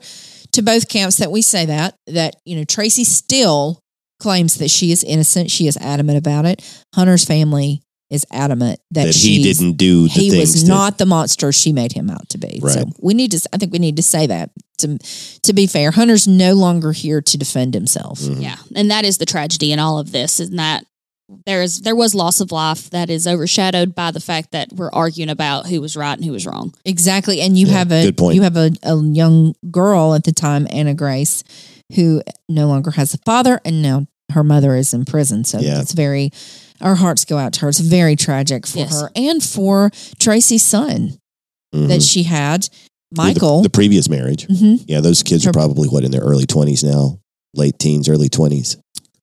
to 0.52 0.62
both 0.62 0.88
camps 0.88 1.16
that 1.18 1.30
we 1.30 1.42
say 1.42 1.66
that 1.66 1.94
that 2.08 2.36
you 2.44 2.56
know 2.56 2.64
Tracey 2.64 3.04
still 3.04 3.80
claims 4.20 4.56
that 4.56 4.70
she 4.70 4.92
is 4.92 5.02
innocent. 5.04 5.50
She 5.50 5.66
is 5.66 5.76
adamant 5.76 6.18
about 6.18 6.44
it. 6.44 6.62
Hunter's 6.94 7.24
family 7.24 7.82
is 8.10 8.26
adamant 8.32 8.80
that, 8.90 9.06
That, 9.06 9.14
he 9.16 9.42
didn't 9.42 9.74
do 9.74 10.02
the 10.04 10.08
he 10.08 10.30
things 10.30 10.52
was 10.52 10.62
that- 10.64 10.68
not 10.68 10.98
the 10.98 11.06
monster 11.06 11.52
she 11.52 11.72
made 11.72 11.92
him 11.92 12.10
out 12.10 12.28
to 12.30 12.38
be. 12.38 12.60
So 12.60 12.66
Right. 12.66 12.86
we 13.00 13.14
need 13.14 13.30
to. 13.32 13.40
I 13.52 13.56
think 13.56 13.72
we 13.72 13.78
need 13.78 13.96
to 13.96 14.02
say 14.02 14.26
that 14.26 14.50
to 14.78 14.98
to 15.42 15.52
be 15.52 15.66
fair. 15.66 15.90
Hunter's 15.92 16.26
no 16.26 16.54
longer 16.54 16.92
here 16.92 17.20
to 17.20 17.38
defend 17.38 17.74
himself. 17.74 18.18
Mhm. 18.20 18.42
Yeah, 18.42 18.56
and 18.74 18.90
that 18.90 19.04
is 19.04 19.18
the 19.18 19.26
tragedy 19.26 19.70
in 19.72 19.78
all 19.78 19.98
of 19.98 20.10
this, 20.12 20.40
is 20.40 20.50
that 20.50 20.84
there 21.46 21.62
is 21.62 21.82
there 21.82 21.94
was 21.94 22.12
loss 22.14 22.40
of 22.40 22.50
life 22.50 22.90
that 22.90 23.08
is 23.10 23.26
overshadowed 23.28 23.94
by 23.94 24.10
the 24.10 24.18
fact 24.18 24.50
that 24.50 24.72
we're 24.72 24.90
arguing 24.90 25.30
about 25.30 25.68
who 25.68 25.80
was 25.80 25.96
right 25.96 26.16
and 26.16 26.24
who 26.24 26.32
was 26.32 26.44
wrong. 26.46 26.74
Exactly, 26.84 27.40
and 27.40 27.56
you 27.56 27.68
Yeah, 27.68 27.74
have 27.74 27.92
a 27.92 28.02
good 28.06 28.16
point. 28.16 28.34
you 28.34 28.42
have 28.42 28.56
a, 28.56 28.72
a 28.82 29.00
young 29.00 29.54
girl 29.70 30.14
at 30.14 30.24
the 30.24 30.32
time, 30.32 30.66
Anna 30.70 30.94
Grace, 30.94 31.44
who 31.94 32.22
no 32.48 32.66
longer 32.66 32.90
has 32.90 33.14
a 33.14 33.18
father, 33.18 33.60
and 33.64 33.80
now 33.82 34.06
her 34.32 34.42
mother 34.42 34.74
is 34.74 34.92
in 34.92 35.04
prison. 35.04 35.44
So 35.44 35.60
Yeah. 35.60 35.80
it's 35.80 35.92
very. 35.92 36.32
Our 36.80 36.94
hearts 36.96 37.24
go 37.24 37.38
out 37.38 37.52
to 37.54 37.60
her. 37.60 37.68
It's 37.68 37.80
very 37.80 38.16
tragic 38.16 38.66
for 38.66 38.78
Yes. 38.78 38.92
her 39.00 39.10
and 39.14 39.42
for 39.42 39.90
Tracey's 40.18 40.62
son 40.62 41.18
Mhm. 41.74 41.88
that 41.88 42.02
she 42.02 42.22
had, 42.24 42.62
The- 43.12 43.16
Michael. 43.22 43.62
The, 43.62 43.70
previous 43.70 44.08
marriage. 44.08 44.46
Mhm. 44.48 44.84
Yeah, 44.88 45.00
those 45.00 45.22
kids 45.22 45.44
Her- 45.44 45.50
are 45.50 45.52
probably 45.52 45.88
what 45.88 46.04
in 46.04 46.10
their 46.10 46.20
early 46.22 46.46
20s 46.46 46.82
now, 46.84 47.18
late 47.54 47.78
teens, 47.78 48.08
early 48.08 48.28
20s. 48.28 48.76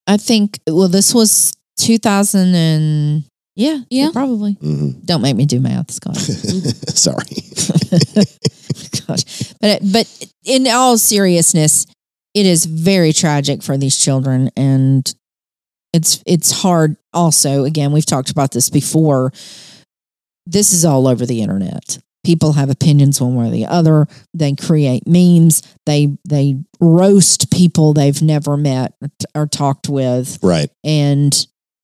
I 0.06 0.18
think. 0.18 0.60
Well, 0.70 0.88
this 0.90 1.14
was 1.14 1.54
2000 1.78 2.56
and 2.56 3.24
yeah, 3.56 3.80
Yeah. 3.90 4.10
probably. 4.12 4.54
hmm 4.54 4.92
Don't 5.06 5.22
make 5.22 5.36
me 5.36 5.46
do 5.46 5.60
math, 5.60 5.92
Scott. 5.92 6.16
Sorry. 6.96 7.26
Gosh, 9.08 9.54
but 9.62 9.80
but 9.92 10.08
in 10.44 10.68
all 10.68 10.98
seriousness, 10.98 11.86
it 12.34 12.46
is 12.46 12.66
very 12.66 13.14
tragic 13.14 13.64
for 13.64 13.78
these 13.78 13.98
children, 13.98 14.50
and 14.56 15.12
it's 15.98 16.24
it's 16.26 16.52
hard. 16.62 16.96
Also, 17.14 17.64
again, 17.66 17.92
we've 17.92 18.06
talked 18.06 18.30
about 18.30 18.52
this 18.52 18.70
before. 18.70 19.34
This 20.46 20.72
is 20.72 20.86
all 20.86 21.08
over 21.08 21.26
the 21.26 21.42
internet. 21.42 22.00
People 22.24 22.54
have 22.54 22.70
opinions 22.70 23.20
one 23.22 23.36
way 23.36 23.48
or 23.48 23.52
the 23.52 23.66
other. 23.66 24.08
They 24.34 24.54
create 24.54 25.08
memes. 25.08 25.62
They 25.86 26.18
they 26.28 26.58
roast 26.80 27.52
people 27.52 27.94
they've 27.94 28.22
never 28.22 28.56
met 28.58 28.94
or, 29.02 29.10
or 29.44 29.48
talked 29.48 29.90
with, 29.90 30.38
Right. 30.44 30.70
and 30.84 31.34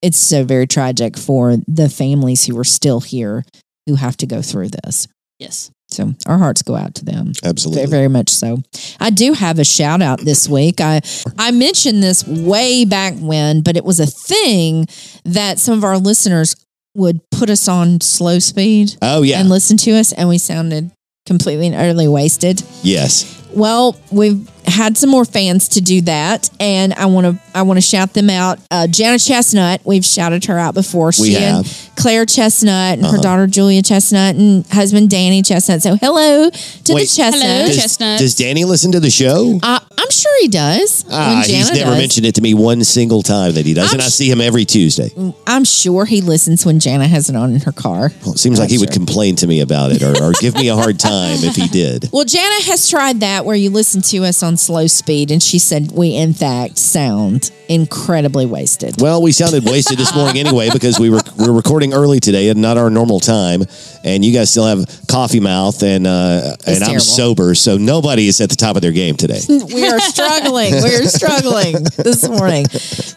it's 0.01 0.18
so 0.18 0.43
very 0.43 0.68
tragic 0.68 1.18
for 1.18 1.57
the 1.68 1.89
families 1.89 2.45
who 2.45 2.57
are 2.59 2.66
still 2.66 2.99
here 2.99 3.45
who 3.88 3.95
have 3.95 4.18
to 4.18 4.26
go 4.28 4.41
through 4.41 4.70
this. 4.70 5.07
Yes. 5.39 5.72
So 5.94 6.14
our 6.26 6.38
hearts 6.38 6.62
go 6.62 6.76
out 6.76 6.96
to 6.96 7.06
them. 7.06 7.34
Absolutely. 7.44 7.86
Very, 7.86 7.89
very 7.89 8.08
much 8.08 8.30
so. 8.30 8.58
I 9.00 9.10
do 9.10 9.34
have 9.34 9.60
a 9.60 9.64
shout 9.64 10.02
out 10.02 10.20
this 10.22 10.48
week. 10.48 10.82
I 10.82 11.02
I 11.38 11.52
mentioned 11.52 12.02
this 12.02 12.26
way 12.28 12.86
back 12.86 13.14
when, 13.18 13.62
but 13.62 13.78
it 13.78 13.86
was 13.86 14.00
a 14.00 14.08
thing 14.08 14.88
that 15.26 15.60
some 15.60 15.78
of 15.78 15.84
our 15.84 15.98
listeners 15.98 16.56
would 16.96 17.22
put 17.32 17.50
us 17.50 17.68
on 17.68 18.02
slow 18.02 18.39
speed 18.39 18.96
oh, 19.02 19.24
yeah. 19.24 19.39
and 19.39 19.50
listen 19.50 19.78
to 19.78 19.91
us, 19.91 20.12
and 20.14 20.30
we 20.30 20.38
sounded 20.38 20.91
completely 21.26 21.68
and 21.68 21.76
utterly 21.76 22.08
wasted. 22.08 22.62
yes. 22.82 23.39
Well, 23.56 23.96
we've 24.12 24.50
had 24.66 24.97
some 24.97 25.09
more 25.09 25.26
fans 25.26 25.70
to 25.70 25.82
do 25.82 26.01
that, 26.01 26.49
and 26.59 26.93
I 26.93 27.05
want 27.07 27.26
to 27.28 27.38
I 27.55 27.61
want 27.64 27.78
to 27.78 27.82
shout 27.82 28.14
them 28.14 28.30
out. 28.30 28.59
Uh, 28.72 28.88
Jana 28.88 29.20
Chestnut, 29.20 29.82
we've 29.86 30.05
shouted 30.05 30.45
her 30.45 30.57
out 30.57 30.74
before. 30.74 31.07
We 31.20 31.30
She 31.32 31.36
and 31.36 31.66
have. 31.66 31.89
Claire 31.95 32.26
Chestnut 32.26 32.93
and 32.97 33.03
her 33.03 33.09
Uh-huh. 33.14 33.22
daughter 33.22 33.47
Julia 33.47 33.82
Chestnut 33.84 34.36
and 34.36 34.66
husband 34.68 35.09
Danny 35.09 35.41
Chestnut. 35.43 35.82
So 35.84 35.95
hello 35.95 36.49
to 36.49 36.93
Wait. 36.93 37.01
the 37.03 37.07
Chestnuts. 37.16 37.43
Hello, 37.43 37.66
Does, 37.68 37.76
Chestnuts. 37.82 38.22
does 38.22 38.36
Danny 38.36 38.66
listen 38.66 38.91
to 38.93 38.99
the 38.99 39.11
show? 39.11 39.59
Uh, 39.61 39.80
I'm 39.97 40.09
sure 40.09 40.41
he 40.41 40.47
does. 40.47 41.05
Ah, 41.11 41.43
he's 41.45 41.72
never 41.72 41.91
does. 41.91 41.97
mentioned 41.99 42.26
it 42.26 42.36
to 42.36 42.41
me 42.41 42.53
one 42.55 42.84
single 42.84 43.22
time 43.22 43.53
that 43.53 43.66
he 43.66 43.74
does, 43.74 43.89
I'm 43.89 43.99
and 43.99 44.01
I 44.01 44.07
see 44.07 44.30
him 44.30 44.41
every 44.41 44.66
Tuesday. 44.66 45.11
I'm 45.45 45.64
sure 45.66 46.05
he 46.05 46.22
listens 46.22 46.66
when 46.66 46.80
Jana 46.80 47.07
has 47.07 47.30
it 47.30 47.36
on 47.36 47.53
in 47.53 47.61
her 47.61 47.72
car. 47.72 48.11
Well, 48.26 48.34
it 48.34 48.39
seems 48.39 48.59
like 48.59 48.70
he 48.70 48.80
would 48.80 48.91
complain 48.91 49.36
to 49.38 49.47
me 49.47 49.61
about 49.61 49.91
it 49.91 50.01
or, 50.01 50.22
or 50.24 50.32
give 50.41 50.55
me 50.55 50.70
a 50.70 50.76
hard 50.76 50.99
time 50.99 51.38
if 51.43 51.55
he 51.55 51.68
did. 51.68 52.09
Well, 52.11 52.26
Jana 52.26 52.64
has 52.64 52.89
tried 52.89 53.20
that 53.20 53.45
where 53.45 53.55
you 53.55 53.70
listen 53.70 54.01
to 54.03 54.26
us 54.26 54.41
on 54.43 54.53
on 54.54 54.58
slow 54.58 54.86
speed, 54.88 55.32
and 55.32 55.41
she 55.41 55.58
said 55.58 55.91
we 55.91 56.16
in 56.16 56.34
fact 56.34 56.78
sound 56.78 57.51
incredibly 57.68 58.45
wasted. 58.45 59.01
Well, 59.01 59.22
we 59.22 59.32
sounded 59.32 59.66
wasted 59.66 59.97
this 59.97 60.14
morning 60.16 60.38
anyway 60.38 60.70
because 60.74 60.99
we 60.99 61.10
were 61.10 61.22
we 61.38 61.47
were 61.47 61.54
recording 61.54 61.93
early 61.93 62.20
today 62.20 62.49
and 62.49 62.62
not 62.62 62.78
our 62.78 62.89
normal 62.89 63.20
time, 63.20 63.64
and 64.04 64.24
you 64.24 64.32
guys 64.32 64.51
still 64.51 64.66
have 64.66 64.86
coffee 65.08 65.39
mouth 65.39 65.82
and 65.82 66.06
uh, 66.06 66.56
and 66.68 66.84
I'm 66.84 66.99
sober, 66.99 67.56
so 67.56 67.78
nobody 67.78 68.28
is 68.28 68.39
at 68.41 68.49
the 68.49 68.56
top 68.56 68.76
of 68.76 68.82
their 68.82 68.91
game 68.91 69.16
today. 69.16 69.41
we 69.49 69.88
are 69.88 69.99
struggling. 69.99 70.74
We 70.74 70.95
are 70.95 71.06
struggling 71.06 71.84
this 71.97 72.28
morning. 72.28 72.66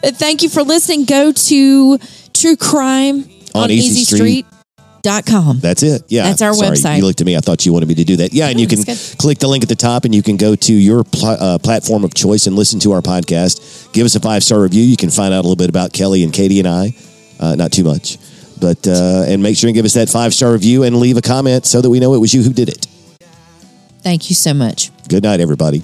But 0.01 0.17
thank 0.17 0.41
you 0.41 0.49
for 0.49 0.63
listening. 0.63 1.05
Go 1.05 1.31
to 1.31 1.97
True 2.33 2.55
Crime 2.57 3.29
On 3.53 3.63
on, 3.63 3.71
Easy 3.71 4.03
Street. 4.03 4.45
That's 5.59 5.83
it. 5.83 6.03
Yeah, 6.07 6.23
That's 6.23 6.41
our 6.41 6.53
Sorry, 6.53 6.77
website. 6.77 6.97
You 6.97 7.03
looked 7.03 7.21
at 7.21 7.25
me. 7.27 7.35
I 7.35 7.39
thought 7.39 7.65
you 7.65 7.73
wanted 7.73 7.87
me 7.89 7.95
to 7.95 8.03
do 8.03 8.17
that. 8.17 8.33
Yeah, 8.33 8.47
and 8.47 8.57
No, 8.57 8.61
you 8.61 8.67
can 8.67 8.83
click 9.17 9.39
the 9.39 9.47
link 9.47 9.63
at 9.63 9.69
the 9.69 9.75
top, 9.75 10.05
and 10.05 10.13
you 10.13 10.21
can 10.21 10.37
go 10.37 10.55
to 10.55 10.73
your 10.73 11.03
pl- 11.03 11.29
uh, 11.29 11.57
platform 11.59 12.03
of 12.03 12.13
choice 12.13 12.47
and 12.47 12.55
listen 12.55 12.79
to 12.81 12.91
our 12.91 13.01
podcast. 13.01 13.91
Give 13.93 14.05
us 14.05 14.15
a 14.15 14.19
five 14.19 14.43
star 14.43 14.61
review. 14.61 14.83
You 14.83 14.97
can 14.97 15.09
find 15.09 15.33
out 15.33 15.39
a 15.39 15.47
little 15.47 15.55
bit 15.55 15.69
about 15.69 15.93
Kelly 15.93 16.23
and 16.23 16.31
Katie 16.33 16.59
and 16.59 16.67
I. 16.67 16.93
Uh, 17.39 17.55
not 17.55 17.71
too 17.71 17.83
much, 17.83 18.17
but 18.59 18.87
uh, 18.87 19.25
and 19.27 19.43
make 19.43 19.57
sure 19.57 19.67
and 19.67 19.75
give 19.75 19.85
us 19.85 19.93
that 19.93 20.09
five 20.09 20.33
star 20.33 20.51
review 20.51 20.83
and 20.83 20.97
leave 20.97 21.17
a 21.17 21.21
comment 21.21 21.65
so 21.65 21.81
that 21.81 21.89
we 21.89 21.99
know 21.99 22.13
it 22.13 22.19
was 22.19 22.33
you 22.33 22.43
who 22.43 22.51
did 22.53 22.69
it. 22.69 22.87
Thank 24.01 24.29
you 24.29 24.35
so 24.35 24.53
much. 24.53 24.91
Good 25.07 25.23
night, 25.23 25.39
everybody. 25.39 25.83